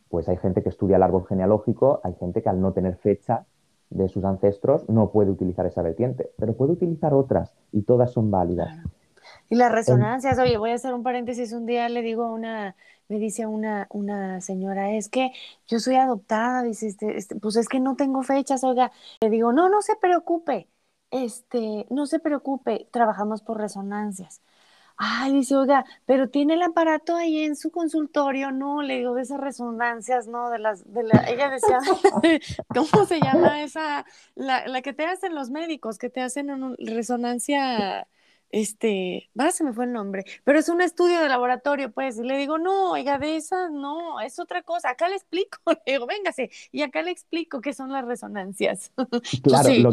pues 0.10 0.28
hay 0.30 0.38
gente 0.38 0.64
que 0.64 0.70
estudia 0.70 0.96
el 0.96 1.04
árbol 1.04 1.28
genealógico, 1.28 2.02
hay 2.04 2.16
gente 2.16 2.42
que 2.42 2.50
al 2.50 2.60
no 2.60 2.74
tener 2.74 2.96
fecha 2.96 3.46
de 3.92 4.10
sus 4.10 4.24
ancestros 4.24 4.90
no 4.90 5.12
puede 5.12 5.30
utilizar 5.30 5.68
esa 5.68 5.84
vertiente, 5.84 6.32
pero 6.40 6.54
puede 6.54 6.72
utilizar 6.72 7.14
otras 7.14 7.54
y 7.72 7.84
todas 7.84 8.10
son 8.10 8.32
válidas. 8.32 8.80
Y 9.52 9.56
las 9.58 9.70
resonancias, 9.70 10.40
oye, 10.40 10.56
voy 10.58 10.72
a 10.72 10.76
hacer 10.76 10.94
un 10.94 11.04
paréntesis, 11.04 11.52
un 11.52 11.66
día 11.66 11.90
le 11.90 12.02
digo 12.02 12.24
a 12.24 12.32
una, 12.32 12.78
me 13.10 13.20
dice 13.20 13.46
una, 13.46 13.86
una 13.90 14.40
señora, 14.40 14.94
es 14.94 15.10
que 15.10 15.34
yo 15.68 15.82
soy 15.82 15.96
adoptada, 15.96 16.64
dice, 16.64 16.88
este, 16.88 17.18
este, 17.18 17.36
pues 17.36 17.58
es 17.58 17.68
que 17.68 17.82
no 17.82 17.98
tengo 17.98 18.24
fechas, 18.24 18.64
oiga, 18.64 18.94
le 19.20 19.30
digo, 19.30 19.52
no, 19.52 19.68
no 19.68 19.82
se 19.82 19.98
preocupe, 19.98 20.70
este, 21.12 21.86
no 21.90 22.06
se 22.06 22.20
preocupe, 22.20 22.88
trabajamos 22.92 23.42
por 23.42 23.58
resonancias. 23.60 24.42
Ay, 24.96 25.34
dice, 25.34 25.58
oiga, 25.58 25.84
pero 26.06 26.30
tiene 26.30 26.54
el 26.54 26.62
aparato 26.62 27.18
ahí 27.18 27.44
en 27.44 27.58
su 27.58 27.72
consultorio, 27.72 28.52
no, 28.52 28.82
le 28.82 29.00
digo, 29.00 29.16
de 29.16 29.24
esas 29.24 29.42
resonancias, 29.42 30.28
no, 30.28 30.50
de 30.50 30.60
las, 30.60 30.94
de 30.94 31.04
la, 31.04 31.26
ella 31.28 31.50
decía, 31.50 31.80
¿cómo 32.74 33.06
se 33.06 33.20
llama 33.20 33.64
esa? 33.64 34.06
La, 34.36 34.66
la, 34.68 34.82
que 34.82 34.94
te 34.94 35.06
hacen 35.06 35.36
los 35.36 35.50
médicos, 35.50 35.98
que 35.98 36.10
te 36.10 36.22
hacen 36.22 36.52
una 36.52 36.74
resonancia 36.80 38.08
este, 38.52 39.30
va, 39.40 39.52
se 39.52 39.64
me 39.64 39.74
fue 39.74 39.86
el 39.86 39.94
nombre, 39.94 40.26
pero 40.44 40.60
es 40.60 40.70
un 40.70 40.82
estudio 40.82 41.22
de 41.22 41.30
laboratorio, 41.30 41.92
pues, 41.92 42.18
y 42.18 42.24
le 42.24 42.38
digo, 42.38 42.58
no, 42.58 42.92
oiga, 42.92 43.18
de 43.18 43.38
esa 43.38 43.70
no, 43.70 44.20
es 44.20 44.40
otra 44.40 44.62
cosa, 44.64 44.90
acá 44.90 45.08
le 45.08 45.16
explico, 45.16 45.58
le 45.86 45.94
digo, 45.94 46.08
véngase, 46.08 46.50
y 46.72 46.82
acá 46.82 47.02
le 47.02 47.12
explico 47.12 47.62
qué 47.62 47.74
son 47.74 47.92
las 47.92 48.06
resonancias. 48.06 48.92
Claro, 49.44 49.92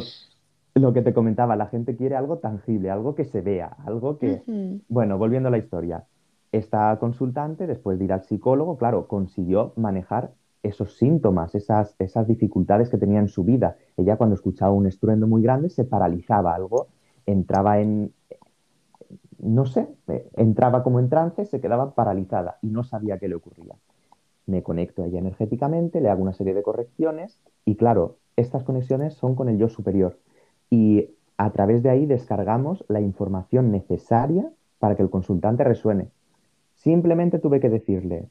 lo, 0.74 0.92
que 0.92 1.02
te 1.02 1.12
comentaba, 1.12 1.56
la 1.56 1.66
gente 1.66 1.96
quiere 1.96 2.14
algo 2.14 2.38
tangible, 2.38 2.90
algo 2.90 3.14
que 3.14 3.24
se 3.24 3.40
vea, 3.40 3.76
algo 3.84 4.18
que, 4.18 4.42
bueno, 4.88 5.18
volviendo 5.18 5.48
a 5.48 5.50
la 5.50 5.58
historia, 5.58 6.04
esta 6.52 6.96
consultante, 6.98 7.66
después 7.66 7.98
de 7.98 8.04
ir 8.04 8.12
al 8.12 8.22
psicólogo, 8.22 8.78
claro, 8.78 9.06
consiguió 9.08 9.72
manejar 9.76 10.32
esos 10.62 10.96
síntomas, 10.96 11.54
esas, 11.54 11.94
esas 11.98 12.26
dificultades 12.26 12.88
que 12.90 12.98
tenía 12.98 13.20
en 13.20 13.28
su 13.28 13.44
vida. 13.44 13.76
Ella 13.96 14.16
cuando 14.16 14.34
escuchaba 14.34 14.72
un 14.72 14.86
estruendo 14.86 15.26
muy 15.26 15.42
grande 15.42 15.68
se 15.68 15.84
paralizaba 15.84 16.54
algo, 16.54 16.88
entraba 17.26 17.80
en, 17.80 18.12
no 19.38 19.66
sé, 19.66 19.88
entraba 20.34 20.82
como 20.82 21.00
en 21.00 21.08
trance, 21.08 21.44
se 21.44 21.60
quedaba 21.60 21.94
paralizada 21.94 22.58
y 22.62 22.68
no 22.68 22.84
sabía 22.84 23.18
qué 23.18 23.28
le 23.28 23.36
ocurría. 23.36 23.76
Me 24.46 24.62
conecto 24.62 25.02
a 25.02 25.06
ella 25.06 25.18
energéticamente, 25.18 26.00
le 26.00 26.08
hago 26.08 26.22
una 26.22 26.32
serie 26.32 26.54
de 26.54 26.62
correcciones 26.62 27.40
y 27.64 27.76
claro, 27.76 28.16
estas 28.36 28.64
conexiones 28.64 29.14
son 29.14 29.34
con 29.34 29.48
el 29.48 29.58
yo 29.58 29.68
superior 29.68 30.18
y 30.70 31.10
a 31.36 31.50
través 31.50 31.82
de 31.82 31.90
ahí 31.90 32.06
descargamos 32.06 32.84
la 32.88 33.00
información 33.00 33.70
necesaria 33.70 34.50
para 34.78 34.96
que 34.96 35.02
el 35.02 35.10
consultante 35.10 35.64
resuene. 35.64 36.08
Simplemente 36.74 37.38
tuve 37.38 37.60
que 37.60 37.68
decirle, 37.68 38.28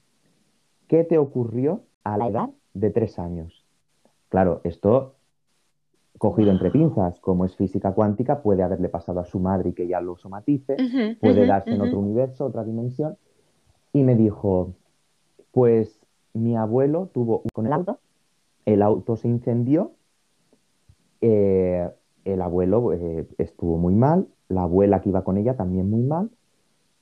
¿qué 0.87 1.03
te 1.03 1.17
ocurrió 1.17 1.81
a 2.03 2.17
la 2.17 2.27
edad 2.27 2.49
de 2.73 2.89
tres 2.89 3.19
años? 3.19 3.65
Claro, 4.29 4.61
esto 4.63 5.16
cogido 6.17 6.51
entre 6.51 6.71
pinzas, 6.71 7.19
como 7.19 7.45
es 7.45 7.55
física 7.55 7.93
cuántica, 7.93 8.41
puede 8.41 8.63
haberle 8.63 8.89
pasado 8.89 9.19
a 9.19 9.25
su 9.25 9.39
madre 9.39 9.69
y 9.69 9.73
que 9.73 9.87
ya 9.87 10.01
lo 10.01 10.17
somatice, 10.17 10.77
puede 11.19 11.45
darse 11.45 11.71
en 11.71 11.81
otro 11.81 11.99
universo, 11.99 12.45
otra 12.45 12.63
dimensión. 12.63 13.17
Y 13.93 14.03
me 14.03 14.15
dijo, 14.15 14.73
pues 15.51 15.99
mi 16.33 16.55
abuelo 16.55 17.09
tuvo 17.13 17.43
con 17.53 17.67
el 17.67 17.73
auto, 17.73 17.99
el 18.65 18.81
auto 18.81 19.15
se 19.15 19.27
incendió, 19.27 19.91
eh, 21.21 21.89
el 22.25 22.41
abuelo 22.41 22.93
eh, 22.93 23.27
estuvo 23.37 23.77
muy 23.77 23.95
mal, 23.95 24.27
la 24.49 24.63
abuela 24.63 25.01
que 25.01 25.09
iba 25.09 25.23
con 25.23 25.37
ella 25.37 25.55
también 25.55 25.89
muy 25.89 26.03
mal, 26.03 26.29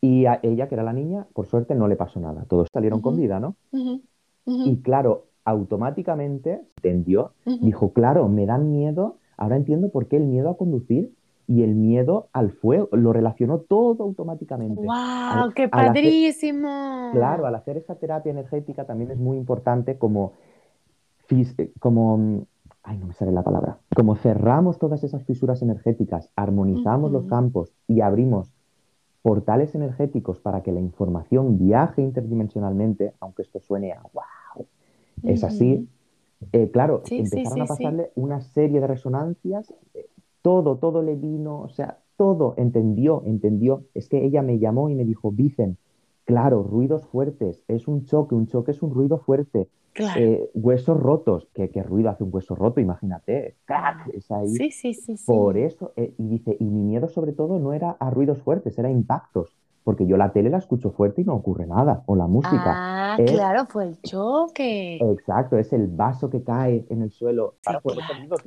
y 0.01 0.25
a 0.27 0.39
ella, 0.43 0.67
que 0.67 0.75
era 0.75 0.83
la 0.83 0.93
niña, 0.93 1.25
por 1.33 1.47
suerte 1.47 1.73
no 1.73 1.87
le 1.87 1.95
pasó 1.95 2.19
nada, 2.19 2.45
todos 2.47 2.67
salieron 2.71 3.01
con 3.01 3.17
vida, 3.17 3.39
¿no? 3.39 3.55
Y 4.45 4.77
claro, 4.81 5.25
automáticamente 5.45 6.61
entendió, 6.77 7.31
dijo, 7.45 7.93
claro, 7.93 8.27
me 8.27 8.45
dan 8.45 8.71
miedo, 8.71 9.17
ahora 9.37 9.55
entiendo 9.55 9.89
por 9.89 10.07
qué 10.07 10.17
el 10.17 10.25
miedo 10.25 10.49
a 10.49 10.57
conducir 10.57 11.13
y 11.47 11.61
el 11.61 11.75
miedo 11.75 12.29
al 12.33 12.51
fuego, 12.51 12.89
lo 12.91 13.13
relacionó 13.13 13.59
todo 13.59 14.03
automáticamente. 14.03 14.81
¡Wow! 14.81 15.51
¡Qué 15.55 15.69
padrísimo! 15.69 17.11
claro, 17.13 17.45
al 17.45 17.55
hacer 17.55 17.77
esa 17.77 17.95
terapia 17.95 18.31
energética 18.31 18.85
también 18.85 19.11
es 19.11 19.19
muy 19.19 19.37
importante 19.37 19.97
como, 19.97 20.33
como, 21.79 22.45
ay, 22.83 22.97
no 22.97 23.05
me 23.05 23.13
sale 23.13 23.31
la 23.31 23.43
palabra, 23.43 23.77
como 23.95 24.15
cerramos 24.15 24.79
todas 24.79 25.03
esas 25.03 25.23
fisuras 25.23 25.61
energéticas, 25.61 26.31
armonizamos 26.35 27.11
los 27.11 27.27
campos 27.27 27.71
y 27.87 28.01
abrimos 28.01 28.51
portales 29.21 29.73
energéticos 29.75 30.39
para 30.39 30.61
que 30.61 30.71
la 30.71 30.79
información 30.79 31.57
viaje 31.57 32.01
interdimensionalmente, 32.01 33.13
aunque 33.19 33.43
esto 33.43 33.59
suene 33.59 33.91
a 33.91 34.01
wow, 34.13 34.23
es 35.25 35.43
así. 35.43 35.87
Eh, 36.51 36.69
claro, 36.71 37.03
empezaron 37.09 37.61
a 37.61 37.65
pasarle 37.65 38.11
una 38.15 38.41
serie 38.41 38.79
de 38.79 38.87
resonancias, 38.87 39.73
eh, 39.93 40.07
todo, 40.41 40.77
todo 40.77 41.01
le 41.01 41.15
vino, 41.15 41.61
o 41.61 41.69
sea, 41.69 41.99
todo 42.17 42.53
entendió, 42.57 43.23
entendió. 43.25 43.83
Es 43.93 44.09
que 44.09 44.23
ella 44.23 44.41
me 44.41 44.59
llamó 44.59 44.89
y 44.89 44.95
me 44.95 45.05
dijo, 45.05 45.31
Vicen, 45.31 45.77
claro, 46.23 46.63
ruidos 46.63 47.05
fuertes, 47.07 47.63
es 47.67 47.87
un 47.87 48.05
choque, 48.05 48.35
un 48.35 48.47
choque 48.47 48.71
es 48.71 48.81
un 48.81 48.93
ruido 48.93 49.17
fuerte. 49.17 49.67
Eh, 50.17 50.49
huesos 50.53 50.99
rotos, 50.99 51.47
¿Qué, 51.53 51.69
ruido 51.81 52.09
hace 52.09 52.25
un 52.25 52.29
hueso 52.33 52.53
roto? 52.53 52.81
Imagínate, 52.81 53.55
¡crack! 53.63 54.09
Es 54.13 54.29
ahí. 54.29 54.49
Sí, 54.49 54.69
sí, 54.69 54.93
sí, 54.93 55.15
Por 55.25 55.57
eso, 55.57 55.93
y 55.95 56.27
dice, 56.27 56.57
y 56.59 56.65
mi 56.65 56.81
miedo 56.81 57.07
sobre 57.07 57.31
todo 57.31 57.59
no 57.59 57.71
era 57.71 57.91
a 57.91 58.09
ruidos 58.09 58.41
fuertes, 58.41 58.77
era 58.77 58.91
impactos 58.91 59.55
porque 59.85 60.07
yo 60.07 60.17
la 60.17 60.33
tele 60.33 60.49
la 60.49 60.57
escucho 60.57 60.89
fuerte 60.89 61.21
y 61.21 61.25
no 61.25 61.35
ocurre 61.35 61.67
nada, 61.67 62.01
o 62.07 62.15
la 62.15 62.25
música. 62.25 62.63
Ah, 62.65 63.17
claro, 63.23 63.67
fue 63.67 63.85
el 63.85 64.01
choque. 64.01 64.97
Exacto, 64.97 65.59
es 65.59 65.71
el 65.73 65.85
vaso 65.85 66.27
que 66.31 66.43
cae 66.43 66.87
en 66.89 67.03
el 67.03 67.11
suelo. 67.11 67.57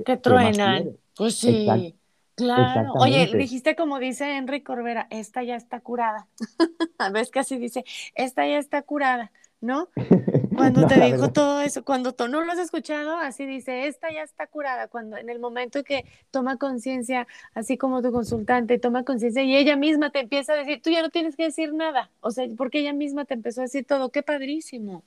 que, 0.05 0.17
truenan. 0.17 0.97
Pues 1.17 1.37
sí. 1.37 1.95
Claro. 2.35 2.93
Oye, 2.95 3.27
dijiste 3.37 3.77
como 3.77 4.01
dice 4.01 4.37
Enrique 4.37 4.65
Corbera, 4.65 5.07
esta 5.11 5.45
ya 5.45 5.55
está 5.55 5.81
curada. 5.81 6.27
A 6.99 7.11
veces 7.11 7.31
que 7.31 7.39
así 7.39 7.57
dice, 7.57 7.85
esta 8.17 8.45
ya 8.45 8.59
está 8.59 8.83
curada, 8.83 9.31
¿no? 9.61 9.89
Cuando 10.57 10.87
te 10.87 11.01
dijo 11.01 11.29
todo 11.29 11.61
eso, 11.61 11.85
cuando 11.85 12.13
tú 12.13 12.27
no 12.27 12.45
lo 12.45 12.51
has 12.51 12.59
escuchado, 12.59 13.17
así 13.17 13.47
dice, 13.47 13.87
esta 13.87 14.11
ya 14.13 14.23
está 14.23 14.49
curada, 14.49 14.89
cuando 14.89 15.17
en 15.17 15.31
el 15.31 15.39
momento 15.39 15.85
que 15.85 16.05
toma 16.33 16.57
conciencia, 16.57 17.29
así 17.55 17.79
como 17.79 18.03
tu 18.03 18.11
consultante 18.11 18.79
toma 18.81 19.05
conciencia 19.05 19.45
y 19.45 19.55
ella 19.55 19.77
misma 19.77 20.11
te 20.11 20.19
empieza 20.19 20.55
a 20.55 20.57
decir, 20.57 20.83
tú 20.83 20.91
ya 20.91 21.01
no 21.01 21.11
tienes 21.11 21.37
que 21.37 21.45
decir 21.45 21.73
nada, 21.73 22.11
o 22.21 22.33
sea, 22.33 22.45
porque 22.57 22.81
ella 22.81 22.93
misma 22.93 23.25
te 23.25 23.35
empezó 23.35 23.61
a 23.61 23.65
decir 23.65 23.87
todo, 23.87 24.11
qué 24.11 24.25
padrísimo. 24.25 25.05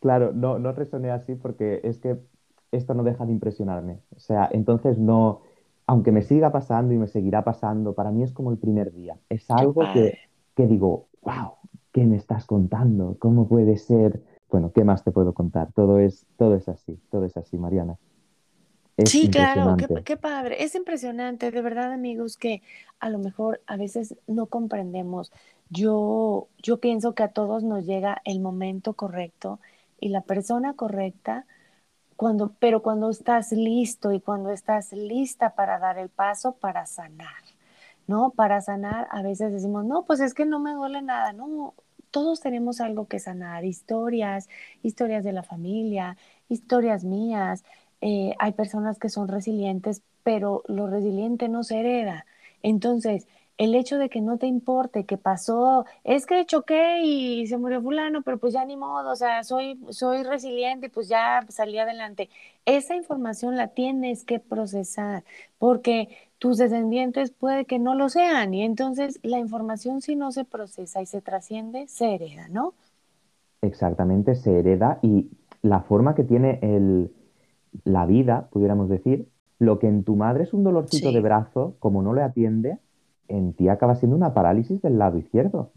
Claro, 0.00 0.32
no, 0.32 0.58
no 0.58 0.72
resoné 0.72 1.10
así 1.10 1.34
porque 1.34 1.80
es 1.84 1.98
que 1.98 2.16
esto 2.72 2.94
no 2.94 3.02
deja 3.02 3.26
de 3.26 3.32
impresionarme, 3.32 3.98
o 4.16 4.20
sea, 4.20 4.48
entonces 4.50 4.96
no, 4.96 5.42
aunque 5.86 6.12
me 6.12 6.22
siga 6.22 6.50
pasando 6.50 6.94
y 6.94 6.96
me 6.98 7.08
seguirá 7.08 7.44
pasando, 7.44 7.92
para 7.92 8.10
mí 8.10 8.22
es 8.22 8.32
como 8.32 8.50
el 8.52 8.56
primer 8.56 8.92
día, 8.94 9.18
es 9.28 9.50
algo 9.50 9.82
que, 9.92 10.16
que 10.54 10.66
digo, 10.66 11.08
wow, 11.20 11.57
¿qué 11.98 12.06
me 12.06 12.16
estás 12.16 12.46
contando? 12.46 13.16
¿Cómo 13.18 13.48
puede 13.48 13.76
ser? 13.76 14.22
Bueno, 14.48 14.70
¿qué 14.72 14.84
más 14.84 15.02
te 15.02 15.10
puedo 15.10 15.34
contar? 15.34 15.72
Todo 15.72 15.98
es, 15.98 16.26
todo 16.36 16.54
es 16.54 16.68
así, 16.68 16.96
todo 17.10 17.24
es 17.24 17.36
así, 17.36 17.58
Mariana. 17.58 17.98
sí, 19.04 19.28
claro, 19.28 19.76
qué, 20.04 20.16
padre. 20.16 20.62
Es 20.62 20.76
impresionante, 20.76 21.50
de 21.50 21.60
verdad, 21.60 21.92
amigos, 21.92 22.36
que 22.36 22.62
a 23.00 23.10
lo 23.10 23.18
mejor 23.18 23.62
a 23.66 23.76
veces 23.76 24.14
no 24.28 24.46
comprendemos. 24.46 25.32
Yo, 25.70 26.46
yo 26.62 26.78
pienso 26.78 27.16
que 27.16 27.24
a 27.24 27.32
todos 27.32 27.64
nos 27.64 27.84
llega 27.84 28.22
el 28.24 28.38
momento 28.38 28.92
correcto 28.92 29.58
y 29.98 30.10
la 30.10 30.20
persona 30.20 30.74
correcta, 30.74 31.46
cuando, 32.14 32.52
pero 32.60 32.80
cuando 32.80 33.10
estás 33.10 33.50
listo 33.50 34.12
y 34.12 34.20
cuando 34.20 34.50
estás 34.50 34.92
lista 34.92 35.56
para 35.56 35.80
dar 35.80 35.98
el 35.98 36.10
paso 36.10 36.52
para 36.52 36.86
sanar, 36.86 37.42
¿no? 38.06 38.30
Para 38.30 38.60
sanar, 38.60 39.08
a 39.10 39.20
veces 39.20 39.50
decimos, 39.50 39.84
no, 39.84 40.04
pues 40.04 40.20
es 40.20 40.32
que 40.32 40.46
no 40.46 40.60
me 40.60 40.74
duele 40.74 41.02
nada, 41.02 41.32
no, 41.32 41.74
todos 42.10 42.40
tenemos 42.40 42.80
algo 42.80 43.06
que 43.08 43.18
sanar, 43.18 43.64
historias, 43.64 44.48
historias 44.82 45.24
de 45.24 45.32
la 45.32 45.42
familia, 45.42 46.16
historias 46.48 47.04
mías. 47.04 47.64
Eh, 48.00 48.34
hay 48.38 48.52
personas 48.52 48.98
que 48.98 49.08
son 49.08 49.28
resilientes, 49.28 50.02
pero 50.22 50.62
lo 50.68 50.86
resiliente 50.88 51.48
no 51.48 51.62
se 51.64 51.80
hereda. 51.80 52.26
Entonces, 52.62 53.26
el 53.58 53.74
hecho 53.74 53.98
de 53.98 54.08
que 54.08 54.20
no 54.20 54.38
te 54.38 54.46
importe 54.46 55.04
que 55.04 55.16
pasó, 55.18 55.84
es 56.04 56.26
que 56.26 56.46
choqué 56.46 57.02
y 57.02 57.46
se 57.48 57.58
murió 57.58 57.82
fulano, 57.82 58.22
pero 58.22 58.38
pues 58.38 58.54
ya 58.54 58.64
ni 58.64 58.76
modo, 58.76 59.10
o 59.10 59.16
sea, 59.16 59.42
soy, 59.42 59.80
soy 59.90 60.22
resiliente 60.22 60.86
y 60.86 60.90
pues 60.90 61.08
ya 61.08 61.44
salí 61.48 61.78
adelante. 61.78 62.30
Esa 62.66 62.94
información 62.94 63.56
la 63.56 63.68
tienes 63.68 64.24
que 64.24 64.38
procesar 64.38 65.24
porque 65.58 66.08
tus 66.38 66.58
descendientes 66.58 67.30
puede 67.30 67.64
que 67.64 67.78
no 67.78 67.94
lo 67.94 68.08
sean 68.08 68.54
y 68.54 68.62
entonces 68.62 69.18
la 69.22 69.38
información 69.38 70.00
si 70.00 70.16
no 70.16 70.32
se 70.32 70.44
procesa 70.44 71.02
y 71.02 71.06
se 71.06 71.20
trasciende, 71.20 71.88
se 71.88 72.14
hereda, 72.14 72.48
¿no? 72.48 72.74
Exactamente, 73.60 74.34
se 74.36 74.58
hereda 74.58 74.98
y 75.02 75.30
la 75.62 75.80
forma 75.80 76.14
que 76.14 76.22
tiene 76.22 76.60
el, 76.62 77.12
la 77.84 78.06
vida, 78.06 78.48
pudiéramos 78.50 78.88
decir, 78.88 79.28
lo 79.58 79.78
que 79.78 79.88
en 79.88 80.04
tu 80.04 80.14
madre 80.14 80.44
es 80.44 80.52
un 80.52 80.62
dolorcito 80.62 81.10
de 81.10 81.20
brazo, 81.20 81.74
como 81.80 82.02
no 82.02 82.14
le 82.14 82.22
atiende, 82.22 82.78
en 83.26 83.52
ti 83.52 83.68
acaba 83.68 83.96
siendo 83.96 84.16
una 84.16 84.32
parálisis 84.32 84.80
del 84.80 84.98
lado 84.98 85.18
izquierdo. 85.18 85.72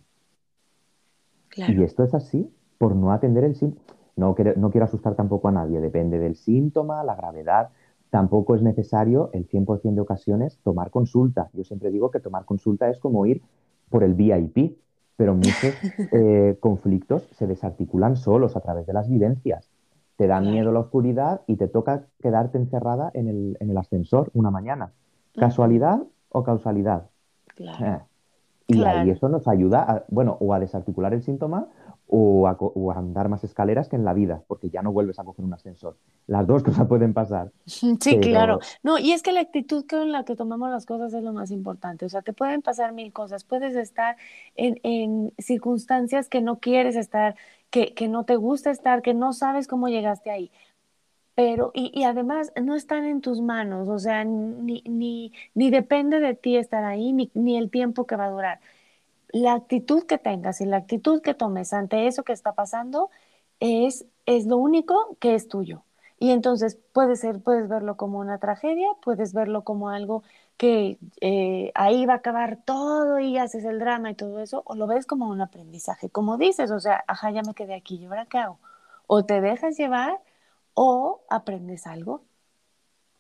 Y 1.56 1.84
esto 1.84 2.04
es 2.04 2.14
así 2.14 2.50
por 2.78 2.96
no 2.96 3.12
atender 3.12 3.44
el 3.44 3.56
síntoma. 3.56 3.86
No, 4.16 4.36
no 4.58 4.72
quiero 4.72 4.86
asustar 4.86 5.16
tampoco 5.16 5.48
a 5.48 5.52
nadie, 5.52 5.82
depende 5.82 6.20
del 6.20 6.36
síntoma, 6.36 7.04
la 7.04 7.16
gravedad. 7.16 7.70
Tampoco 8.12 8.56
es 8.56 8.62
necesario 8.62 9.30
el 9.32 9.48
100% 9.48 9.96
de 9.96 10.02
ocasiones 10.02 10.60
tomar 10.64 10.92
consulta. 10.92 11.50
Yo 11.54 11.64
siempre 11.64 11.92
digo 11.92 12.12
que 12.12 12.20
tomar 12.20 12.44
consulta 12.44 12.90
es 12.90 13.00
como 13.00 13.26
ir 13.26 13.42
por 13.90 14.04
el 14.04 14.14
VIP, 14.16 14.78
pero 15.16 15.34
muchos 15.34 15.74
eh, 16.12 16.58
conflictos 16.60 17.24
se 17.38 17.48
desarticulan 17.48 18.18
solos 18.18 18.58
a 18.58 18.60
través 18.60 18.86
de 18.86 18.92
las 18.92 19.10
vivencias. 19.10 19.70
Te 20.18 20.28
da 20.28 20.42
miedo 20.42 20.74
la 20.74 20.82
oscuridad 20.82 21.42
y 21.48 21.56
te 21.56 21.70
toca 21.70 22.06
quedarte 22.22 22.58
encerrada 22.58 23.12
en 23.14 23.30
el, 23.30 23.58
en 23.62 23.70
el 23.70 23.78
ascensor 23.78 24.30
una 24.34 24.52
mañana. 24.52 24.92
¿Casualidad 25.34 26.04
o 26.30 26.44
causalidad? 26.44 27.10
Eh, 27.58 28.00
y 28.68 28.84
ahí 28.84 29.10
eso 29.10 29.30
nos 29.30 29.48
ayuda, 29.48 30.06
bueno, 30.10 30.38
o 30.42 30.54
a 30.54 30.60
desarticular 30.60 31.14
el 31.14 31.24
síntoma 31.24 31.68
o, 32.14 32.46
a, 32.48 32.98
andar 32.98 33.30
más 33.30 33.44
escaleras 33.46 33.88
que 33.88 33.96
en 33.96 34.04
la 34.04 34.14
vida, 34.14 34.44
porque 34.48 34.70
ya 34.70 34.82
no 34.82 34.92
vuelves 34.92 35.18
a 35.18 35.24
coger 35.24 35.46
un 35.46 35.54
ascensor. 35.54 35.98
Las 36.28 36.46
dos 36.46 36.62
cosas 36.64 36.86
pueden 36.88 37.14
pasar. 37.14 37.52
Sí, 37.66 37.96
claro. 38.20 38.60
No, 38.84 39.00
y 39.00 39.14
es 39.14 39.24
que 39.24 39.32
la 39.32 39.40
actitud 39.40 39.86
con 39.90 40.12
la 40.12 40.26
que 40.26 40.36
tomamos 40.36 40.70
las 40.70 40.86
cosas 40.86 41.14
es 41.14 41.24
lo 41.24 41.32
más 41.32 41.52
importante. 41.52 42.06
O 42.06 42.10
sea, 42.10 42.22
te 42.22 42.34
pueden 42.34 42.62
pasar 42.62 42.92
mil 42.92 43.14
cosas. 43.14 43.46
Puedes 43.46 43.76
estar 43.76 44.18
en, 44.56 44.80
en 44.84 45.34
circunstancias 45.40 46.28
que 46.28 46.42
no 46.42 46.60
quieres 46.60 46.98
estar, 46.98 47.36
que, 47.70 47.94
que 47.94 48.10
no 48.10 48.26
te 48.26 48.36
gusta 48.36 48.72
estar, 48.72 49.02
que 49.02 49.14
no 49.14 49.32
sabes 49.32 49.68
cómo 49.68 49.88
llegaste 49.88 50.32
ahí 50.32 50.52
pero 51.34 51.72
y, 51.74 51.92
y, 51.98 52.04
además 52.04 52.52
no 52.62 52.76
están 52.76 53.06
en 53.06 53.22
tus 53.22 53.42
manos, 53.42 53.88
o 53.88 53.98
sea, 53.98 54.26
ni, 54.26 54.84
ni, 54.86 55.32
ni 55.56 55.72
depende 55.72 56.20
de 56.20 56.36
ti 56.36 56.58
estar 56.58 56.84
ahí, 56.84 57.14
ni, 57.14 57.32
ni, 57.34 57.58
el 57.58 57.72
tiempo 57.72 58.06
que 58.06 58.18
va 58.18 58.26
a 58.26 58.30
durar. 58.30 58.60
La 59.34 59.54
actitud 59.54 60.04
que 60.06 60.18
tengas 60.18 60.62
y 60.62 60.66
la 60.66 60.78
actitud 60.78 61.22
que 61.22 61.34
tomes 61.34 61.74
ante 61.74 62.08
eso 62.08 62.24
que 62.24 62.34
está 62.34 62.54
pasando 62.54 63.10
es, 63.60 64.06
es 64.26 64.46
lo 64.46 64.58
único 64.58 65.18
que 65.20 65.36
es 65.36 65.48
tuyo. 65.48 65.84
Y 66.20 66.32
entonces 66.32 66.78
puede 66.94 67.16
ser, 67.16 67.42
puedes 67.42 67.68
verlo 67.68 67.98
como 67.98 68.20
una 68.20 68.38
tragedia, 68.38 68.88
puedes 69.04 69.34
verlo 69.34 69.64
como 69.64 69.90
algo 69.90 70.24
que 70.58 71.00
eh, 71.22 71.72
ahí 71.74 72.06
va 72.06 72.14
a 72.14 72.18
acabar 72.18 72.60
todo 72.64 73.20
y 73.20 73.40
haces 73.40 73.66
el 73.66 73.80
drama 73.80 74.12
y 74.12 74.16
todo 74.16 74.40
eso, 74.40 74.62
o 74.66 74.76
lo 74.76 74.86
ves 74.86 75.08
como 75.08 75.30
un 75.30 75.42
aprendizaje, 75.42 76.10
como 76.10 76.38
dices, 76.38 76.70
o 76.70 76.80
sea, 76.80 77.04
ajá, 77.08 77.32
ya 77.32 77.42
me 77.42 77.56
quedé 77.56 77.74
aquí, 77.74 77.96
¿y 77.96 78.06
ahora 78.06 78.28
qué 78.28 78.38
hago? 78.38 78.60
O 79.08 79.26
te 79.26 79.42
dejas 79.42 79.78
llevar 79.78 80.20
o 80.76 81.22
aprendes 81.30 81.88
algo. 81.88 82.22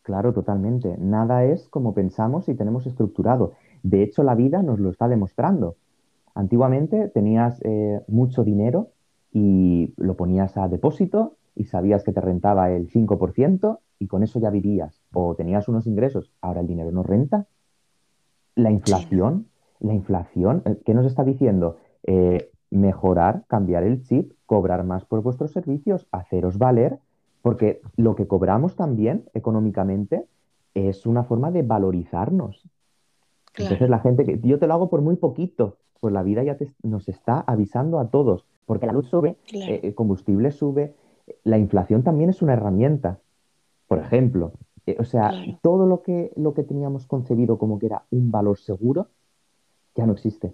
Claro, 0.03 0.33
totalmente. 0.33 0.95
Nada 0.99 1.43
es 1.45 1.67
como 1.69 1.93
pensamos 1.93 2.49
y 2.49 2.55
tenemos 2.55 2.85
estructurado. 2.87 3.53
De 3.83 4.03
hecho, 4.03 4.23
la 4.23 4.35
vida 4.35 4.61
nos 4.61 4.79
lo 4.79 4.89
está 4.89 5.07
demostrando. 5.07 5.77
Antiguamente 6.35 7.09
tenías 7.09 7.61
eh, 7.63 8.01
mucho 8.07 8.43
dinero 8.43 8.89
y 9.31 9.93
lo 9.97 10.15
ponías 10.15 10.57
a 10.57 10.67
depósito 10.67 11.37
y 11.55 11.65
sabías 11.65 12.03
que 12.03 12.13
te 12.13 12.21
rentaba 12.21 12.71
el 12.71 12.89
5% 12.89 13.79
y 13.99 14.07
con 14.07 14.23
eso 14.23 14.39
ya 14.39 14.49
vivías. 14.49 15.01
O 15.13 15.35
tenías 15.35 15.67
unos 15.67 15.87
ingresos, 15.87 16.31
ahora 16.41 16.61
el 16.61 16.67
dinero 16.67 16.91
no 16.91 17.03
renta. 17.03 17.47
La 18.55 18.71
inflación, 18.71 19.47
la 19.79 19.93
inflación, 19.93 20.63
eh, 20.65 20.77
¿qué 20.85 20.93
nos 20.93 21.05
está 21.05 21.23
diciendo? 21.23 21.77
Eh, 22.03 22.49
mejorar, 22.69 23.43
cambiar 23.47 23.83
el 23.83 24.03
chip, 24.03 24.33
cobrar 24.45 24.83
más 24.83 25.05
por 25.05 25.21
vuestros 25.21 25.51
servicios, 25.51 26.07
haceros 26.11 26.57
valer 26.57 26.99
porque 27.41 27.81
lo 27.95 28.15
que 28.15 28.27
cobramos 28.27 28.75
también 28.75 29.25
económicamente 29.33 30.25
es 30.73 31.05
una 31.05 31.23
forma 31.23 31.51
de 31.51 31.63
valorizarnos. 31.63 32.63
Entonces 33.57 33.89
la 33.89 33.99
gente 33.99 34.23
que 34.23 34.39
yo 34.41 34.59
te 34.59 34.67
lo 34.67 34.73
hago 34.73 34.89
por 34.89 35.01
muy 35.01 35.17
poquito, 35.17 35.77
pues 36.01 36.13
la 36.13 36.23
vida 36.23 36.43
ya 36.43 36.57
nos 36.83 37.07
está 37.07 37.39
avisando 37.39 37.99
a 37.99 38.09
todos, 38.09 38.43
porque 38.65 38.87
la 38.87 38.91
luz 38.91 39.07
sube, 39.07 39.37
eh, 39.53 39.79
el 39.83 39.95
combustible 39.95 40.51
sube, 40.51 40.93
la 41.43 41.57
inflación 41.57 42.03
también 42.03 42.29
es 42.29 42.41
una 42.41 42.53
herramienta, 42.53 43.19
por 43.87 43.99
ejemplo. 43.99 44.51
Eh, 44.87 44.97
o 44.99 45.05
sea, 45.05 45.31
todo 45.61 45.85
lo 45.85 46.01
que, 46.01 46.33
lo 46.35 46.53
que 46.53 46.63
teníamos 46.63 47.05
concebido 47.05 47.57
como 47.57 47.79
que 47.79 47.85
era 47.85 48.03
un 48.09 48.31
valor 48.31 48.57
seguro, 48.57 49.07
ya 49.95 50.05
no 50.05 50.13
existe. 50.13 50.53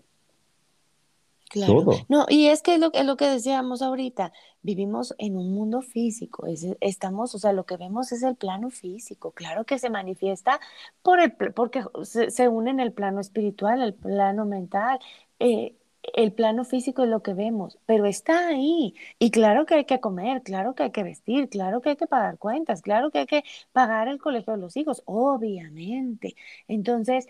Claro. 1.49 1.85
No, 2.09 2.25
y 2.27 2.47
es 2.47 2.61
que 2.61 2.75
es 2.75 2.79
lo, 2.79 2.91
es 2.93 3.05
lo 3.05 3.15
que 3.15 3.29
decíamos 3.29 3.81
ahorita, 3.81 4.33
vivimos 4.61 5.15
en 5.17 5.37
un 5.37 5.53
mundo 5.53 5.81
físico, 5.81 6.45
estamos, 6.81 7.33
o 7.35 7.39
sea, 7.39 7.53
lo 7.53 7.65
que 7.65 7.77
vemos 7.77 8.11
es 8.11 8.21
el 8.23 8.35
plano 8.35 8.69
físico, 8.69 9.31
claro 9.31 9.63
que 9.63 9.79
se 9.79 9.89
manifiesta 9.89 10.59
por 11.01 11.21
el, 11.21 11.31
porque 11.31 11.85
se, 12.03 12.47
une 12.49 12.71
en 12.71 12.81
el 12.81 12.91
plano 12.91 13.21
espiritual, 13.21 13.81
el 13.81 13.93
plano 13.93 14.45
mental, 14.45 14.99
eh, 15.39 15.75
el 16.13 16.31
plano 16.33 16.63
físico 16.63 17.03
es 17.03 17.09
lo 17.09 17.21
que 17.21 17.33
vemos, 17.33 17.79
pero 17.85 18.05
está 18.05 18.47
ahí. 18.49 18.95
Y 19.19 19.31
claro 19.31 19.65
que 19.65 19.75
hay 19.75 19.85
que 19.85 19.99
comer, 19.99 20.41
claro 20.43 20.73
que 20.75 20.83
hay 20.83 20.91
que 20.91 21.03
vestir, 21.03 21.49
claro 21.49 21.81
que 21.81 21.89
hay 21.91 21.95
que 21.97 22.07
pagar 22.07 22.37
cuentas, 22.37 22.81
claro 22.81 23.11
que 23.11 23.19
hay 23.19 23.25
que 23.27 23.43
pagar 23.73 24.07
el 24.07 24.19
colegio 24.19 24.53
de 24.53 24.59
los 24.59 24.77
hijos, 24.77 25.03
obviamente. 25.05 26.35
Entonces, 26.67 27.27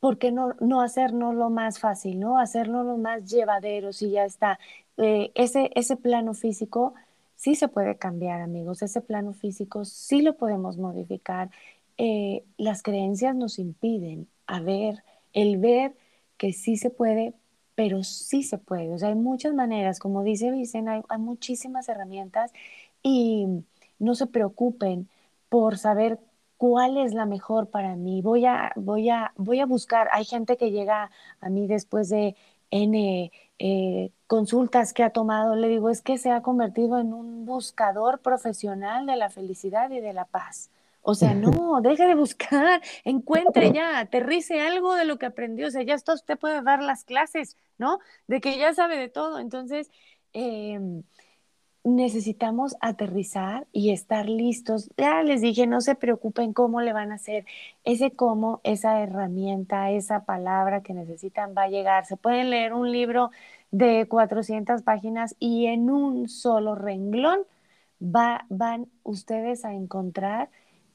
¿por 0.00 0.18
qué 0.18 0.32
no, 0.32 0.54
no 0.60 0.80
hacernos 0.82 1.34
lo 1.34 1.50
más 1.50 1.78
fácil, 1.80 2.18
no? 2.20 2.38
Hacernos 2.38 2.86
lo 2.86 2.96
más 2.98 3.24
llevadero 3.30 3.92
si 3.92 4.10
ya 4.10 4.24
está. 4.24 4.58
Eh, 4.96 5.30
ese, 5.34 5.70
ese 5.74 5.96
plano 5.96 6.34
físico 6.34 6.94
sí 7.36 7.54
se 7.54 7.68
puede 7.68 7.96
cambiar, 7.96 8.40
amigos. 8.40 8.82
Ese 8.82 9.00
plano 9.00 9.32
físico 9.32 9.84
sí 9.84 10.22
lo 10.22 10.36
podemos 10.36 10.76
modificar. 10.78 11.50
Eh, 11.98 12.44
las 12.56 12.82
creencias 12.82 13.34
nos 13.36 13.58
impiden 13.58 14.28
a 14.46 14.60
ver, 14.60 15.04
el 15.32 15.58
ver 15.58 15.94
que 16.42 16.52
sí 16.52 16.76
se 16.76 16.90
puede, 16.90 17.34
pero 17.76 18.02
sí 18.02 18.42
se 18.42 18.58
puede. 18.58 18.92
O 18.92 18.98
sea, 18.98 19.10
hay 19.10 19.14
muchas 19.14 19.54
maneras, 19.54 20.00
como 20.00 20.24
dice 20.24 20.50
Vicen, 20.50 20.88
hay, 20.88 21.00
hay 21.08 21.18
muchísimas 21.18 21.88
herramientas 21.88 22.52
y 23.00 23.46
no 24.00 24.16
se 24.16 24.26
preocupen 24.26 25.08
por 25.48 25.78
saber 25.78 26.18
cuál 26.56 26.96
es 26.96 27.14
la 27.14 27.26
mejor 27.26 27.68
para 27.70 27.94
mí. 27.94 28.22
Voy 28.22 28.44
a, 28.46 28.72
voy 28.74 29.08
a, 29.08 29.32
voy 29.36 29.60
a 29.60 29.66
buscar. 29.66 30.08
Hay 30.10 30.24
gente 30.24 30.56
que 30.56 30.72
llega 30.72 31.12
a 31.40 31.48
mí 31.48 31.68
después 31.68 32.08
de 32.08 32.34
N 32.72 33.30
eh, 33.60 34.10
consultas 34.26 34.92
que 34.92 35.04
ha 35.04 35.10
tomado. 35.10 35.54
Le 35.54 35.68
digo, 35.68 35.90
es 35.90 36.02
que 36.02 36.18
se 36.18 36.32
ha 36.32 36.42
convertido 36.42 36.98
en 36.98 37.14
un 37.14 37.46
buscador 37.46 38.18
profesional 38.18 39.06
de 39.06 39.14
la 39.14 39.30
felicidad 39.30 39.92
y 39.92 40.00
de 40.00 40.12
la 40.12 40.24
paz. 40.24 40.71
O 41.02 41.14
sea, 41.14 41.34
no, 41.34 41.80
deje 41.82 42.06
de 42.06 42.14
buscar, 42.14 42.80
encuentre 43.04 43.72
ya, 43.74 43.98
aterrice 43.98 44.60
algo 44.60 44.94
de 44.94 45.04
lo 45.04 45.18
que 45.18 45.26
aprendió. 45.26 45.68
O 45.68 45.70
sea, 45.70 45.82
ya 45.82 45.94
esto 45.94 46.14
usted 46.14 46.38
puede 46.38 46.62
dar 46.62 46.82
las 46.82 47.04
clases, 47.04 47.56
¿no? 47.78 47.98
De 48.28 48.40
que 48.40 48.58
ya 48.58 48.72
sabe 48.74 48.96
de 48.96 49.08
todo. 49.08 49.38
Entonces, 49.38 49.90
eh, 50.32 50.78
necesitamos 51.84 52.76
aterrizar 52.80 53.66
y 53.72 53.90
estar 53.90 54.28
listos. 54.28 54.90
Ya 54.96 55.22
les 55.22 55.40
dije, 55.40 55.66
no 55.66 55.80
se 55.80 55.94
preocupen 55.94 56.52
cómo 56.52 56.80
le 56.80 56.92
van 56.92 57.12
a 57.12 57.16
hacer. 57.16 57.44
Ese 57.84 58.12
cómo, 58.12 58.60
esa 58.64 59.00
herramienta, 59.02 59.90
esa 59.90 60.24
palabra 60.24 60.82
que 60.82 60.94
necesitan 60.94 61.54
va 61.56 61.64
a 61.64 61.68
llegar. 61.68 62.06
Se 62.06 62.16
pueden 62.16 62.50
leer 62.50 62.72
un 62.74 62.92
libro 62.92 63.30
de 63.70 64.06
400 64.08 64.82
páginas 64.82 65.34
y 65.38 65.66
en 65.66 65.90
un 65.90 66.28
solo 66.28 66.74
renglón 66.74 67.40
va, 68.02 68.46
van 68.48 68.88
ustedes 69.02 69.64
a 69.64 69.72
encontrar 69.74 70.50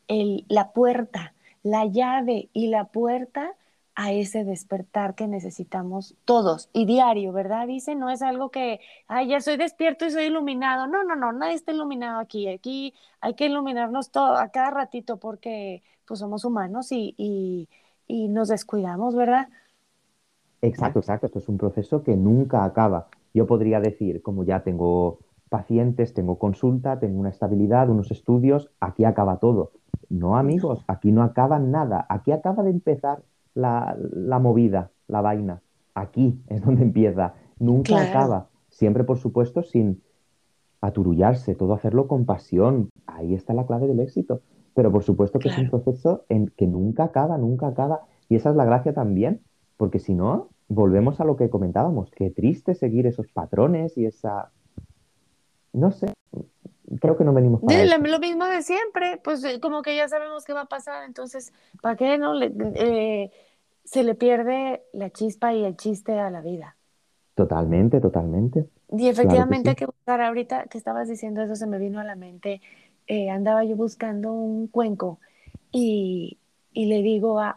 el, 0.08 0.46
la 0.50 0.72
puerta, 0.74 1.34
la 1.64 1.86
llave 1.86 2.50
y 2.54 2.68
la 2.68 2.86
puerta 2.86 3.56
a 3.96 4.12
ese 4.14 4.44
despertar 4.44 5.16
que 5.16 5.28
necesitamos 5.28 6.16
todos 6.24 6.70
y 6.72 6.86
diario, 6.86 7.34
¿verdad? 7.34 7.66
Dice, 7.68 7.96
no 7.96 8.12
es 8.12 8.22
algo 8.22 8.52
que, 8.52 8.80
ay, 9.08 9.30
ya 9.30 9.42
soy 9.42 9.58
despierto 9.58 10.06
y 10.06 10.12
soy 10.12 10.26
iluminado. 10.26 10.86
No, 10.88 11.04
no, 11.04 11.16
no, 11.16 11.32
nadie 11.34 11.56
está 11.56 11.72
iluminado 11.72 12.20
aquí. 12.20 12.48
Aquí 12.48 12.94
hay 13.22 13.34
que 13.34 13.48
iluminarnos 13.48 14.12
todo, 14.12 14.38
a 14.38 14.50
cada 14.50 14.70
ratito 14.72 15.18
porque 15.18 15.82
pues 16.06 16.20
somos 16.20 16.46
humanos 16.46 16.92
y, 16.92 17.16
y, 17.18 17.70
y 18.08 18.30
nos 18.30 18.50
descuidamos, 18.50 19.16
¿verdad? 19.16 19.50
Exacto, 20.62 21.00
exacto. 21.00 21.26
Esto 21.28 21.40
es 21.40 21.50
un 21.50 21.58
proceso 21.58 22.04
que 22.04 22.16
nunca 22.16 22.64
acaba. 22.64 23.10
Yo 23.34 23.48
podría 23.48 23.80
decir, 23.80 24.22
como 24.22 24.44
ya 24.44 24.64
tengo 24.64 25.20
pacientes, 25.50 26.14
tengo 26.14 26.38
consulta, 26.40 27.00
tengo 27.00 27.20
una 27.20 27.30
estabilidad, 27.30 27.90
unos 27.90 28.12
estudios, 28.12 28.72
aquí 28.80 29.06
acaba 29.06 29.38
todo. 29.40 29.72
No, 30.10 30.38
amigos, 30.38 30.84
aquí 30.88 31.12
no 31.12 31.24
acaba 31.24 31.60
nada. 31.60 32.06
Aquí 32.10 32.32
acaba 32.32 32.64
de 32.64 32.72
empezar 32.72 33.24
la, 33.54 33.96
movida, 34.40 34.92
la 35.08 35.22
vaina. 35.22 35.62
Aquí 35.94 36.40
es 36.48 36.62
donde 36.62 36.84
empieza. 36.84 37.34
Nunca 37.60 38.02
acaba. 38.02 38.50
Siempre, 38.70 39.04
por 39.04 39.18
supuesto, 39.18 39.64
sin 39.64 40.02
aturullarse, 40.82 41.56
todo 41.56 41.74
hacerlo 41.74 42.08
con 42.08 42.26
pasión. 42.26 42.90
Ahí 43.06 43.34
está 43.34 43.54
la 43.54 43.66
clave 43.66 43.88
del 43.88 44.00
éxito. 44.00 44.42
Pero 44.74 44.92
por 44.92 45.04
supuesto 45.04 45.40
que 45.40 45.50
es 45.50 45.58
un 45.58 45.70
proceso 45.70 46.26
en 46.30 46.48
que 46.56 46.68
nunca 46.68 47.06
acaba, 47.06 47.38
nunca 47.38 47.68
acaba. 47.68 48.02
Y 48.30 48.36
esa 48.36 48.52
es 48.52 48.56
la 48.56 48.66
gracia 48.66 48.94
también, 48.94 49.42
porque 49.76 49.98
si 49.98 50.14
no, 50.14 50.50
volvemos 50.68 51.20
a 51.20 51.26
lo 51.26 51.36
que 51.36 51.50
comentábamos. 51.50 52.12
Qué 52.12 52.30
triste 52.30 52.76
seguir 52.76 53.08
esos 53.08 53.28
patrones 53.28 53.98
y 53.98 54.06
esa... 54.06 54.52
No 55.78 55.92
sé, 55.92 56.14
creo 57.00 57.18
que 57.18 57.24
no 57.24 57.34
venimos 57.34 57.62
para 57.62 57.86
Lo 57.86 58.20
mismo 58.20 58.46
de 58.46 58.62
siempre, 58.62 59.20
pues 59.24 59.44
eh, 59.44 59.60
como 59.60 59.82
que 59.82 59.96
ya 59.96 60.08
sabemos 60.08 60.46
qué 60.46 60.54
va 60.54 60.62
a 60.62 60.66
pasar, 60.66 61.04
entonces, 61.04 61.54
¿para 61.82 61.96
qué 61.96 62.18
no? 62.18 62.34
Le, 62.34 62.52
eh, 62.76 63.32
se 63.84 64.04
le 64.04 64.16
pierde 64.16 64.84
la 64.94 65.10
chispa 65.12 65.54
y 65.54 65.64
el 65.64 65.78
chiste 65.78 66.20
a 66.20 66.30
la 66.30 66.42
vida. 66.42 66.76
Totalmente, 67.36 68.02
totalmente. 68.02 68.68
Y 68.92 69.08
efectivamente 69.08 69.70
hay 69.70 69.76
que 69.76 69.86
buscar, 69.86 70.22
ahorita 70.22 70.66
que 70.66 70.78
estabas 70.78 71.08
diciendo 71.08 71.42
eso, 71.42 71.56
se 71.56 71.68
me 71.68 71.78
vino 71.78 72.00
a 72.00 72.04
la 72.04 72.16
mente, 72.16 72.62
eh, 73.06 73.30
andaba 73.30 73.64
yo 73.64 73.76
buscando 73.76 74.32
un 74.34 74.68
cuenco 74.68 75.20
y, 75.72 76.40
le 76.74 77.02
digo 77.02 77.40
a, 77.40 77.56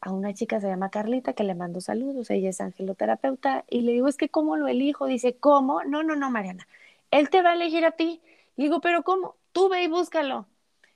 a, 0.00 0.12
una 0.12 0.34
chica, 0.34 0.60
se 0.60 0.68
llama 0.68 0.90
Carlita, 0.90 1.32
que 1.32 1.44
le 1.44 1.54
mando 1.54 1.80
saludos, 1.80 2.30
ella 2.30 2.50
es 2.50 2.60
angeloterapeuta, 2.60 3.64
y 3.70 3.82
le 3.82 3.92
digo, 3.92 4.08
es 4.08 4.16
que 4.16 4.28
¿cómo 4.28 4.56
lo 4.56 4.66
elijo? 4.66 5.06
Dice, 5.06 5.36
¿cómo? 5.36 5.84
No, 5.84 6.02
no, 6.02 6.16
no, 6.16 6.30
Mariana, 6.30 6.66
él 7.10 7.30
te 7.30 7.42
va 7.42 7.50
a 7.50 7.54
elegir 7.54 7.84
a 7.84 7.92
ti. 7.92 8.20
Digo, 8.56 8.80
pero 8.80 9.02
¿cómo? 9.02 9.36
Tú 9.52 9.68
ve 9.68 9.84
y 9.84 9.88
búscalo. 9.88 10.46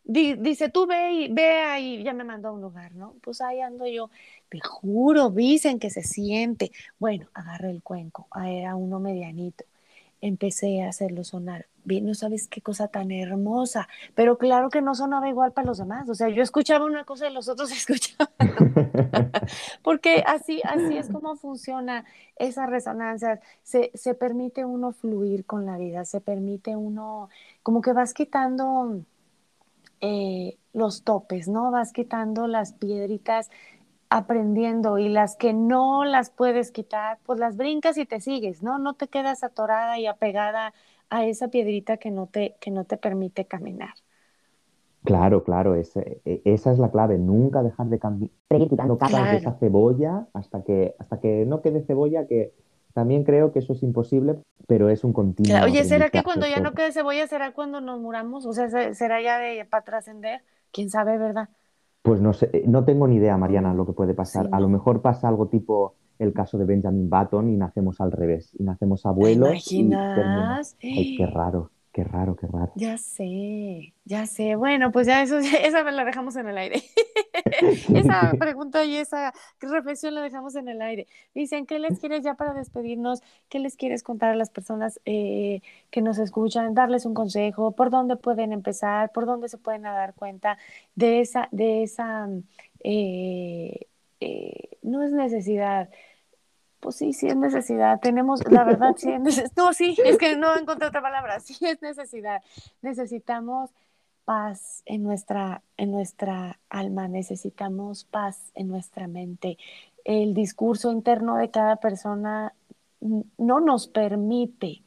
dice, 0.04 0.68
tú 0.68 0.86
ve 0.86 1.12
y 1.12 1.28
ve 1.32 1.60
ahí, 1.60 2.02
ya 2.04 2.12
me 2.14 2.24
mandó 2.24 2.48
a 2.48 2.52
un 2.52 2.60
lugar, 2.62 2.94
¿no? 2.94 3.14
Pues 3.22 3.40
ahí 3.40 3.60
ando 3.60 3.86
yo. 3.86 4.10
Te 4.48 4.60
juro, 4.60 5.30
dicen 5.30 5.78
que 5.78 5.90
se 5.90 6.02
siente. 6.02 6.72
Bueno, 6.98 7.28
agarré 7.34 7.70
el 7.70 7.82
cuenco, 7.82 8.28
era 8.44 8.76
uno 8.76 9.00
medianito. 9.00 9.64
Empecé 10.22 10.82
a 10.82 10.88
hacerlo 10.88 11.24
sonar. 11.24 11.66
No 11.84 12.14
sabes 12.14 12.46
qué 12.48 12.62
cosa 12.62 12.88
tan 12.88 13.10
hermosa, 13.10 13.88
pero 14.14 14.38
claro 14.38 14.70
que 14.70 14.80
no 14.80 14.94
sonaba 14.94 15.28
igual 15.28 15.52
para 15.52 15.66
los 15.66 15.78
demás. 15.78 16.08
O 16.08 16.14
sea, 16.14 16.28
yo 16.28 16.42
escuchaba 16.42 16.86
una 16.86 17.04
cosa 17.04 17.28
y 17.28 17.34
los 17.34 17.48
otros 17.48 17.70
escuchaban. 17.72 18.32
Porque 19.82 20.22
así, 20.26 20.62
así 20.64 20.96
es 20.96 21.08
como 21.08 21.36
funciona 21.36 22.04
esa 22.36 22.66
resonancia. 22.66 23.40
Se, 23.64 23.90
se 23.94 24.14
permite 24.14 24.64
uno 24.64 24.92
fluir 24.92 25.44
con 25.44 25.66
la 25.66 25.76
vida, 25.76 26.04
se 26.04 26.20
permite 26.20 26.76
uno, 26.76 27.28
como 27.64 27.82
que 27.82 27.92
vas 27.92 28.14
quitando 28.14 29.02
eh, 30.00 30.56
los 30.72 31.02
topes, 31.02 31.48
¿no? 31.48 31.70
Vas 31.72 31.92
quitando 31.92 32.46
las 32.46 32.72
piedritas 32.72 33.50
aprendiendo 34.12 34.98
y 34.98 35.08
las 35.08 35.36
que 35.36 35.54
no 35.54 36.04
las 36.04 36.30
puedes 36.30 36.70
quitar, 36.70 37.18
pues 37.24 37.38
las 37.38 37.56
brincas 37.56 37.96
y 37.96 38.04
te 38.04 38.20
sigues, 38.20 38.62
¿no? 38.62 38.78
No 38.78 38.94
te 38.94 39.08
quedas 39.08 39.42
atorada 39.42 39.98
y 39.98 40.06
apegada 40.06 40.74
a 41.08 41.24
esa 41.24 41.48
piedrita 41.48 41.96
que 41.96 42.10
no 42.10 42.26
te, 42.26 42.54
que 42.60 42.70
no 42.70 42.84
te 42.84 42.98
permite 42.98 43.46
caminar. 43.46 43.94
Claro, 45.04 45.42
claro, 45.42 45.74
e, 45.74 45.82
esa 46.44 46.72
es 46.72 46.78
la 46.78 46.90
clave, 46.90 47.18
nunca 47.18 47.62
dejar 47.62 47.86
de 47.86 47.98
seguir 48.48 48.68
quitando 48.68 48.98
capas 48.98 49.32
de 49.32 49.38
esa 49.38 49.52
cebolla 49.58 50.28
hasta 50.32 50.62
que, 50.62 50.94
hasta 50.98 51.18
que 51.18 51.44
no 51.46 51.60
quede 51.60 51.82
cebolla, 51.82 52.26
que 52.26 52.52
también 52.92 53.24
creo 53.24 53.52
que 53.52 53.60
eso 53.60 53.72
es 53.72 53.82
imposible, 53.82 54.36
pero 54.68 54.90
es 54.90 55.02
un 55.04 55.12
continuo. 55.12 55.64
Oye, 55.64 55.84
¿será 55.84 56.10
que 56.10 56.22
cuando 56.22 56.46
ya 56.46 56.60
no 56.60 56.74
quede 56.74 56.92
cebolla, 56.92 57.26
será 57.26 57.52
cuando 57.52 57.80
nos 57.80 57.98
muramos? 57.98 58.44
O 58.44 58.52
sea, 58.52 58.68
¿será 58.94 59.22
ya 59.22 59.38
de, 59.38 59.64
para 59.64 59.84
trascender? 59.84 60.42
¿Quién 60.70 60.90
sabe, 60.90 61.18
verdad? 61.18 61.48
Pues 62.02 62.20
no 62.20 62.32
sé, 62.32 62.64
no 62.66 62.84
tengo 62.84 63.06
ni 63.06 63.16
idea, 63.16 63.36
Mariana, 63.36 63.74
lo 63.74 63.86
que 63.86 63.92
puede 63.92 64.14
pasar. 64.14 64.48
A 64.52 64.60
lo 64.60 64.68
mejor 64.68 65.02
pasa 65.02 65.28
algo 65.28 65.48
tipo 65.48 65.94
el 66.18 66.32
caso 66.32 66.56
de 66.56 66.64
Benjamin 66.64 67.10
Button 67.10 67.48
y 67.50 67.56
nacemos 67.56 68.00
al 68.00 68.12
revés, 68.12 68.54
y 68.58 68.62
nacemos 68.62 69.04
abuelos. 69.06 69.48
imaginas? 69.48 70.76
Ay, 70.80 71.16
qué 71.16 71.26
raro. 71.26 71.71
Qué 71.92 72.04
raro, 72.04 72.36
qué 72.36 72.46
raro. 72.46 72.72
Ya 72.74 72.96
sé, 72.96 73.92
ya 74.06 74.26
sé. 74.26 74.56
Bueno, 74.56 74.90
pues 74.92 75.06
ya 75.06 75.22
eso, 75.22 75.38
esa 75.62 75.82
la 75.90 76.04
dejamos 76.04 76.36
en 76.36 76.48
el 76.48 76.56
aire. 76.56 76.82
esa 77.94 78.32
pregunta 78.38 78.82
y 78.84 78.96
esa 78.96 79.34
reflexión 79.60 80.14
la 80.14 80.22
dejamos 80.22 80.54
en 80.56 80.68
el 80.68 80.80
aire. 80.80 81.06
Dicen, 81.34 81.66
¿qué 81.66 81.78
les 81.78 81.98
quieres 81.98 82.24
ya 82.24 82.34
para 82.34 82.54
despedirnos? 82.54 83.20
¿Qué 83.50 83.58
les 83.58 83.76
quieres 83.76 84.02
contar 84.02 84.30
a 84.30 84.36
las 84.36 84.48
personas 84.48 85.00
eh, 85.04 85.60
que 85.90 86.00
nos 86.00 86.18
escuchan? 86.18 86.72
Darles 86.72 87.04
un 87.04 87.12
consejo, 87.12 87.72
por 87.72 87.90
dónde 87.90 88.16
pueden 88.16 88.52
empezar, 88.52 89.12
por 89.12 89.26
dónde 89.26 89.50
se 89.50 89.58
pueden 89.58 89.82
dar 89.82 90.14
cuenta 90.14 90.56
de 90.94 91.20
esa, 91.20 91.48
de 91.50 91.82
esa, 91.82 92.26
eh, 92.84 93.86
eh, 94.20 94.78
no 94.82 95.02
es 95.02 95.12
necesidad, 95.12 95.90
pues 96.82 96.96
sí, 96.96 97.12
sí 97.12 97.28
es 97.28 97.36
necesidad. 97.36 98.00
Tenemos, 98.00 98.42
la 98.50 98.64
verdad, 98.64 98.94
sí 98.96 99.08
es 99.10 99.20
necesidad. 99.20 99.52
No, 99.56 99.72
sí, 99.72 99.96
es 100.04 100.18
que 100.18 100.36
no 100.36 100.54
encontré 100.58 100.88
otra 100.88 101.00
palabra. 101.00 101.38
Sí 101.40 101.56
es 101.60 101.80
necesidad. 101.80 102.42
Necesitamos 102.82 103.70
paz 104.24 104.82
en 104.84 105.04
nuestra, 105.04 105.62
en 105.76 105.92
nuestra 105.92 106.58
alma, 106.68 107.06
necesitamos 107.06 108.04
paz 108.04 108.50
en 108.54 108.68
nuestra 108.68 109.06
mente. 109.06 109.58
El 110.04 110.34
discurso 110.34 110.90
interno 110.90 111.36
de 111.36 111.50
cada 111.50 111.76
persona 111.76 112.52
no 113.00 113.60
nos 113.60 113.86
permite 113.86 114.82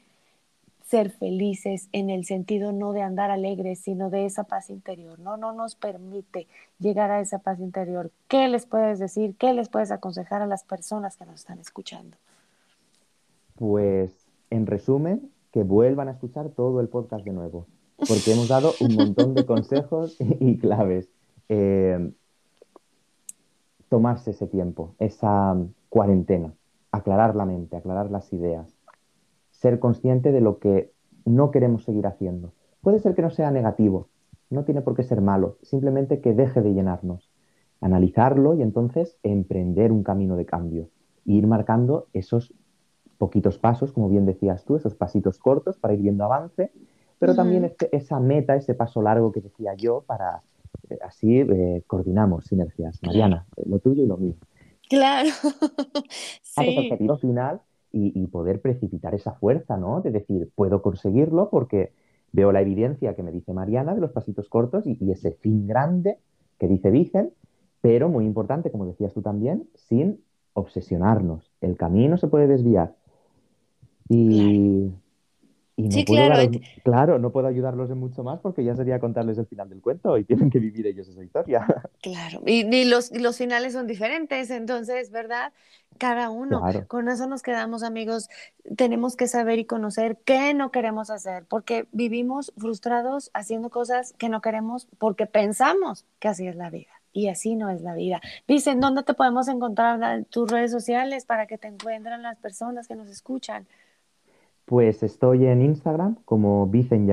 ser 0.96 1.10
felices 1.10 1.90
en 1.92 2.10
el 2.10 2.24
sentido 2.24 2.72
no 2.72 2.94
de 2.94 3.02
andar 3.02 3.30
alegres, 3.30 3.80
sino 3.80 4.10
de 4.10 4.26
esa 4.26 4.46
paz 4.46 4.70
interior. 4.70 5.20
No, 5.20 5.36
no 5.36 5.52
nos 5.52 5.76
permite 5.76 6.48
llegar 6.80 7.12
a 7.12 7.20
esa 7.20 7.40
paz 7.40 7.60
interior. 7.60 8.12
¿Qué 8.30 8.48
les 8.48 8.66
puedes 8.66 8.98
decir? 8.98 9.36
¿Qué 9.38 9.52
les 9.52 9.68
puedes 9.68 9.92
aconsejar 9.92 10.42
a 10.42 10.48
las 10.48 10.64
personas 10.64 11.18
que 11.18 11.26
nos 11.26 11.42
están 11.42 11.60
escuchando? 11.60 12.16
Pues, 13.56 14.26
en 14.50 14.68
resumen, 14.68 15.30
que 15.52 15.64
vuelvan 15.64 16.08
a 16.08 16.12
escuchar 16.12 16.48
todo 16.52 16.80
el 16.80 16.88
podcast 16.88 17.26
de 17.26 17.34
nuevo, 17.34 17.66
porque 17.98 18.32
hemos 18.32 18.48
dado 18.48 18.72
un 18.80 18.96
montón 18.96 19.34
de 19.34 19.46
consejos 19.54 20.16
y 20.20 20.58
claves. 20.60 21.10
Eh, 21.50 22.10
tomarse 23.90 24.32
ese 24.32 24.48
tiempo, 24.48 24.96
esa 25.00 25.58
cuarentena, 25.90 26.54
aclarar 26.94 27.36
la 27.36 27.44
mente, 27.44 27.76
aclarar 27.76 28.10
las 28.10 28.32
ideas, 28.32 28.75
ser 29.66 29.80
consciente 29.80 30.32
de 30.32 30.42
lo 30.42 30.60
que 30.60 30.92
no 31.26 31.50
queremos 31.50 31.84
seguir 31.86 32.06
haciendo. 32.06 32.54
Puede 32.82 33.00
ser 33.00 33.16
que 33.16 33.24
no 33.24 33.32
sea 33.32 33.50
negativo, 33.50 34.10
no 34.52 34.64
tiene 34.64 34.84
por 34.84 34.96
qué 34.96 35.02
ser 35.02 35.22
malo, 35.22 35.58
simplemente 35.64 36.22
que 36.22 36.36
deje 36.36 36.62
de 36.62 36.72
llenarnos. 36.72 37.32
Analizarlo 37.82 38.54
y 38.54 38.62
entonces 38.62 39.18
emprender 39.24 39.92
un 39.92 40.04
camino 40.04 40.36
de 40.36 40.46
cambio. 40.46 40.90
E 41.26 41.34
ir 41.34 41.48
marcando 41.48 42.06
esos 42.14 42.54
poquitos 43.18 43.58
pasos, 43.58 43.92
como 43.92 44.08
bien 44.08 44.28
decías 44.28 44.66
tú, 44.66 44.76
esos 44.76 44.94
pasitos 44.94 45.40
cortos 45.40 45.80
para 45.80 45.96
ir 45.96 46.02
viendo 46.02 46.26
avance, 46.26 46.72
pero 47.18 47.34
también 47.34 47.74
esa 47.92 48.20
meta, 48.20 48.56
ese 48.56 48.76
paso 48.76 49.02
largo 49.02 49.32
que 49.32 49.42
decía 49.42 49.74
yo, 49.74 50.04
para 50.06 50.44
eh, 50.92 51.00
así 51.04 51.40
eh, 51.40 51.82
coordinamos 51.88 52.46
sinergias. 52.46 53.00
Mariana, 53.02 53.48
lo 53.66 53.80
tuyo 53.80 54.04
y 54.04 54.06
lo 54.06 54.18
mío. 54.18 54.36
Claro. 54.88 55.30
sí. 56.44 56.78
objetivo 56.78 57.18
final 57.18 57.62
y, 57.98 58.28
poder 58.28 58.60
precipitar 58.60 59.16
esa 59.16 59.32
fuerza, 59.34 59.78
¿no? 59.78 60.02
De 60.02 60.12
decir, 60.12 60.52
puedo 60.54 60.82
conseguirlo 60.82 61.50
porque 61.50 61.94
veo 62.34 62.52
la 62.52 62.60
evidencia 62.60 63.16
que 63.16 63.24
me 63.24 63.32
dice 63.32 63.54
Mariana 63.54 63.96
de 63.96 64.02
los 64.02 64.12
pasitos 64.12 64.50
cortos 64.50 64.86
y, 64.86 65.10
ese 65.10 65.32
fin 65.32 65.66
grande 65.66 66.18
que 66.60 66.68
dice 66.68 66.92
Vicen, 66.92 67.32
pero 67.80 68.10
muy 68.10 68.26
importante, 68.26 68.70
como 68.70 68.86
decías 68.86 69.14
tú 69.14 69.22
también, 69.22 69.70
sin 69.76 70.20
obsesionarnos. 70.54 71.50
El 71.62 71.78
camino 71.78 72.18
se 72.18 72.28
puede 72.28 72.48
desviar. 72.48 72.96
Y, 74.10 74.92
sí, 75.90 76.06
claro. 76.06 76.50
claro, 76.84 77.20
no 77.20 77.32
puedo 77.32 77.48
ayudarlos 77.48 77.90
en 77.90 77.98
mucho 77.98 78.24
más 78.24 78.40
porque 78.40 78.64
ya 78.64 78.76
sería 78.76 79.00
contarles 79.00 79.38
el 79.38 79.46
final 79.46 79.70
del 79.70 79.82
cuento 79.82 80.18
y 80.18 80.24
tienen 80.24 80.50
que 80.50 80.60
vivir 80.60 80.88
ellos 80.88 81.08
esa 81.08 81.24
historia. 81.24 81.66
Claro, 82.02 82.42
y, 82.46 82.86
los, 82.86 83.12
los 83.12 83.38
finales 83.38 83.74
son 83.74 83.88
diferentes, 83.88 84.52
entonces, 84.52 85.10
¿verdad? 85.10 85.52
Cada 85.98 86.30
uno. 86.30 86.62
Con 86.88 87.10
eso 87.10 87.26
nos 87.26 87.42
quedamos, 87.42 87.82
amigos. 87.82 88.30
Tenemos 88.76 89.16
que 89.16 89.28
saber 89.28 89.58
y 89.58 89.66
conocer 89.66 90.18
qué 90.24 90.54
no 90.54 90.70
queremos 90.70 91.10
hacer, 91.10 91.46
porque 91.46 91.88
vivimos 91.94 92.54
frustrados 92.58 93.32
haciendo 93.34 93.70
cosas 93.72 94.14
que 94.20 94.30
no 94.30 94.42
queremos 94.42 94.88
porque 95.00 95.26
pensamos 95.26 96.06
que 96.20 96.28
así 96.28 96.48
es 96.48 96.56
la 96.56 96.70
vida. 96.70 96.92
Y 97.12 97.30
así 97.30 97.56
no 97.56 97.70
es 97.70 97.82
la 97.82 97.96
vida. 97.96 98.22
Dicen, 98.48 98.80
¿dónde 98.82 99.02
te 99.02 99.14
podemos 99.14 99.48
encontrar 99.48 100.02
en 100.18 100.26
tus 100.26 100.52
redes 100.52 100.70
sociales 100.70 101.26
para 101.26 101.48
que 101.48 101.58
te 101.58 101.68
encuentren 101.68 102.22
las 102.22 102.38
personas 102.38 102.88
que 102.88 102.96
nos 102.96 103.10
escuchan? 103.10 103.66
Pues 104.66 105.04
estoy 105.04 105.46
en 105.46 105.62
Instagram 105.62 106.18
como 106.26 106.68
Vicen 106.68 107.08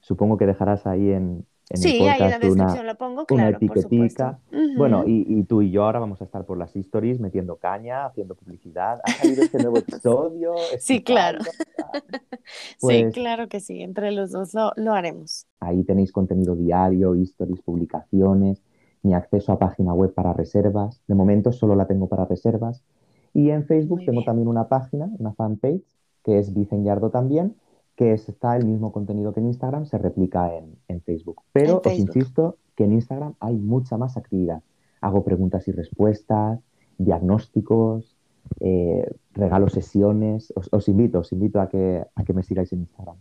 Supongo 0.00 0.36
que 0.36 0.46
dejarás 0.46 0.86
ahí 0.86 1.10
en, 1.10 1.46
en 1.70 1.78
sí, 1.78 2.02
el 2.02 2.08
ahí 2.08 2.22
en 2.22 2.30
la 2.30 2.38
descripción 2.38 2.86
lo 2.86 2.94
pongo, 2.96 3.24
claro, 3.24 3.56
etiquetica. 3.56 4.38
Bueno, 4.76 5.04
y, 5.06 5.44
tú 5.44 5.62
y 5.62 5.70
yo 5.70 5.84
ahora 5.84 5.98
vamos 5.98 6.20
a 6.20 6.24
estar 6.24 6.44
por 6.44 6.58
las 6.58 6.76
stories 6.76 7.20
metiendo 7.20 7.56
caña, 7.56 8.04
haciendo 8.04 8.34
publicidad. 8.34 9.00
Ha 9.02 9.10
salido 9.12 9.42
este 9.42 9.58
nuevo 9.58 9.78
episodio. 9.78 10.54
sí, 10.78 11.02
claro. 11.02 11.38
sí, 12.44 12.76
pues 12.80 13.14
claro 13.14 13.48
que 13.48 13.60
sí. 13.60 13.80
Entre 13.80 14.12
los 14.12 14.30
dos 14.32 14.52
lo, 14.76 14.92
haremos. 14.92 15.46
Ahí 15.60 15.84
tenéis 15.84 16.12
contenido 16.12 16.54
diario, 16.54 17.14
stories, 17.14 17.62
publicaciones, 17.62 18.62
mi 19.02 19.14
acceso 19.14 19.52
a 19.52 19.58
página 19.58 19.94
web 19.94 20.12
para 20.12 20.34
reservas. 20.34 21.00
De 21.06 21.14
momento 21.14 21.50
solo 21.50 21.74
la 21.74 21.86
tengo 21.86 22.08
para 22.08 22.26
reservas. 22.26 22.84
Y 23.32 23.50
en 23.50 23.64
Facebook 23.64 24.02
tengo 24.04 24.22
también 24.22 24.48
una 24.48 24.68
página, 24.68 25.08
una 25.18 25.32
fanpage, 25.32 25.82
que 26.24 26.38
es 26.38 26.52
Vicen 26.52 26.84
también, 27.12 27.54
que 27.96 28.12
está 28.12 28.56
el 28.56 28.66
mismo 28.66 28.92
contenido 28.92 29.32
que 29.32 29.40
en 29.40 29.46
Instagram, 29.46 29.86
se 29.86 29.98
replica 29.98 30.50
en, 30.54 31.00
Facebook. 31.02 31.42
Pero 31.52 31.82
os 31.84 31.98
insisto 31.98 32.56
que 32.74 32.84
en 32.84 32.94
Instagram 32.94 33.34
hay 33.40 33.56
mucha 33.56 33.96
más 33.96 34.16
actividad. 34.16 34.62
Hago 35.00 35.22
preguntas 35.22 35.68
y 35.68 35.72
respuestas, 35.72 36.60
diagnósticos, 36.98 38.16
eh, 38.60 39.06
regalo 39.32 39.68
sesiones. 39.68 40.52
Os, 40.56 40.88
invito, 40.88 41.20
os 41.20 41.32
invito 41.32 41.60
a 41.60 41.68
que, 41.68 42.04
a 42.14 42.24
que 42.24 42.32
me 42.32 42.42
sigáis 42.42 42.72
en 42.72 42.80
Instagram. 42.80 43.16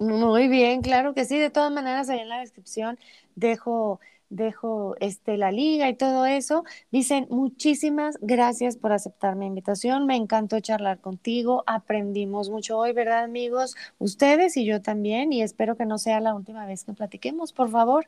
Muy 0.00 0.48
bien, 0.48 0.80
claro 0.82 1.14
que 1.14 1.24
sí. 1.24 1.38
De 1.38 1.50
todas 1.50 1.72
maneras, 1.72 2.08
ahí 2.08 2.20
en 2.20 2.28
la 2.28 2.40
descripción 2.40 2.98
dejo 3.36 4.00
dejo 4.30 4.94
este, 5.00 5.36
la 5.36 5.52
liga 5.52 5.88
y 5.88 5.94
todo 5.94 6.24
eso. 6.24 6.64
Dicen, 6.90 7.26
muchísimas 7.30 8.16
gracias 8.22 8.76
por 8.76 8.92
aceptar 8.92 9.36
mi 9.36 9.46
invitación. 9.46 10.06
Me 10.06 10.16
encantó 10.16 10.60
charlar 10.60 11.00
contigo. 11.00 11.62
Aprendimos 11.66 12.48
mucho 12.48 12.78
hoy, 12.78 12.92
¿verdad, 12.92 13.24
amigos? 13.24 13.76
Ustedes 13.98 14.56
y 14.56 14.64
yo 14.64 14.80
también. 14.80 15.32
Y 15.32 15.42
espero 15.42 15.76
que 15.76 15.84
no 15.84 15.98
sea 15.98 16.20
la 16.20 16.34
última 16.34 16.64
vez 16.64 16.84
que 16.84 16.94
platiquemos, 16.94 17.52
por 17.52 17.68
favor. 17.68 18.06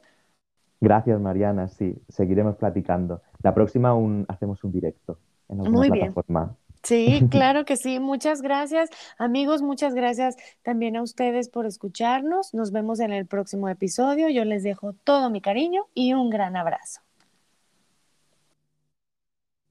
Gracias, 0.80 1.20
Mariana. 1.20 1.68
Sí, 1.68 1.94
seguiremos 2.08 2.56
platicando. 2.56 3.20
La 3.42 3.54
próxima 3.54 3.94
un, 3.94 4.24
hacemos 4.28 4.64
un 4.64 4.72
directo 4.72 5.18
en 5.48 5.60
alguna 5.60 5.78
Muy 5.78 5.90
plataforma. 5.90 6.56
Sí, 6.82 7.22
claro 7.30 7.64
que 7.64 7.76
sí. 7.76 8.00
Muchas 8.00 8.42
gracias. 8.42 8.90
Amigos, 9.18 9.62
muchas 9.62 9.94
gracias 9.94 10.36
también 10.62 10.96
a 10.96 11.02
ustedes 11.02 11.48
por 11.48 11.66
escucharnos. 11.66 12.54
Nos 12.54 12.72
vemos 12.72 13.00
en 13.00 13.12
el 13.12 13.26
próximo 13.26 13.68
episodio. 13.68 14.28
Yo 14.28 14.44
les 14.44 14.62
dejo 14.62 14.94
todo 15.04 15.30
mi 15.30 15.40
cariño 15.40 15.86
y 15.94 16.14
un 16.14 16.30
gran 16.30 16.56
abrazo. 16.56 17.00